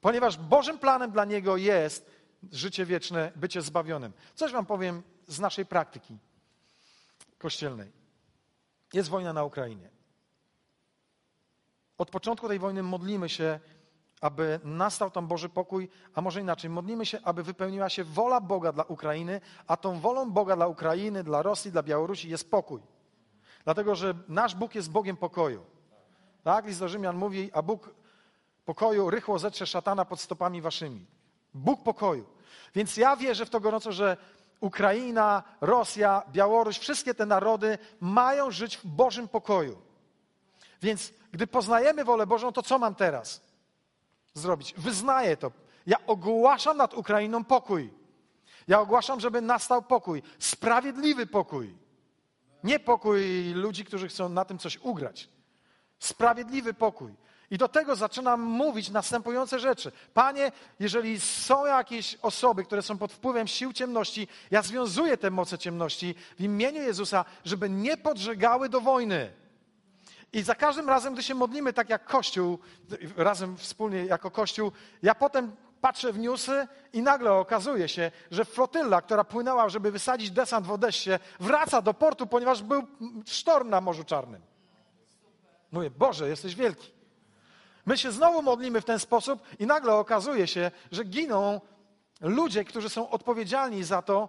Ponieważ 0.00 0.36
Bożym 0.36 0.78
planem 0.78 1.10
dla 1.10 1.24
niego 1.24 1.56
jest 1.56 2.10
życie 2.52 2.86
wieczne, 2.86 3.32
bycie 3.36 3.62
zbawionym. 3.62 4.12
Coś 4.34 4.52
wam 4.52 4.66
powiem 4.66 5.02
z 5.26 5.40
naszej 5.40 5.66
praktyki 5.66 6.18
kościelnej. 7.38 7.92
Jest 8.92 9.08
wojna 9.08 9.32
na 9.32 9.44
Ukrainie. 9.44 9.88
Od 11.98 12.10
początku 12.10 12.48
tej 12.48 12.58
wojny 12.58 12.82
modlimy 12.82 13.28
się, 13.28 13.60
aby 14.20 14.60
nastał 14.64 15.10
tam 15.10 15.26
Boży 15.26 15.48
pokój, 15.48 15.88
a 16.14 16.20
może 16.20 16.40
inaczej, 16.40 16.70
modlimy 16.70 17.06
się, 17.06 17.18
aby 17.24 17.42
wypełniła 17.42 17.88
się 17.88 18.04
wola 18.04 18.40
Boga 18.40 18.72
dla 18.72 18.84
Ukrainy, 18.84 19.40
a 19.66 19.76
tą 19.76 20.00
wolą 20.00 20.30
Boga 20.30 20.56
dla 20.56 20.66
Ukrainy, 20.66 21.24
dla 21.24 21.42
Rosji, 21.42 21.72
dla 21.72 21.82
Białorusi 21.82 22.28
jest 22.28 22.50
pokój. 22.50 22.80
Dlatego, 23.64 23.94
że 23.94 24.14
nasz 24.28 24.54
Bóg 24.54 24.74
jest 24.74 24.90
Bogiem 24.90 25.16
pokoju. 25.16 25.75
Tak? 26.46 26.66
List 26.66 26.80
do 26.80 26.88
Rzymian 26.88 27.16
mówi, 27.16 27.50
a 27.52 27.62
Bóg 27.62 27.90
pokoju 28.64 29.10
rychło 29.10 29.38
zetrze 29.38 29.66
szatana 29.66 30.04
pod 30.04 30.20
stopami 30.20 30.60
waszymi. 30.62 31.06
Bóg 31.54 31.82
pokoju. 31.82 32.24
Więc 32.74 32.96
ja 32.96 33.16
wierzę 33.16 33.46
w 33.46 33.50
to 33.50 33.60
gorąco, 33.60 33.92
że 33.92 34.16
Ukraina, 34.60 35.42
Rosja, 35.60 36.22
Białoruś, 36.32 36.78
wszystkie 36.78 37.14
te 37.14 37.26
narody 37.26 37.78
mają 38.00 38.50
żyć 38.50 38.76
w 38.76 38.86
Bożym 38.86 39.28
pokoju. 39.28 39.82
Więc 40.82 41.12
gdy 41.32 41.46
poznajemy 41.46 42.04
wolę 42.04 42.26
Bożą, 42.26 42.52
to 42.52 42.62
co 42.62 42.78
mam 42.78 42.94
teraz 42.94 43.40
zrobić? 44.34 44.74
Wyznaję 44.76 45.36
to. 45.36 45.50
Ja 45.86 46.06
ogłaszam 46.06 46.76
nad 46.76 46.94
Ukrainą 46.94 47.44
pokój. 47.44 47.92
Ja 48.68 48.80
ogłaszam, 48.80 49.20
żeby 49.20 49.40
nastał 49.40 49.82
pokój. 49.82 50.22
Sprawiedliwy 50.38 51.26
pokój. 51.26 51.74
Nie 52.64 52.78
pokój 52.78 53.52
ludzi, 53.54 53.84
którzy 53.84 54.08
chcą 54.08 54.28
na 54.28 54.44
tym 54.44 54.58
coś 54.58 54.78
ugrać. 54.78 55.35
Sprawiedliwy 55.98 56.74
pokój. 56.74 57.14
I 57.50 57.58
do 57.58 57.68
tego 57.68 57.96
zaczynam 57.96 58.40
mówić 58.40 58.90
następujące 58.90 59.58
rzeczy. 59.58 59.92
Panie, 60.14 60.52
jeżeli 60.80 61.20
są 61.20 61.66
jakieś 61.66 62.14
osoby, 62.22 62.64
które 62.64 62.82
są 62.82 62.98
pod 62.98 63.12
wpływem 63.12 63.46
sił 63.46 63.72
ciemności, 63.72 64.28
ja 64.50 64.62
związuję 64.62 65.16
te 65.16 65.30
moce 65.30 65.58
ciemności 65.58 66.14
w 66.38 66.40
imieniu 66.40 66.82
Jezusa, 66.82 67.24
żeby 67.44 67.70
nie 67.70 67.96
podżegały 67.96 68.68
do 68.68 68.80
wojny. 68.80 69.32
I 70.32 70.42
za 70.42 70.54
każdym 70.54 70.88
razem, 70.88 71.14
gdy 71.14 71.22
się 71.22 71.34
modlimy 71.34 71.72
tak 71.72 71.90
jak 71.90 72.04
Kościół, 72.04 72.58
razem 73.16 73.56
wspólnie 73.56 74.04
jako 74.04 74.30
Kościół, 74.30 74.72
ja 75.02 75.14
potem 75.14 75.56
patrzę 75.80 76.12
w 76.12 76.18
newsy 76.18 76.68
i 76.92 77.02
nagle 77.02 77.32
okazuje 77.32 77.88
się, 77.88 78.10
że 78.30 78.44
flotylla, 78.44 79.02
która 79.02 79.24
płynęła, 79.24 79.68
żeby 79.68 79.90
wysadzić 79.90 80.30
desant 80.30 80.66
w 80.66 80.70
Odessie, 80.70 81.10
wraca 81.40 81.82
do 81.82 81.94
portu, 81.94 82.26
ponieważ 82.26 82.62
był 82.62 82.82
sztorm 83.26 83.68
na 83.68 83.80
Morzu 83.80 84.04
Czarnym. 84.04 84.55
Mówię, 85.76 85.90
Boże, 85.90 86.28
jesteś 86.28 86.54
wielki. 86.54 86.92
My 87.86 87.98
się 87.98 88.12
znowu 88.12 88.42
modlimy 88.42 88.80
w 88.80 88.84
ten 88.84 88.98
sposób 88.98 89.42
i 89.58 89.66
nagle 89.66 89.94
okazuje 89.94 90.46
się, 90.46 90.70
że 90.92 91.04
giną 91.04 91.60
ludzie, 92.20 92.64
którzy 92.64 92.88
są 92.88 93.10
odpowiedzialni 93.10 93.84
za 93.84 94.02
to, 94.02 94.28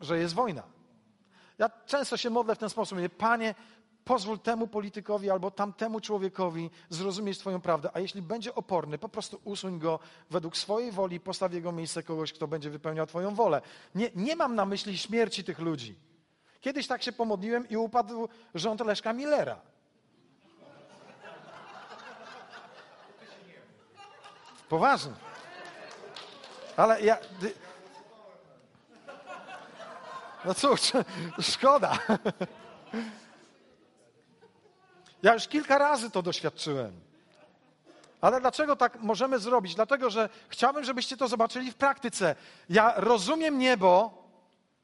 że 0.00 0.18
jest 0.18 0.34
wojna. 0.34 0.62
Ja 1.58 1.70
często 1.86 2.16
się 2.16 2.30
modlę 2.30 2.54
w 2.54 2.58
ten 2.58 2.70
sposób. 2.70 2.98
Mówię, 2.98 3.08
Panie, 3.08 3.54
pozwól 4.04 4.38
temu 4.38 4.66
politykowi 4.66 5.30
albo 5.30 5.50
tamtemu 5.50 6.00
człowiekowi 6.00 6.70
zrozumieć 6.90 7.38
Twoją 7.38 7.60
prawdę, 7.60 7.90
a 7.94 8.00
jeśli 8.00 8.22
będzie 8.22 8.54
oporny, 8.54 8.98
po 8.98 9.08
prostu 9.08 9.40
usuń 9.44 9.78
go 9.78 9.98
według 10.30 10.56
swojej 10.56 10.92
woli, 10.92 11.20
postaw 11.20 11.54
jego 11.54 11.72
miejsce 11.72 12.02
kogoś, 12.02 12.32
kto 12.32 12.48
będzie 12.48 12.70
wypełniał 12.70 13.06
Twoją 13.06 13.34
wolę. 13.34 13.60
Nie, 13.94 14.10
nie 14.14 14.36
mam 14.36 14.54
na 14.54 14.64
myśli 14.64 14.98
śmierci 14.98 15.44
tych 15.44 15.58
ludzi. 15.58 15.94
Kiedyś 16.60 16.86
tak 16.86 17.02
się 17.02 17.12
pomodliłem 17.12 17.68
i 17.68 17.76
upadł 17.76 18.28
rząd 18.54 18.80
Leszka 18.80 19.12
Millera. 19.12 19.60
Poważnie. 24.68 25.12
Ale 26.76 27.00
ja. 27.00 27.18
No 30.44 30.54
cóż, 30.54 30.80
szkoda. 31.52 31.98
Ja 35.22 35.34
już 35.34 35.48
kilka 35.48 35.78
razy 35.78 36.10
to 36.10 36.22
doświadczyłem. 36.22 37.00
Ale 38.20 38.40
dlaczego 38.40 38.76
tak 38.76 39.00
możemy 39.00 39.38
zrobić? 39.38 39.74
Dlatego, 39.74 40.10
że 40.10 40.28
chciałbym, 40.48 40.84
żebyście 40.84 41.16
to 41.16 41.28
zobaczyli 41.28 41.72
w 41.72 41.74
praktyce. 41.74 42.34
Ja 42.68 42.94
rozumiem 42.96 43.58
niebo 43.58 44.22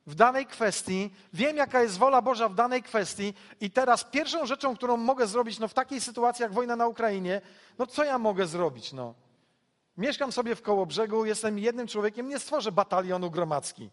w 0.06 0.14
danej 0.14 0.46
kwestii, 0.46 1.10
wiem, 1.32 1.56
jaka 1.56 1.82
jest 1.82 1.98
wola 1.98 2.22
Boża 2.22 2.48
w 2.48 2.54
danej 2.54 2.82
kwestii, 2.82 3.34
i 3.60 3.70
teraz 3.70 4.04
pierwszą 4.04 4.46
rzeczą, 4.46 4.76
którą 4.76 4.96
mogę 4.96 5.26
zrobić, 5.26 5.58
no 5.58 5.68
w 5.68 5.74
takiej 5.74 6.00
sytuacji 6.00 6.42
jak 6.42 6.52
wojna 6.52 6.76
na 6.76 6.86
Ukrainie, 6.86 7.40
no 7.78 7.86
co 7.86 8.04
ja 8.04 8.18
mogę 8.18 8.46
zrobić? 8.46 8.92
No? 8.92 9.14
Mieszkam 9.96 10.32
sobie 10.32 10.54
w 10.54 10.62
Kołobrzegu, 10.62 11.24
jestem 11.24 11.58
jednym 11.58 11.86
człowiekiem, 11.86 12.28
nie 12.28 12.38
stworzę 12.38 12.72
batalionu 12.72 13.30
gromadzki. 13.30 13.90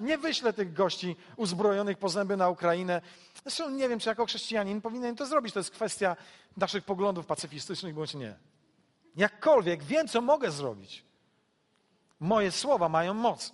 Nie 0.00 0.18
wyślę 0.18 0.52
tych 0.52 0.72
gości 0.72 1.16
uzbrojonych 1.36 1.98
po 1.98 2.08
zęby 2.08 2.36
na 2.36 2.48
Ukrainę. 2.48 3.00
Zresztą 3.42 3.70
nie 3.70 3.88
wiem, 3.88 4.00
czy 4.00 4.08
jako 4.08 4.26
chrześcijanin 4.26 4.80
powinien 4.80 5.16
to 5.16 5.26
zrobić. 5.26 5.54
To 5.54 5.60
jest 5.60 5.70
kwestia 5.70 6.16
naszych 6.56 6.84
poglądów 6.84 7.26
pacyfistycznych 7.26 7.94
bądź 7.94 8.14
nie. 8.14 8.36
Jakkolwiek 9.16 9.82
wiem, 9.82 10.08
co 10.08 10.20
mogę 10.20 10.50
zrobić. 10.50 11.04
Moje 12.20 12.52
słowa 12.52 12.88
mają 12.88 13.14
moc. 13.14 13.52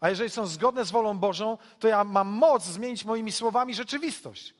A 0.00 0.10
jeżeli 0.10 0.30
są 0.30 0.46
zgodne 0.46 0.84
z 0.84 0.90
wolą 0.90 1.18
Bożą, 1.18 1.58
to 1.78 1.88
ja 1.88 2.04
mam 2.04 2.28
moc 2.28 2.64
zmienić 2.64 3.04
moimi 3.04 3.32
słowami 3.32 3.74
rzeczywistość. 3.74 4.54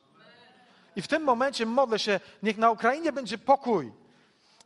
I 0.96 1.02
w 1.02 1.08
tym 1.08 1.22
momencie 1.22 1.66
modlę 1.66 1.98
się, 1.98 2.20
niech 2.42 2.58
na 2.58 2.70
Ukrainie 2.70 3.12
będzie 3.12 3.38
pokój. 3.38 3.92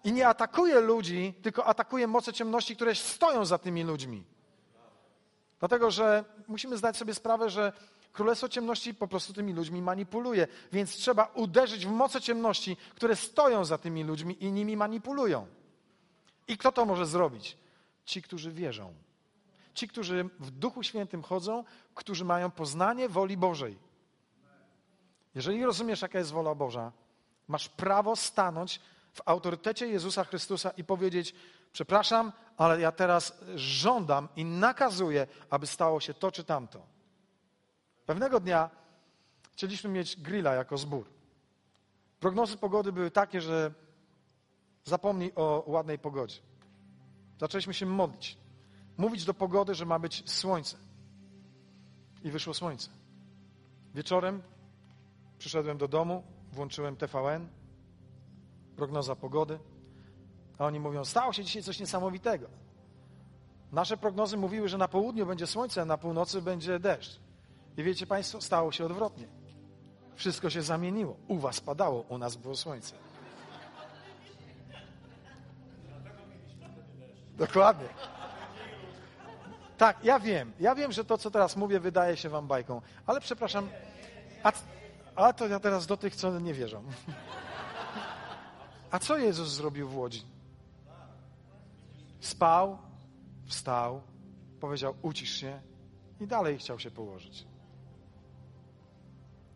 I 0.07 0.13
nie 0.13 0.29
atakuję 0.29 0.81
ludzi, 0.81 1.35
tylko 1.43 1.67
atakuję 1.67 2.07
moce 2.07 2.33
ciemności, 2.33 2.77
które 2.77 2.95
stoją 2.95 3.45
za 3.45 3.59
tymi 3.59 3.85
ludźmi. 3.85 4.25
Dlatego, 5.59 5.91
że 5.91 6.25
musimy 6.49 6.77
zdać 6.77 6.97
sobie 6.97 7.15
sprawę, 7.15 7.51
że 7.51 7.73
Królestwo 8.13 8.49
Ciemności 8.49 8.95
po 8.95 9.09
prostu 9.09 9.33
tymi 9.33 9.53
ludźmi 9.53 9.83
manipuluje, 9.83 10.49
więc 10.73 10.91
trzeba 10.91 11.25
uderzyć 11.35 11.87
w 11.87 11.91
moce 11.91 12.21
ciemności, 12.21 12.77
które 12.95 13.17
stoją 13.17 13.65
za 13.65 13.79
tymi 13.79 14.05
ludźmi 14.05 14.45
i 14.45 14.53
nimi 14.53 14.77
manipulują. 14.77 15.47
I 16.49 16.59
kto 16.59 16.73
to 16.73 16.85
może 16.85 17.07
zrobić? 17.07 17.57
Ci, 18.05 18.23
którzy 18.23 18.53
wierzą. 18.53 18.95
Ci, 19.75 19.89
którzy 19.89 20.25
w 20.39 20.51
Duchu 20.51 20.83
Świętym 20.83 21.23
chodzą, 21.23 21.65
którzy 21.95 22.25
mają 22.25 22.51
poznanie 22.51 23.09
woli 23.09 23.37
Bożej. 23.37 23.79
Jeżeli 25.35 25.65
rozumiesz, 25.65 26.03
jaka 26.03 26.19
jest 26.19 26.31
wola 26.31 26.55
Boża, 26.55 26.93
masz 27.49 27.69
prawo 27.69 28.17
stanąć 28.17 28.81
w 29.17 29.23
autorytecie 29.25 29.87
Jezusa 29.87 30.25
Chrystusa 30.25 30.71
i 30.71 30.85
powiedzieć: 30.85 31.35
Przepraszam, 31.73 32.33
ale 32.57 32.81
ja 32.81 32.93
teraz 32.93 33.39
żądam 33.55 34.29
i 34.37 34.45
nakazuję, 34.45 35.27
aby 35.51 35.67
stało 35.67 36.01
się 36.01 36.15
to 36.15 36.33
czy 36.33 36.45
tamto. 36.45 36.87
Pewnego 38.07 38.41
dnia 38.41 38.71
chcieliśmy 39.53 39.91
mieć 39.91 40.21
grilla 40.21 40.55
jako 40.55 40.79
zbór. 40.79 41.07
Prognozy 42.21 42.57
pogody 42.57 42.93
były 42.93 43.11
takie, 43.11 43.41
że 43.41 43.73
zapomnij 44.85 45.33
o 45.35 45.65
ładnej 45.67 45.99
pogodzie. 45.99 46.41
Zaczęliśmy 47.41 47.75
się 47.75 47.87
modlić. 47.87 48.39
Mówić 48.97 49.25
do 49.25 49.35
pogody, 49.35 49.75
że 49.75 49.87
ma 49.87 49.99
być 49.99 50.31
słońce. 50.31 50.77
I 52.23 52.31
wyszło 52.31 52.55
słońce. 52.55 52.91
Wieczorem 53.95 54.43
przyszedłem 55.39 55.79
do 55.79 55.89
domu, 55.89 56.23
włączyłem 56.53 56.97
TVN, 56.97 57.49
prognoza 58.77 59.17
pogody. 59.17 59.59
A 60.59 60.65
oni 60.65 60.81
mówią, 60.81 61.05
stało 61.05 61.33
się 61.33 61.45
dzisiaj 61.45 61.63
coś 61.63 61.81
niesamowitego. 61.81 62.47
Nasze 63.73 63.97
prognozy 63.97 64.37
mówiły, 64.37 64.69
że 64.69 64.79
na 64.79 64.89
południu 64.89 65.27
będzie 65.27 65.47
słońce, 65.47 65.83
a 65.83 65.85
na 65.85 65.99
północy 65.99 66.43
będzie 66.43 66.79
deszcz. 66.79 67.21
I 67.77 67.83
wiecie 67.83 68.07
Państwo, 68.07 68.41
stało 68.41 68.73
się 68.73 68.85
odwrotnie. 68.85 69.29
Wszystko 70.15 70.51
się 70.51 70.63
zamieniło. 70.63 71.17
U 71.29 71.39
was 71.39 71.61
padało, 71.61 72.01
u 72.09 72.19
nas 72.19 72.37
było 72.37 72.57
słońce. 72.57 72.95
Dokładnie. 77.37 77.89
Tak, 79.79 80.05
ja 80.05 80.21
wiem. 80.21 80.53
Ja 80.61 80.75
wiem, 80.75 80.93
że 80.93 81.05
to, 81.05 81.19
co 81.19 81.31
teraz 81.31 81.57
mówię, 81.57 81.81
wydaje 81.81 82.17
się 82.17 82.29
wam 82.29 82.47
bajką. 82.47 82.81
Ale 83.07 83.21
przepraszam, 83.21 83.69
a, 84.43 84.53
a 85.17 85.33
to 85.33 85.49
ja 85.49 85.61
teraz 85.61 85.87
do 85.87 85.97
tych, 85.97 86.17
co 86.17 86.41
nie 86.41 86.55
wierzą. 86.55 86.83
A 88.91 88.99
co 88.99 89.19
Jezus 89.19 89.49
zrobił 89.49 89.89
w 89.89 89.97
Łodzi? 89.97 90.23
Spał, 92.21 92.79
wstał, 93.47 94.03
powiedział 94.61 94.95
ucisz 95.03 95.31
się 95.31 95.61
i 96.21 96.27
dalej 96.27 96.59
chciał 96.59 96.79
się 96.79 96.91
położyć. 96.91 97.47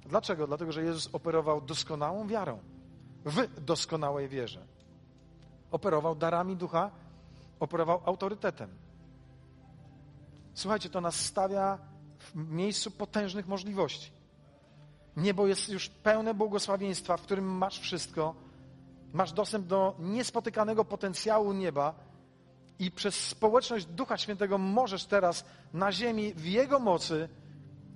Dlaczego? 0.07 0.47
Dlatego, 0.47 0.73
że 0.73 0.83
Jezus 0.83 1.09
operował 1.13 1.61
doskonałą 1.61 2.27
wiarą, 2.27 2.59
w 3.25 3.61
doskonałej 3.61 4.29
wierze. 4.29 4.67
Operował 5.71 6.15
darami 6.15 6.57
ducha, 6.57 6.91
operował 7.61 8.01
autorytetem. 8.05 8.71
Słuchajcie, 10.55 10.91
to 10.91 11.01
nas 11.01 11.17
stawia 11.17 11.79
w 12.19 12.35
miejscu 12.35 12.91
potężnych 12.91 13.49
możliwości. 13.49 14.13
Niebo 15.17 15.47
jest 15.47 15.69
już 15.69 15.89
pełne 15.89 16.35
błogosławieństwa, 16.35 17.17
w 17.17 17.23
którym 17.23 17.45
masz 17.45 17.81
wszystko, 17.81 18.35
masz 19.13 19.33
dostęp 19.33 19.67
do 19.67 19.95
niespotykanego 19.99 20.85
potencjału 20.85 21.53
nieba 21.53 21.95
i 22.79 22.91
przez 22.91 23.15
społeczność 23.15 23.87
Ducha 23.87 24.17
Świętego 24.17 24.59
możesz 24.59 25.05
teraz 25.05 25.45
na 25.73 25.93
ziemi 25.93 26.35
w 26.35 26.45
Jego 26.45 26.79
mocy 26.79 27.29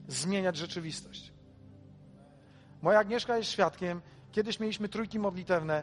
zmieniać 0.08 0.56
rzeczywistość. 0.56 1.32
Moja 2.82 2.98
Agnieszka 2.98 3.36
jest 3.36 3.50
świadkiem. 3.50 4.00
Kiedyś 4.32 4.60
mieliśmy 4.60 4.88
trójki 4.88 5.18
modlitewne. 5.18 5.82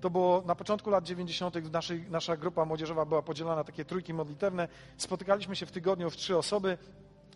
To 0.00 0.10
było 0.10 0.42
na 0.46 0.54
początku 0.54 0.90
lat 0.90 1.04
90. 1.04 1.72
Naszej, 1.72 2.06
nasza 2.10 2.36
grupa 2.36 2.64
młodzieżowa 2.64 3.04
była 3.04 3.22
podzielona 3.22 3.56
na 3.56 3.64
takie 3.64 3.84
trójki 3.84 4.14
modlitewne. 4.14 4.68
Spotykaliśmy 4.96 5.56
się 5.56 5.66
w 5.66 5.72
tygodniu 5.72 6.10
w 6.10 6.16
trzy 6.16 6.36
osoby 6.36 6.78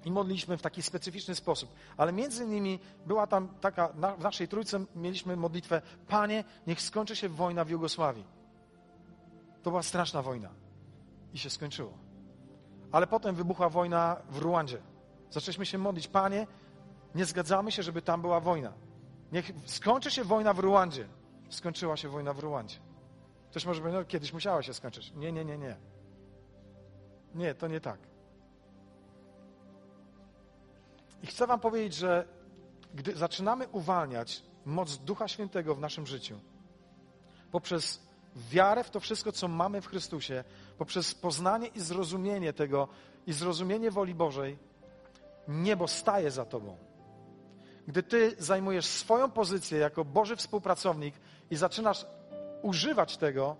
i 0.06 0.10
modliliśmy 0.10 0.56
w 0.56 0.62
taki 0.62 0.82
specyficzny 0.82 1.34
sposób. 1.34 1.74
Ale 1.96 2.12
między 2.12 2.44
innymi 2.44 2.78
była 3.06 3.26
tam 3.26 3.48
taka, 3.60 3.92
na, 3.94 4.16
w 4.16 4.20
naszej 4.20 4.48
trójce 4.48 4.84
mieliśmy 4.96 5.36
modlitwę 5.36 5.82
Panie, 6.08 6.44
niech 6.66 6.82
skończy 6.82 7.16
się 7.16 7.28
wojna 7.28 7.64
w 7.64 7.70
Jugosławii. 7.70 8.24
To 9.62 9.70
była 9.70 9.82
straszna 9.82 10.22
wojna. 10.22 10.50
I 11.32 11.38
się 11.38 11.50
skończyło. 11.50 11.92
Ale 12.92 13.06
potem 13.06 13.34
wybuchła 13.34 13.68
wojna 13.68 14.16
w 14.30 14.38
Ruandzie. 14.38 14.78
Zaczęliśmy 15.30 15.66
się 15.66 15.78
modlić, 15.78 16.08
Panie, 16.08 16.46
nie 17.14 17.24
zgadzamy 17.24 17.72
się, 17.72 17.82
żeby 17.82 18.02
tam 18.02 18.20
była 18.20 18.40
wojna. 18.40 18.72
Niech 19.32 19.50
skończy 19.64 20.10
się 20.10 20.24
wojna 20.24 20.54
w 20.54 20.58
Ruandzie. 20.58 21.08
Skończyła 21.48 21.96
się 21.96 22.08
wojna 22.08 22.32
w 22.32 22.38
Ruandzie. 22.38 22.76
Ktoś 23.50 23.66
może 23.66 23.80
powiedzieć, 23.80 24.00
no 24.00 24.08
kiedyś 24.08 24.32
musiała 24.32 24.62
się 24.62 24.74
skończyć. 24.74 25.12
Nie, 25.16 25.32
nie, 25.32 25.44
nie, 25.44 25.58
nie. 25.58 25.76
Nie, 27.34 27.54
to 27.54 27.68
nie 27.68 27.80
tak. 27.80 28.15
I 31.22 31.26
chcę 31.26 31.46
Wam 31.46 31.60
powiedzieć, 31.60 31.94
że 31.94 32.24
gdy 32.94 33.16
zaczynamy 33.16 33.68
uwalniać 33.68 34.42
moc 34.64 34.96
Ducha 34.96 35.28
Świętego 35.28 35.74
w 35.74 35.80
naszym 35.80 36.06
życiu, 36.06 36.40
poprzez 37.50 38.06
wiarę 38.36 38.84
w 38.84 38.90
to 38.90 39.00
wszystko, 39.00 39.32
co 39.32 39.48
mamy 39.48 39.80
w 39.80 39.86
Chrystusie, 39.86 40.44
poprzez 40.78 41.14
poznanie 41.14 41.66
i 41.66 41.80
zrozumienie 41.80 42.52
tego 42.52 42.88
i 43.26 43.32
zrozumienie 43.32 43.90
woli 43.90 44.14
Bożej, 44.14 44.58
niebo 45.48 45.88
staje 45.88 46.30
za 46.30 46.44
Tobą. 46.44 46.76
Gdy 47.86 48.02
Ty 48.02 48.36
zajmujesz 48.38 48.86
swoją 48.86 49.30
pozycję 49.30 49.78
jako 49.78 50.04
Boży 50.04 50.36
współpracownik 50.36 51.14
i 51.50 51.56
zaczynasz 51.56 52.06
używać 52.62 53.16
tego, 53.16 53.56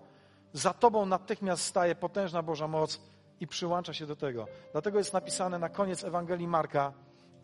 za 0.53 0.73
Tobą 0.73 1.05
natychmiast 1.05 1.63
staje 1.63 1.95
potężna 1.95 2.43
Boża 2.43 2.67
moc 2.67 3.01
i 3.39 3.47
przyłącza 3.47 3.93
się 3.93 4.05
do 4.05 4.15
tego. 4.15 4.47
Dlatego 4.71 4.97
jest 4.97 5.13
napisane 5.13 5.59
na 5.59 5.69
koniec 5.69 6.03
Ewangelii 6.03 6.47
Marka, 6.47 6.93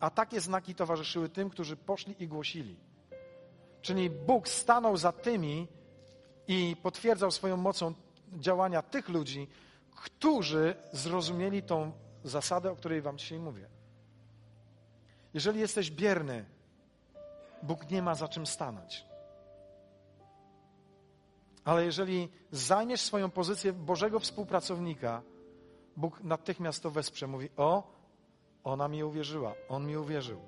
a 0.04 0.10
takie 0.10 0.40
znaki 0.40 0.74
towarzyszyły 0.74 1.28
tym, 1.28 1.50
którzy 1.50 1.76
poszli 1.76 2.22
i 2.22 2.28
głosili. 2.28 2.76
Czyli 3.82 4.10
Bóg 4.10 4.48
stanął 4.48 4.96
za 4.96 5.12
tymi 5.12 5.68
i 6.48 6.76
potwierdzał 6.82 7.30
swoją 7.30 7.56
mocą 7.56 7.94
działania 8.32 8.82
tych 8.82 9.08
ludzi, 9.08 9.48
którzy 9.96 10.74
zrozumieli 10.92 11.62
tą 11.62 11.92
zasadę, 12.24 12.72
o 12.72 12.76
której 12.76 13.02
Wam 13.02 13.18
dzisiaj 13.18 13.38
mówię. 13.38 13.68
Jeżeli 15.34 15.60
jesteś 15.60 15.90
bierny, 15.90 16.44
Bóg 17.62 17.90
nie 17.90 18.02
ma 18.02 18.14
za 18.14 18.28
czym 18.28 18.46
stanąć. 18.46 19.04
Ale 21.64 21.84
jeżeli 21.84 22.28
zajmiesz 22.50 23.00
swoją 23.00 23.30
pozycję 23.30 23.72
Bożego 23.72 24.20
współpracownika, 24.20 25.22
Bóg 25.96 26.22
natychmiast 26.22 26.82
to 26.82 26.90
wesprze. 26.90 27.26
Mówi: 27.26 27.48
O, 27.56 27.94
ona 28.74 28.88
mi 28.88 29.04
uwierzyła, 29.04 29.54
on 29.68 29.86
mi 29.86 29.96
uwierzył. 29.96 30.40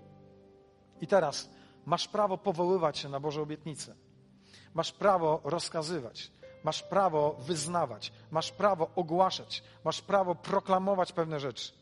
I 1.01 1.07
teraz 1.07 1.51
masz 1.87 2.09
prawo 2.09 2.39
powoływać 2.39 2.99
się 2.99 3.09
na 3.09 3.21
Boże 3.21 3.43
obietnice. 3.43 3.95
Masz 4.75 4.93
prawo 4.93 5.41
rozkazywać, 5.45 6.33
masz 6.65 6.83
prawo 6.83 7.37
wyznawać, 7.39 8.13
masz 8.31 8.53
prawo 8.53 8.91
ogłaszać, 8.97 9.63
masz 9.85 10.03
prawo 10.03 10.35
proklamować 10.35 11.13
pewne 11.13 11.41
rzeczy 11.41 11.73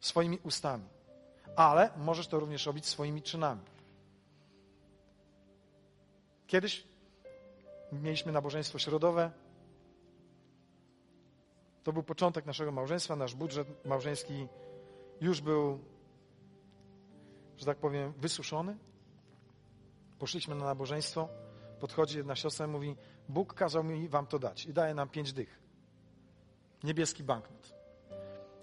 swoimi 0.00 0.38
ustami. 0.38 0.84
ale 1.56 1.90
możesz 1.96 2.26
to 2.26 2.40
również 2.40 2.66
robić 2.66 2.86
swoimi 2.86 3.22
czynami. 3.22 3.60
Kiedyś 6.46 6.86
mieliśmy 7.92 8.32
nabożeństwo 8.32 8.78
środowe. 8.78 9.30
To 11.82 11.92
był 11.92 12.02
początek 12.02 12.46
naszego 12.46 12.72
małżeństwa. 12.72 13.16
Nasz 13.16 13.34
budżet 13.34 13.84
małżeński 13.84 14.48
już 15.22 15.40
był, 15.40 15.78
że 17.56 17.66
tak 17.66 17.78
powiem, 17.78 18.12
wysuszony. 18.16 18.78
Poszliśmy 20.18 20.54
na 20.54 20.64
nabożeństwo. 20.64 21.28
Podchodzi 21.80 22.18
jedna 22.18 22.36
siostra 22.36 22.66
i 22.66 22.68
mówi: 22.68 22.96
Bóg 23.28 23.54
kazał 23.54 23.84
mi 23.84 24.08
wam 24.08 24.26
to 24.26 24.38
dać 24.38 24.66
i 24.66 24.72
daje 24.72 24.94
nam 24.94 25.08
pięć 25.08 25.32
dych. 25.32 25.62
Niebieski 26.84 27.22
banknot. 27.22 27.74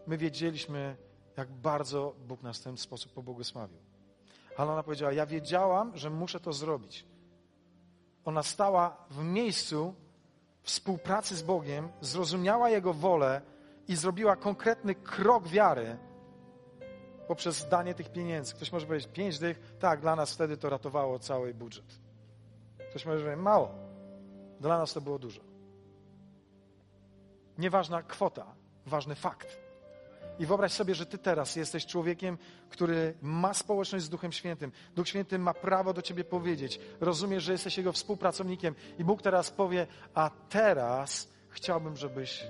My 0.07 0.18
wiedzieliśmy, 0.18 0.97
jak 1.38 1.51
bardzo 1.51 2.16
Bóg 2.28 2.43
nas 2.43 2.60
w 2.60 2.64
ten 2.64 2.78
sposób 2.78 3.14
pobłogosławił. 3.14 3.80
Ale 4.57 4.72
ona 4.72 4.84
powiedziała: 4.84 5.14
Ja 5.14 5.26
wiedziałam, 5.26 5.97
że 5.97 6.10
muszę 6.10 6.39
to 6.39 6.53
zrobić. 6.53 7.05
Ona 8.26 8.43
stała 8.43 9.05
w 9.10 9.24
miejscu 9.24 9.95
współpracy 10.64 11.36
z 11.36 11.41
Bogiem, 11.41 11.89
zrozumiała 12.01 12.70
Jego 12.70 12.93
wolę 12.93 13.41
i 13.88 13.95
zrobiła 13.95 14.36
konkretny 14.36 14.95
krok 14.95 15.47
wiary 15.47 15.97
poprzez 17.30 17.67
danie 17.69 17.93
tych 17.93 18.11
pieniędzy. 18.11 18.53
Ktoś 18.53 18.71
może 18.71 18.86
powiedzieć, 18.86 19.09
pięć 19.13 19.39
dych, 19.39 19.75
tak, 19.80 20.01
dla 20.01 20.15
nas 20.15 20.34
wtedy 20.34 20.57
to 20.57 20.69
ratowało 20.69 21.19
cały 21.19 21.53
budżet. 21.53 21.99
Ktoś 22.89 23.05
może 23.05 23.19
powiedzieć, 23.19 23.43
mało. 23.43 23.75
Dla 24.59 24.77
nas 24.77 24.93
to 24.93 25.01
było 25.01 25.19
dużo. 25.19 25.41
Nieważna 27.57 28.03
kwota, 28.03 28.45
ważny 28.86 29.15
fakt. 29.15 29.57
I 30.39 30.45
wyobraź 30.45 30.71
sobie, 30.71 30.95
że 30.95 31.05
ty 31.05 31.17
teraz 31.17 31.55
jesteś 31.55 31.86
człowiekiem, 31.86 32.38
który 32.69 33.13
ma 33.21 33.53
społeczność 33.53 34.05
z 34.05 34.09
Duchem 34.09 34.32
Świętym. 34.32 34.71
Duch 34.95 35.07
Święty 35.07 35.39
ma 35.39 35.53
prawo 35.53 35.93
do 35.93 36.01
ciebie 36.01 36.23
powiedzieć. 36.23 36.80
Rozumiesz, 36.99 37.43
że 37.43 37.51
jesteś 37.51 37.77
jego 37.77 37.91
współpracownikiem 37.91 38.75
i 38.99 39.03
Bóg 39.03 39.21
teraz 39.21 39.51
powie, 39.51 39.88
a 40.13 40.32
teraz 40.49 41.30
chciałbym, 41.49 41.97
żebyś 41.97 42.47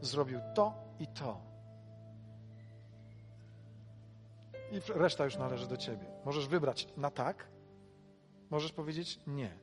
zrobił 0.00 0.40
to 0.54 0.74
i 0.98 1.06
to. 1.06 1.53
I 4.74 4.92
reszta 4.92 5.24
już 5.24 5.36
należy 5.36 5.66
do 5.68 5.76
ciebie. 5.76 6.06
Możesz 6.24 6.48
wybrać 6.48 6.88
na 6.96 7.10
tak, 7.10 7.48
możesz 8.50 8.72
powiedzieć 8.72 9.20
nie, 9.26 9.58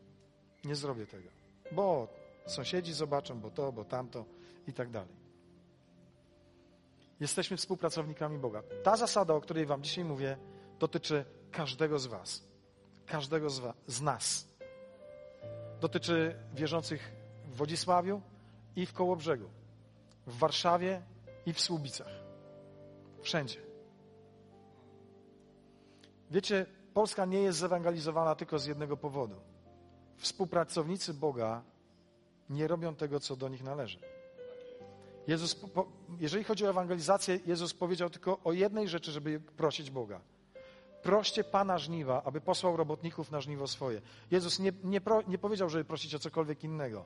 nie 0.65 0.75
zrobię 0.75 1.07
tego, 1.07 1.29
bo 1.71 2.07
sąsiedzi 2.45 2.93
zobaczą, 2.93 3.39
bo 3.39 3.51
to, 3.51 3.71
bo 3.71 3.85
tamto 3.85 4.25
i 4.67 4.73
tak 4.73 4.89
dalej. 4.89 5.15
Jesteśmy 7.19 7.57
współpracownikami 7.57 8.37
Boga. 8.37 8.63
Ta 8.83 8.97
zasada, 8.97 9.33
o 9.33 9.41
której 9.41 9.65
Wam 9.65 9.83
dzisiaj 9.83 10.05
mówię, 10.05 10.37
dotyczy 10.79 11.25
każdego 11.51 11.99
z 11.99 12.07
Was, 12.07 12.43
każdego 13.05 13.49
z, 13.49 13.59
was, 13.59 13.75
z 13.87 14.01
nas. 14.01 14.47
Dotyczy 15.81 16.35
wierzących 16.53 17.11
w 17.45 17.55
Wodzisławiu 17.55 18.21
i 18.75 18.85
w 18.85 18.93
Kołobrzegu, 18.93 19.49
w 20.27 20.37
Warszawie 20.37 21.01
i 21.45 21.53
w 21.53 21.61
Słubicach. 21.61 22.11
Wszędzie. 23.21 23.70
Wiecie, 26.31 26.65
Polska 26.93 27.25
nie 27.25 27.41
jest 27.41 27.59
zewangelizowana 27.59 28.35
tylko 28.35 28.59
z 28.59 28.65
jednego 28.65 28.97
powodu. 28.97 29.35
Współpracownicy 30.17 31.13
Boga 31.13 31.61
nie 32.49 32.67
robią 32.67 32.95
tego, 32.95 33.19
co 33.19 33.35
do 33.35 33.49
nich 33.49 33.63
należy. 33.63 33.99
Jezus, 35.27 35.59
jeżeli 36.19 36.43
chodzi 36.43 36.65
o 36.65 36.69
ewangelizację, 36.69 37.39
Jezus 37.45 37.73
powiedział 37.73 38.09
tylko 38.09 38.39
o 38.43 38.53
jednej 38.53 38.87
rzeczy, 38.87 39.11
żeby 39.11 39.39
prosić 39.39 39.91
Boga. 39.91 40.21
Proście 41.03 41.43
Pana 41.43 41.77
żniwa, 41.77 42.23
aby 42.23 42.41
posłał 42.41 42.77
robotników 42.77 43.31
na 43.31 43.41
żniwo 43.41 43.67
swoje. 43.67 44.01
Jezus 44.31 44.59
nie, 44.59 44.71
nie, 44.83 45.01
pro, 45.01 45.21
nie 45.21 45.37
powiedział, 45.37 45.69
żeby 45.69 45.85
prosić 45.85 46.15
o 46.15 46.19
cokolwiek 46.19 46.63
innego. 46.63 47.05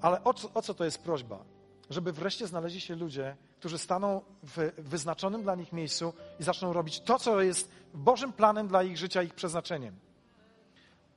Ale 0.00 0.24
o 0.24 0.34
o 0.54 0.62
co 0.62 0.74
to 0.74 0.84
jest 0.84 1.02
prośba? 1.02 1.44
Żeby 1.90 2.12
wreszcie 2.12 2.46
znaleźli 2.46 2.80
się 2.80 2.96
ludzie, 2.96 3.36
którzy 3.58 3.78
staną 3.78 4.20
w 4.42 4.72
wyznaczonym 4.78 5.42
dla 5.42 5.54
nich 5.54 5.72
miejscu 5.72 6.12
i 6.40 6.42
zaczną 6.42 6.72
robić 6.72 7.00
to, 7.00 7.18
co 7.18 7.42
jest 7.42 7.70
Bożym 7.94 8.32
planem 8.32 8.68
dla 8.68 8.82
ich 8.82 8.98
życia, 8.98 9.22
ich 9.22 9.34
przeznaczeniem. 9.34 9.94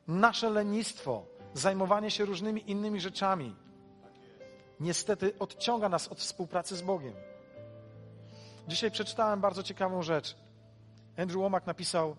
Nasze 0.08 0.50
lenistwo, 0.50 1.26
zajmowanie 1.54 2.12
się 2.12 2.26
różnymi 2.26 2.72
innymi 2.72 3.02
rzeczami, 3.02 3.56
niestety 4.80 5.40
odciąga 5.40 5.90
nas 5.90 6.08
od 6.08 6.20
współpracy 6.20 6.76
z 6.76 6.82
Bogiem. 6.82 7.14
Dzisiaj 8.68 8.92
przeczytałem 8.92 9.42
bardzo 9.42 9.64
ciekawą 9.64 10.04
rzecz. 10.04 10.36
Andrew 11.18 11.42
Womack 11.42 11.68
napisał: 11.68 12.16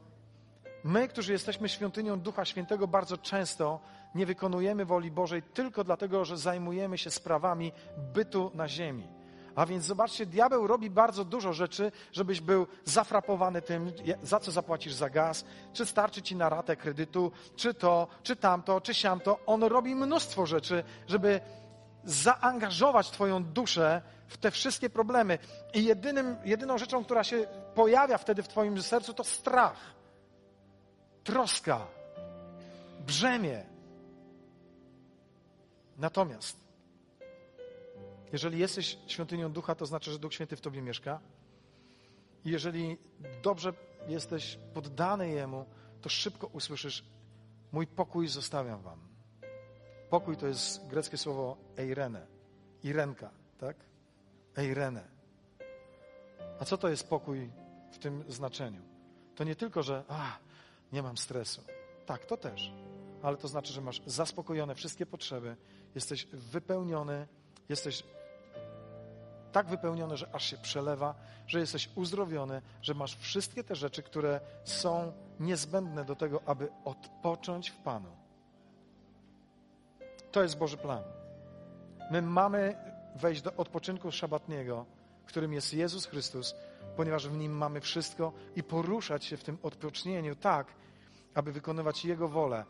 My, 0.85 1.09
którzy 1.09 1.33
jesteśmy 1.33 1.69
świątynią 1.69 2.21
Ducha 2.21 2.45
Świętego, 2.45 2.89
bardzo 2.89 3.19
często 3.19 3.81
nie 4.15 4.27
wykonujemy 4.27 4.85
woli 4.85 5.11
Bożej 5.11 5.43
tylko 5.43 5.85
dlatego, 5.85 6.25
że 6.25 6.37
zajmujemy 6.37 6.99
się 6.99 7.11
sprawami 7.11 7.73
bytu 8.15 8.51
na 8.55 8.69
ziemi. 8.69 9.09
A 9.55 9.67
więc 9.67 9.85
zobaczcie, 9.85 10.27
diabeł 10.27 10.67
robi 10.67 10.91
bardzo 10.91 11.25
dużo 11.25 11.53
rzeczy, 11.53 11.93
żebyś 12.13 12.41
był 12.41 12.67
zafrapowany 12.85 13.63
tym, 13.63 13.93
za 14.23 14.41
co 14.41 14.51
zapłacisz 14.51 14.93
za 14.93 15.11
gaz, 15.11 15.45
czy 15.73 15.87
starczy 15.87 16.23
ci 16.23 16.37
na 16.37 16.49
ratę 16.49 16.77
kredytu, 16.77 17.33
czy 17.57 17.75
to, 17.75 18.09
czy 18.23 18.37
tamto, 18.37 18.81
czy 18.81 18.95
siamto. 18.95 19.39
On 19.47 19.63
robi 19.63 19.95
mnóstwo 19.95 20.47
rzeczy, 20.47 20.85
żeby 21.07 21.41
zaangażować 22.05 23.11
Twoją 23.11 23.45
duszę 23.45 24.03
w 24.29 24.37
te 24.37 24.51
wszystkie 24.51 24.91
problemy. 24.91 25.39
I 25.75 25.85
jedynym, 25.85 26.37
jedyną 26.45 26.79
rzeczą, 26.79 27.05
która 27.05 27.25
się 27.25 27.47
pojawia 27.75 28.19
wtedy 28.19 28.43
w 28.43 28.49
Twoim 28.49 28.83
sercu, 28.83 29.15
to 29.15 29.25
strach, 29.25 29.95
troska, 31.25 31.87
brzemię. 33.07 33.72
Natomiast, 36.03 36.57
jeżeli 38.33 38.59
jesteś 38.59 38.99
świątynią 39.07 39.53
ducha, 39.53 39.75
to 39.75 39.87
znaczy, 39.87 40.13
że 40.13 40.19
Duch 40.19 40.35
Święty 40.35 40.57
w 40.57 40.61
Tobie 40.61 40.83
mieszka. 40.83 41.21
I 42.45 42.51
jeżeli 42.51 42.99
dobrze 43.43 43.73
jesteś 44.09 44.59
poddany 44.75 45.31
Jemu, 45.31 45.67
to 46.01 46.09
szybko 46.09 46.47
usłyszysz: 46.47 47.05
Mój 47.73 47.87
pokój 47.87 48.29
zostawiam 48.29 48.83
Wam. 48.83 48.99
Pokój 50.11 50.37
to 50.37 50.47
jest 50.47 50.87
greckie 50.87 51.17
słowo 51.17 51.57
eirene, 51.79 52.27
irenka, 52.83 53.31
tak? 53.59 53.77
Eirene. 54.57 55.05
A 56.61 56.65
co 56.65 56.79
to 56.79 56.89
jest 56.89 57.09
pokój 57.09 57.51
w 57.93 57.99
tym 57.99 58.25
znaczeniu? 58.29 58.83
To 59.35 59.45
nie 59.45 59.57
tylko, 59.57 59.83
że 59.83 60.05
a, 60.09 60.39
nie 60.93 61.03
mam 61.03 61.17
stresu. 61.17 61.63
Tak, 62.07 62.25
to 62.27 62.37
też. 62.37 62.73
Ale 63.23 63.37
to 63.37 63.49
znaczy, 63.49 63.73
że 63.73 63.81
masz 63.81 64.03
zaspokojone 64.07 64.75
wszystkie 64.75 65.07
potrzeby, 65.07 65.57
jesteś 65.95 66.27
wypełniony, 66.27 67.29
jesteś 67.69 68.05
tak 69.53 69.67
wypełniony, 69.67 70.17
że 70.17 70.35
aż 70.35 70.51
się 70.51 70.57
przelewa, 70.57 71.15
że 71.47 71.61
jesteś 71.61 71.89
uzdrowiony, 71.95 72.63
że 72.83 72.95
masz 72.95 73.17
wszystkie 73.17 73.65
te 73.65 73.75
rzeczy, 73.75 74.03
które 74.03 74.41
są 74.65 75.13
niezbędne 75.41 76.05
do 76.05 76.17
tego, 76.17 76.43
aby 76.47 76.69
odpocząć 76.85 77.71
w 77.71 77.77
Panu. 77.77 78.17
To 80.33 80.43
jest 80.43 80.59
Boży 80.59 80.77
plan. 80.77 81.03
My 82.11 82.23
mamy 82.23 82.77
wejść 83.17 83.43
do 83.43 83.55
odpoczynku 83.55 84.13
szabatniego, 84.13 84.87
którym 85.27 85.53
jest 85.53 85.75
Jezus 85.75 86.07
Chrystus, 86.07 86.55
ponieważ 86.97 87.29
w 87.29 87.37
nim 87.37 87.53
mamy 87.53 87.81
wszystko 87.81 88.33
i 88.57 88.63
poruszać 88.63 89.25
się 89.25 89.37
w 89.37 89.45
tym 89.45 89.59
odpocznieniu 89.63 90.37
tak, 90.37 90.67
aby 91.35 91.53
wykonywać 91.53 92.05
Jego 92.05 92.29
wolę. 92.29 92.65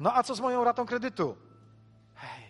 No 0.00 0.14
a 0.14 0.22
co 0.22 0.34
z 0.34 0.40
moją 0.40 0.64
ratą 0.64 0.86
kredytu? 0.86 1.36
Hej, 2.14 2.44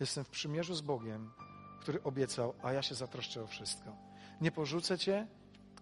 jestem 0.00 0.24
w 0.24 0.28
przymierzu 0.28 0.74
z 0.74 0.80
Bogiem, 0.80 1.32
który 1.80 2.02
obiecał, 2.02 2.54
a 2.62 2.72
ja 2.72 2.82
się 2.82 2.94
zatroszczę 2.94 3.42
o 3.42 3.46
wszystko. 3.46 3.96
Nie 4.40 4.52
porzucę 4.52 4.98
Cię 4.98 5.26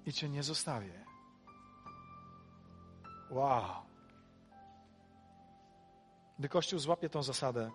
i 0.06 0.12
Cię 0.12 0.28
nie 0.28 0.42
zostawię. 0.42 1.04
Wow. 3.30 3.84
Gdy 6.38 6.48
Kościół 6.48 6.78
złapie 6.78 7.08
tą 7.10 7.22
zasadę, 7.22 7.70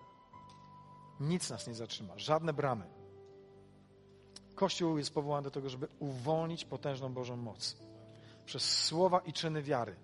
nic 1.19 1.49
nas 1.49 1.67
nie 1.67 1.73
zatrzyma, 1.73 2.17
żadne 2.17 2.53
bramy. 2.53 2.85
Kościół 4.55 4.97
jest 4.97 5.13
powołany 5.13 5.43
do 5.43 5.51
tego, 5.51 5.69
żeby 5.69 5.87
uwolnić 5.99 6.65
potężną 6.65 7.13
Bożą 7.13 7.37
moc 7.37 7.77
przez 8.45 8.85
słowa 8.85 9.19
i 9.19 9.33
czyny 9.33 9.63
wiary. 9.63 9.95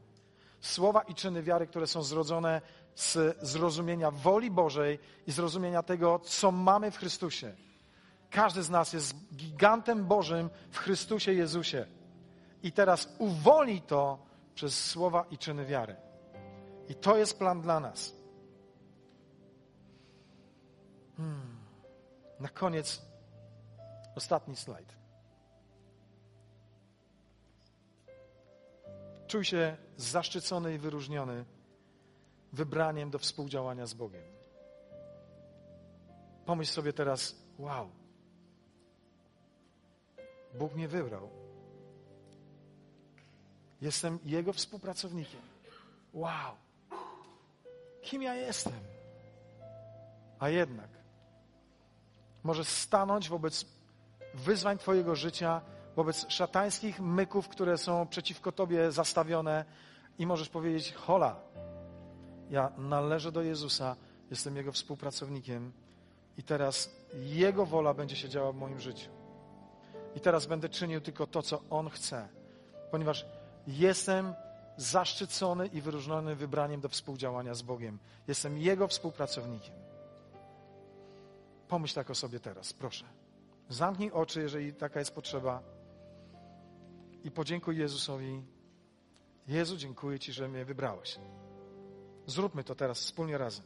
Słowa 0.66 1.01
i 1.01 1.16
czyny 1.16 1.43
wiary, 1.43 1.68
które 1.68 1.88
są 1.88 2.03
zrodzone 2.03 2.61
z 2.95 3.38
zrozumienia 3.41 4.11
woli 4.11 4.51
Bożej 4.51 4.99
i 5.28 5.32
zrozumienia 5.32 5.84
tego, 5.84 6.20
co 6.20 6.51
mamy 6.51 6.91
w 6.91 6.97
Chrystusie. 6.97 7.55
Każdy 8.30 8.63
z 8.63 8.70
nas 8.70 8.93
jest 8.93 9.36
gigantem 9.36 10.05
Bożym 10.05 10.49
w 10.72 10.78
Chrystusie 10.78 11.34
Jezusie. 11.34 11.86
I 12.63 12.72
teraz 12.72 13.16
uwolni 13.18 13.82
to 13.82 14.26
przez 14.55 14.86
słowa 14.86 15.26
i 15.32 15.38
czyny 15.38 15.66
wiary. 15.66 15.95
I 16.89 16.95
to 16.95 17.18
jest 17.18 17.39
plan 17.39 17.61
dla 17.61 17.80
nas. 17.80 18.16
Hmm. 21.18 21.57
Na 22.39 22.49
koniec 22.49 23.01
ostatni 24.16 24.55
slajd. 24.55 25.05
Czuj 29.28 29.45
się 29.45 29.78
zaszczycony 29.97 30.73
i 30.73 30.78
wyróżniony 30.78 31.45
wybraniem 32.53 33.09
do 33.09 33.19
współdziałania 33.19 33.86
z 33.86 33.93
Bogiem. 33.93 34.23
Pomyśl 36.45 36.71
sobie 36.71 36.93
teraz, 36.93 37.36
wow, 37.57 37.89
Bóg 40.53 40.76
mnie 40.76 40.88
wybrał. 40.88 41.30
Jestem 43.82 44.19
Jego 44.26 44.53
współpracownikiem. 44.53 45.41
Wow, 46.13 46.55
kim 48.01 48.21
ja 48.21 48.36
jestem? 48.36 48.80
A 50.39 50.49
jednak 50.49 50.89
możesz 52.43 52.67
stanąć 52.67 53.30
wobec 53.30 53.65
wyzwań 54.34 54.78
Twojego 54.78 55.15
życia, 55.15 55.61
wobec 55.96 56.26
szatańskich 56.30 57.00
myków, 57.00 57.48
które 57.48 57.78
są 57.78 58.08
przeciwko 58.08 58.52
Tobie 58.52 58.91
zastawione 58.91 59.66
i 60.20 60.28
możesz 60.28 60.50
powiedzieć: 60.50 60.93
Hola, 60.93 61.36
ja 62.50 62.72
należę 62.78 63.32
do 63.32 63.41
Jezusa, 63.41 63.96
jestem 64.30 64.56
Jego 64.56 64.72
współpracownikiem 64.72 65.72
i 66.38 66.43
teraz 66.43 66.96
Jego 67.14 67.66
wola 67.66 67.93
będzie 67.93 68.16
się 68.16 68.30
działa 68.30 68.52
w 68.52 68.56
moim 68.56 68.80
życiu. 68.80 69.10
I 70.16 70.20
teraz 70.20 70.46
będę 70.46 70.70
czynił 70.70 71.02
tylko 71.02 71.28
to, 71.28 71.41
co 71.41 71.62
On 71.70 71.89
chce, 71.89 72.28
ponieważ 72.91 73.26
jestem 73.68 74.34
zaszczycony 74.78 75.68
i 75.68 75.82
wyróżniony 75.82 76.36
wybraniem 76.36 76.82
do 76.82 76.89
współdziałania 76.89 77.54
z 77.54 77.62
Bogiem. 77.62 78.00
Jestem 78.28 78.58
Jego 78.58 78.88
współpracownikiem. 78.88 79.76
Pomyśl 81.68 81.96
tak 81.96 82.10
o 82.10 82.16
sobie 82.16 82.39
teraz, 82.39 82.74
proszę. 82.74 83.06
Zamknij 83.70 84.12
oczy, 84.12 84.41
jeżeli 84.41 84.74
taka 84.74 85.00
jest 85.00 85.16
potrzeba 85.16 85.74
i 87.26 87.32
podziękuj 87.32 87.78
Jezusowi. 87.78 88.43
Jezu, 89.47 89.78
dziękuję 89.78 90.19
Ci, 90.19 90.34
że 90.34 90.47
mnie 90.47 90.65
wybrałeś. 90.65 91.19
Zróbmy 92.26 92.63
to 92.63 92.76
teraz 92.76 92.99
wspólnie 92.99 93.38
razem. 93.38 93.65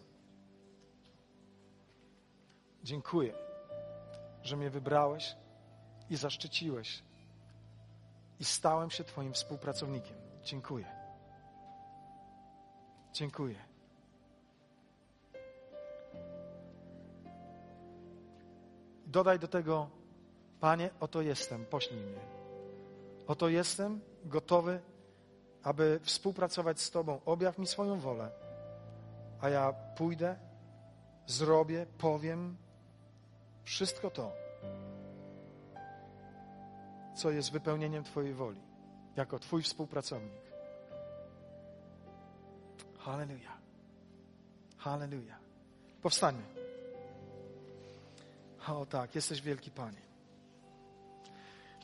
Dziękuję, 2.84 3.34
że 4.44 4.58
mnie 4.58 4.70
wybrałeś 4.70 5.36
i 6.10 6.16
zaszczyciłeś 6.16 7.04
i 8.40 8.46
stałem 8.46 8.90
się 8.90 9.04
Twoim 9.04 9.34
współpracownikiem. 9.34 10.18
Dziękuję. 10.44 10.86
Dziękuję. 13.14 13.56
Dodaj 19.08 19.40
do 19.40 19.48
tego, 19.48 19.90
Panie, 20.60 20.90
oto 21.00 21.22
jestem, 21.22 21.66
pośnij 21.66 22.00
mnie. 22.00 22.39
Oto 23.30 23.50
jestem 23.50 24.02
gotowy, 24.26 24.82
aby 25.64 26.00
współpracować 26.04 26.82
z 26.82 26.92
Tobą. 26.92 27.20
Objaw 27.26 27.58
mi 27.58 27.68
swoją 27.68 28.00
wolę, 28.00 28.32
a 29.42 29.50
ja 29.50 29.74
pójdę, 29.74 30.36
zrobię, 31.28 31.86
powiem 31.98 32.58
wszystko 33.64 34.10
to, 34.10 34.32
co 37.16 37.32
jest 37.32 37.52
wypełnieniem 37.52 38.04
Twojej 38.04 38.34
woli, 38.34 38.62
jako 39.16 39.40
Twój 39.40 39.64
współpracownik. 39.64 40.42
Halleluja. 42.98 43.58
Halleluja. 44.78 45.40
Powstańmy. 46.02 46.44
O 48.68 48.86
tak, 48.86 49.16
jesteś 49.16 49.42
wielki 49.42 49.72
Panie. 49.72 50.09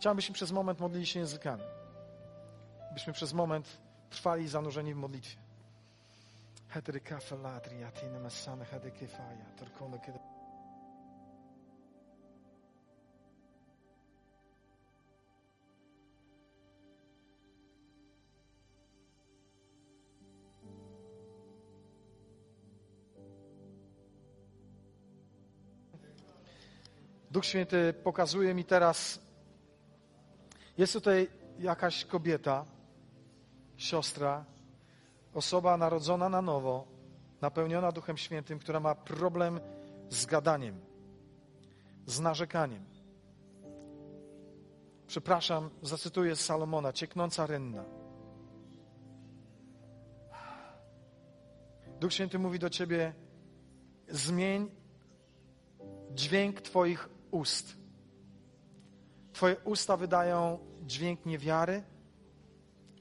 Chciałbym, 0.06 0.16
byśmy 0.16 0.34
przez 0.34 0.52
moment 0.52 0.80
modlili 0.80 1.06
się 1.06 1.20
językami. 1.20 1.64
Byśmy 2.94 3.14
przez 3.14 3.34
moment 3.34 3.78
trwali 4.10 4.48
zanurzeni 4.48 4.94
w 4.94 4.98
modlitwie. 4.98 5.38
Duch 27.32 27.46
Święty 27.46 27.94
pokazuje 27.94 28.54
mi 28.54 28.66
teraz, 28.66 29.25
jest 30.78 30.94
tutaj 30.94 31.30
jakaś 31.60 32.06
kobieta, 32.06 32.66
siostra, 33.78 34.46
osoba 35.34 35.78
narodzona 35.78 36.30
na 36.30 36.42
nowo, 36.42 36.88
napełniona 37.42 37.92
Duchem 37.92 38.18
Świętym, 38.18 38.60
która 38.60 38.80
ma 38.80 38.96
problem 38.96 39.60
z 40.10 40.26
gadaniem, 40.26 40.80
z 42.06 42.20
narzekaniem. 42.20 42.86
Przepraszam, 45.08 45.70
zacytuję 45.82 46.36
Salomona, 46.36 46.94
cieknąca 46.94 47.46
rynna. 47.46 47.84
Duch 52.00 52.14
Święty 52.14 52.40
mówi 52.40 52.60
do 52.60 52.70
ciebie: 52.70 53.14
zmień 54.10 54.72
dźwięk 56.12 56.62
Twoich 56.62 57.10
ust. 57.32 57.85
Twoje 59.36 59.56
usta 59.64 59.98
wydają 59.98 60.60
dźwięk 60.86 61.26
niewiary, 61.26 61.84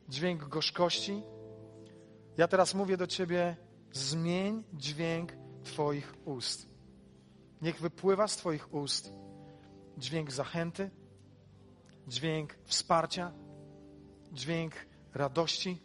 dźwięk 0.09 0.49
gorzkości. 0.49 1.23
Ja 2.37 2.49
teraz 2.49 2.75
mówię 2.75 2.97
do 2.97 3.07
Ciebie: 3.07 3.57
zmień 3.93 4.65
dźwięk 4.73 5.33
Twoich 5.65 6.15
ust. 6.25 6.69
Niech 7.63 7.81
wypływa 7.81 8.29
z 8.29 8.37
Twoich 8.37 8.75
ust 8.75 9.13
dźwięk 9.99 10.33
zachęty, 10.33 10.91
dźwięk 12.09 12.59
wsparcia, 12.65 13.33
dźwięk 14.33 14.75
radości, 15.15 15.83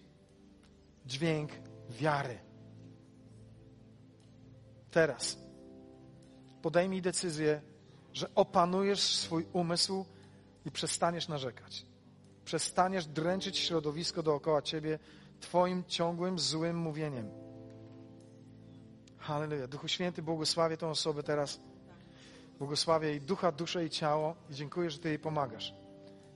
dźwięk 1.06 1.52
wiary. 1.89 2.39
Teraz 4.91 5.38
podejmij 6.62 7.02
decyzję, 7.02 7.62
że 8.14 8.36
opanujesz 8.36 9.02
swój 9.02 9.45
umysł 9.54 10.06
i 10.66 10.72
przestaniesz 10.72 11.28
narzekać. 11.28 11.86
Przestaniesz 12.45 13.07
dręczyć 13.07 13.57
środowisko 13.57 14.24
dookoła 14.24 14.62
ciebie 14.62 14.99
Twoim 15.39 15.84
ciągłym, 15.88 16.39
złym 16.39 16.78
mówieniem. 16.78 17.30
Halleluja. 19.18 19.68
Duchu 19.68 19.88
Święty, 19.88 20.22
błogosławię 20.22 20.78
tę 20.78 20.88
osobę 20.88 21.24
teraz. 21.24 21.62
Błogosławię 22.60 23.07
jej 23.07 23.22
ducha, 23.22 23.51
duszę 23.51 23.86
i 23.86 23.89
ciało 23.89 24.36
i 24.49 24.53
dziękuję, 24.53 24.89
że 24.89 24.99
Ty 24.99 25.10
jej 25.10 25.20
pomagasz. 25.20 25.74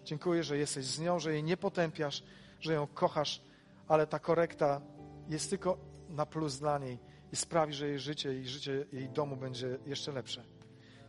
Dziękuję, 0.04 0.44
że 0.44 0.58
jesteś 0.58 0.86
z 0.86 1.00
nią, 1.00 1.20
że 1.20 1.34
jej 1.34 1.44
nie 1.44 1.58
potępiasz, 1.58 2.24
że 2.60 2.74
ją 2.74 2.88
kochasz, 2.88 3.42
ale 3.88 4.08
ta 4.08 4.20
korekta 4.20 4.82
jest 5.30 5.50
tylko 5.50 5.78
na 6.10 6.26
plus 6.26 6.60
dla 6.60 6.78
niej 6.78 7.00
i 7.32 7.36
sprawi, 7.36 7.74
że 7.74 7.88
jej 7.88 8.00
życie 8.00 8.40
i 8.40 8.48
życie 8.48 8.86
jej 8.92 9.10
domu 9.10 9.38
będzie 9.38 9.80
jeszcze 9.86 10.12
lepsze. 10.12 10.44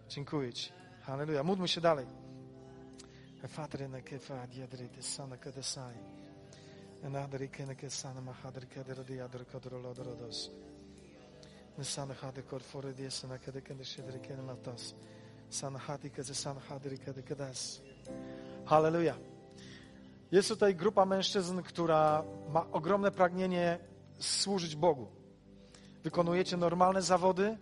Dziękuję 0.09 0.53
Ci. 0.53 0.73
Halleluja. 1.03 1.43
Módlmy 1.43 1.69
się 1.69 1.81
dalej. 1.81 2.24
Kede 16.99 17.23
kedas. 17.23 17.83
Halleluja. 18.67 19.17
Jest 20.33 20.49
tutaj 20.49 20.75
grupa 20.75 21.05
mężczyzn, 21.07 21.63
która 21.63 22.25
ma 22.49 22.71
ogromne 22.73 23.11
pragnienie 23.11 23.79
służyć 24.19 24.77
Bogu. 24.77 25.07
Wykonujecie 26.05 26.57
normalne 26.57 27.03
zawody, 27.03 27.59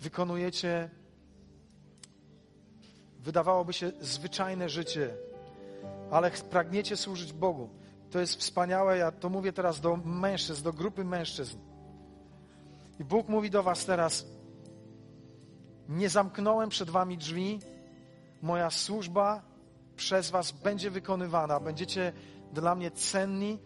wykonujecie 0.00 0.90
wydawałoby 3.22 3.72
się 3.72 3.92
zwyczajne 4.00 4.68
życie, 4.68 5.14
ale 6.10 6.30
pragniecie 6.30 6.96
służyć 6.96 7.32
Bogu. 7.32 7.68
To 8.10 8.20
jest 8.20 8.36
wspaniałe. 8.36 8.98
Ja 8.98 9.12
to 9.12 9.28
mówię 9.28 9.52
teraz 9.52 9.80
do 9.80 9.96
mężczyzn, 9.96 10.64
do 10.64 10.72
grupy 10.72 11.04
mężczyzn. 11.04 11.58
I 13.00 13.04
Bóg 13.04 13.28
mówi 13.28 13.50
do 13.50 13.62
Was 13.62 13.84
teraz: 13.84 14.26
Nie 15.88 16.08
zamknąłem 16.08 16.68
przed 16.68 16.90
Wami 16.90 17.18
drzwi. 17.18 17.58
Moja 18.42 18.70
służba 18.70 19.42
przez 19.96 20.30
Was 20.30 20.52
będzie 20.52 20.90
wykonywana. 20.90 21.60
Będziecie 21.60 22.12
dla 22.52 22.74
mnie 22.74 22.90
cenni 22.90 23.58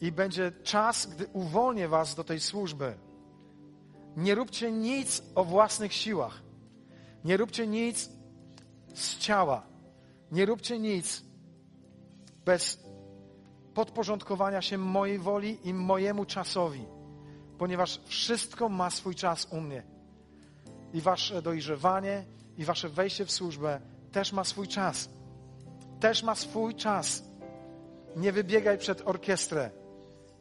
i 0.00 0.12
będzie 0.12 0.52
czas, 0.62 1.06
gdy 1.06 1.26
uwolnię 1.26 1.88
Was 1.88 2.14
do 2.14 2.24
tej 2.24 2.40
służby. 2.40 2.94
Nie 4.16 4.34
róbcie 4.34 4.72
nic 4.72 5.22
o 5.34 5.44
własnych 5.44 5.92
siłach. 5.92 6.42
Nie 7.24 7.36
róbcie 7.36 7.66
nic 7.66 8.10
z 8.94 9.18
ciała. 9.18 9.62
Nie 10.32 10.46
róbcie 10.46 10.78
nic 10.78 11.24
bez 12.44 12.84
podporządkowania 13.74 14.62
się 14.62 14.78
mojej 14.78 15.18
woli 15.18 15.58
i 15.64 15.74
mojemu 15.74 16.24
czasowi, 16.24 16.84
ponieważ 17.58 18.00
wszystko 18.04 18.68
ma 18.68 18.90
swój 18.90 19.14
czas 19.14 19.48
u 19.50 19.60
mnie. 19.60 19.82
I 20.92 21.00
wasze 21.00 21.42
dojrzewanie, 21.42 22.24
i 22.58 22.64
wasze 22.64 22.88
wejście 22.88 23.24
w 23.26 23.32
służbę 23.32 23.80
też 24.12 24.32
ma 24.32 24.44
swój 24.44 24.68
czas. 24.68 25.08
Też 26.00 26.22
ma 26.22 26.34
swój 26.34 26.74
czas. 26.74 27.22
Nie 28.16 28.32
wybiegaj 28.32 28.78
przed 28.78 29.08
orkiestrę. 29.08 29.70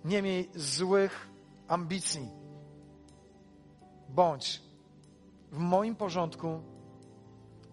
Nie 0.06 0.22
miej 0.22 0.50
złych 0.56 1.30
ambicji. 1.68 2.30
Bądź 4.10 4.62
w 5.52 5.58
moim 5.58 5.96
porządku, 5.96 6.62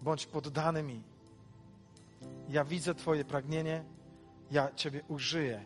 bądź 0.01 0.25
poddany 0.25 0.83
mi. 0.83 1.03
Ja 2.49 2.65
widzę 2.65 2.95
Twoje 2.95 3.25
pragnienie, 3.25 3.83
ja 4.51 4.73
Ciebie 4.75 5.01
użyję. 5.07 5.65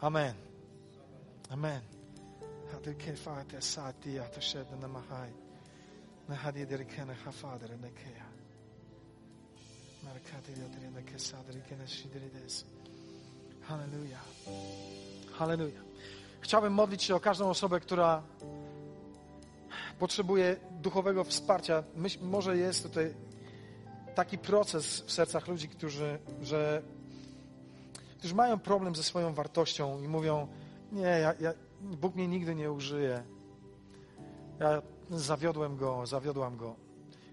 Amen. 0.00 0.34
Amen. 1.50 1.80
Hadrike 2.72 3.16
fate 3.16 3.62
sati 3.62 4.18
atashedna 4.18 4.76
namahai. 4.76 5.32
Nahadi 6.28 6.66
derikene 6.66 7.14
hafadere 7.14 7.76
nekeya. 7.76 8.26
Markati 10.04 10.52
yadrina 10.60 11.02
kesadri 11.02 11.62
keneshidrides. 11.68 12.64
Halleluja. 13.62 14.18
Halleluja. 15.32 15.80
Chciałbym 16.40 16.72
modlić 16.72 17.02
się 17.02 17.14
o 17.14 17.20
każdą 17.20 17.50
osobę, 17.50 17.80
która 17.80 18.22
potrzebuje 19.98 20.56
duchowego 20.70 21.24
wsparcia. 21.24 21.82
Myśl, 21.96 22.18
może 22.22 22.56
jest 22.56 22.82
tutaj 22.82 23.14
taki 24.14 24.38
proces 24.38 25.00
w 25.00 25.12
sercach 25.12 25.48
ludzi, 25.48 25.68
którzy, 25.68 26.18
że, 26.42 26.82
którzy 28.18 28.34
mają 28.34 28.58
problem 28.58 28.94
ze 28.94 29.02
swoją 29.02 29.34
wartością 29.34 30.02
i 30.02 30.08
mówią: 30.08 30.48
Nie, 30.92 31.02
ja, 31.02 31.34
ja, 31.40 31.52
Bóg 31.80 32.14
mnie 32.14 32.28
nigdy 32.28 32.54
nie 32.54 32.72
użyje. 32.72 33.22
Ja 34.60 34.82
zawiodłem 35.10 35.76
go, 35.76 36.06
zawiodłam 36.06 36.56
go. 36.56 36.76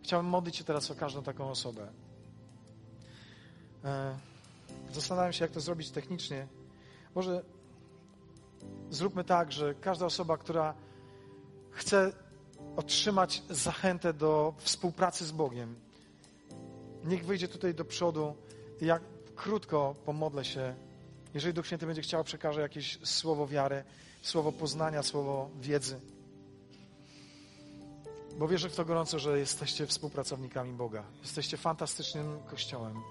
Chciałbym 0.03 0.29
modlić 0.29 0.55
się 0.55 0.63
teraz 0.63 0.91
o 0.91 0.95
każdą 0.95 1.23
taką 1.23 1.49
osobę. 1.49 1.87
E, 3.85 4.17
Zastanawiam 4.93 5.33
się, 5.33 5.45
jak 5.45 5.51
to 5.51 5.59
zrobić 5.59 5.91
technicznie. 5.91 6.47
Może 7.15 7.43
zróbmy 8.89 9.23
tak, 9.23 9.51
że 9.51 9.75
każda 9.75 10.05
osoba, 10.05 10.37
która 10.37 10.73
chce 11.71 12.13
otrzymać 12.75 13.43
zachętę 13.49 14.13
do 14.13 14.53
współpracy 14.57 15.25
z 15.25 15.31
Bogiem, 15.31 15.75
niech 17.03 17.25
wyjdzie 17.25 17.47
tutaj 17.47 17.73
do 17.73 17.85
przodu 17.85 18.35
i 18.81 18.85
jak 18.85 19.01
krótko 19.35 19.95
pomodlę 20.05 20.45
się. 20.45 20.75
Jeżeli 21.33 21.53
Duch 21.53 21.65
Święty 21.65 21.85
będzie 21.85 22.01
chciał, 22.01 22.23
przekażę 22.23 22.61
jakieś 22.61 22.99
słowo 23.03 23.47
wiary, 23.47 23.83
słowo 24.21 24.51
poznania, 24.51 25.03
słowo 25.03 25.49
wiedzy. 25.61 25.99
Bo 28.37 28.47
wierzę 28.47 28.69
w 28.69 28.75
to 28.75 28.85
gorąco, 28.85 29.19
że 29.19 29.39
jesteście 29.39 29.87
współpracownikami 29.87 30.73
Boga. 30.73 31.03
Jesteście 31.21 31.57
fantastycznym 31.57 32.39
kościołem. 32.49 33.01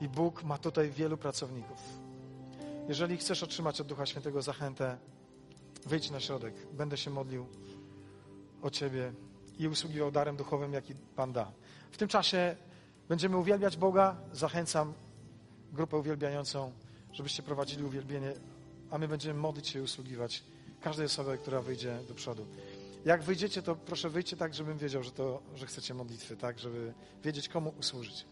I 0.00 0.08
Bóg 0.08 0.42
ma 0.42 0.58
tutaj 0.58 0.90
wielu 0.90 1.16
pracowników. 1.16 1.78
Jeżeli 2.88 3.16
chcesz 3.16 3.42
otrzymać 3.42 3.80
od 3.80 3.86
Ducha 3.86 4.06
Świętego 4.06 4.42
zachętę, 4.42 4.98
wyjdź 5.86 6.10
na 6.10 6.20
środek. 6.20 6.54
Będę 6.72 6.96
się 6.96 7.10
modlił 7.10 7.46
o 8.64 8.70
Ciebie 8.70 9.12
i 9.58 9.68
usługiwał 9.68 10.10
darem 10.10 10.36
duchowym, 10.36 10.72
jaki 10.72 10.94
Pan 11.16 11.32
da. 11.32 11.52
W 11.90 11.96
tym 11.96 12.08
czasie 12.08 12.56
będziemy 13.08 13.36
uwielbiać 13.36 13.76
Boga. 13.76 14.16
Zachęcam 14.32 14.92
grupę 15.72 15.96
uwielbiającą, 15.96 16.72
żebyście 17.12 17.42
prowadzili 17.42 17.84
uwielbienie, 17.84 18.32
a 18.90 18.98
my 18.98 19.08
będziemy 19.08 19.40
modlić 19.40 19.68
się 19.68 19.78
i 19.78 19.82
usługiwać 19.82 20.42
każdej 20.80 21.06
osobie, 21.06 21.38
która 21.38 21.60
wyjdzie 21.60 21.98
do 22.08 22.14
przodu. 22.14 22.46
Jak 23.04 23.22
wyjdziecie, 23.22 23.62
to 23.62 23.76
proszę 23.76 24.10
wyjdźcie 24.10 24.36
tak, 24.36 24.54
żebym 24.54 24.78
wiedział, 24.78 25.02
że, 25.02 25.10
to, 25.10 25.42
że 25.54 25.66
chcecie 25.66 25.94
modlitwy, 25.94 26.36
tak, 26.36 26.58
żeby 26.58 26.92
wiedzieć, 27.24 27.48
komu 27.48 27.74
usłużyć. 27.80 28.26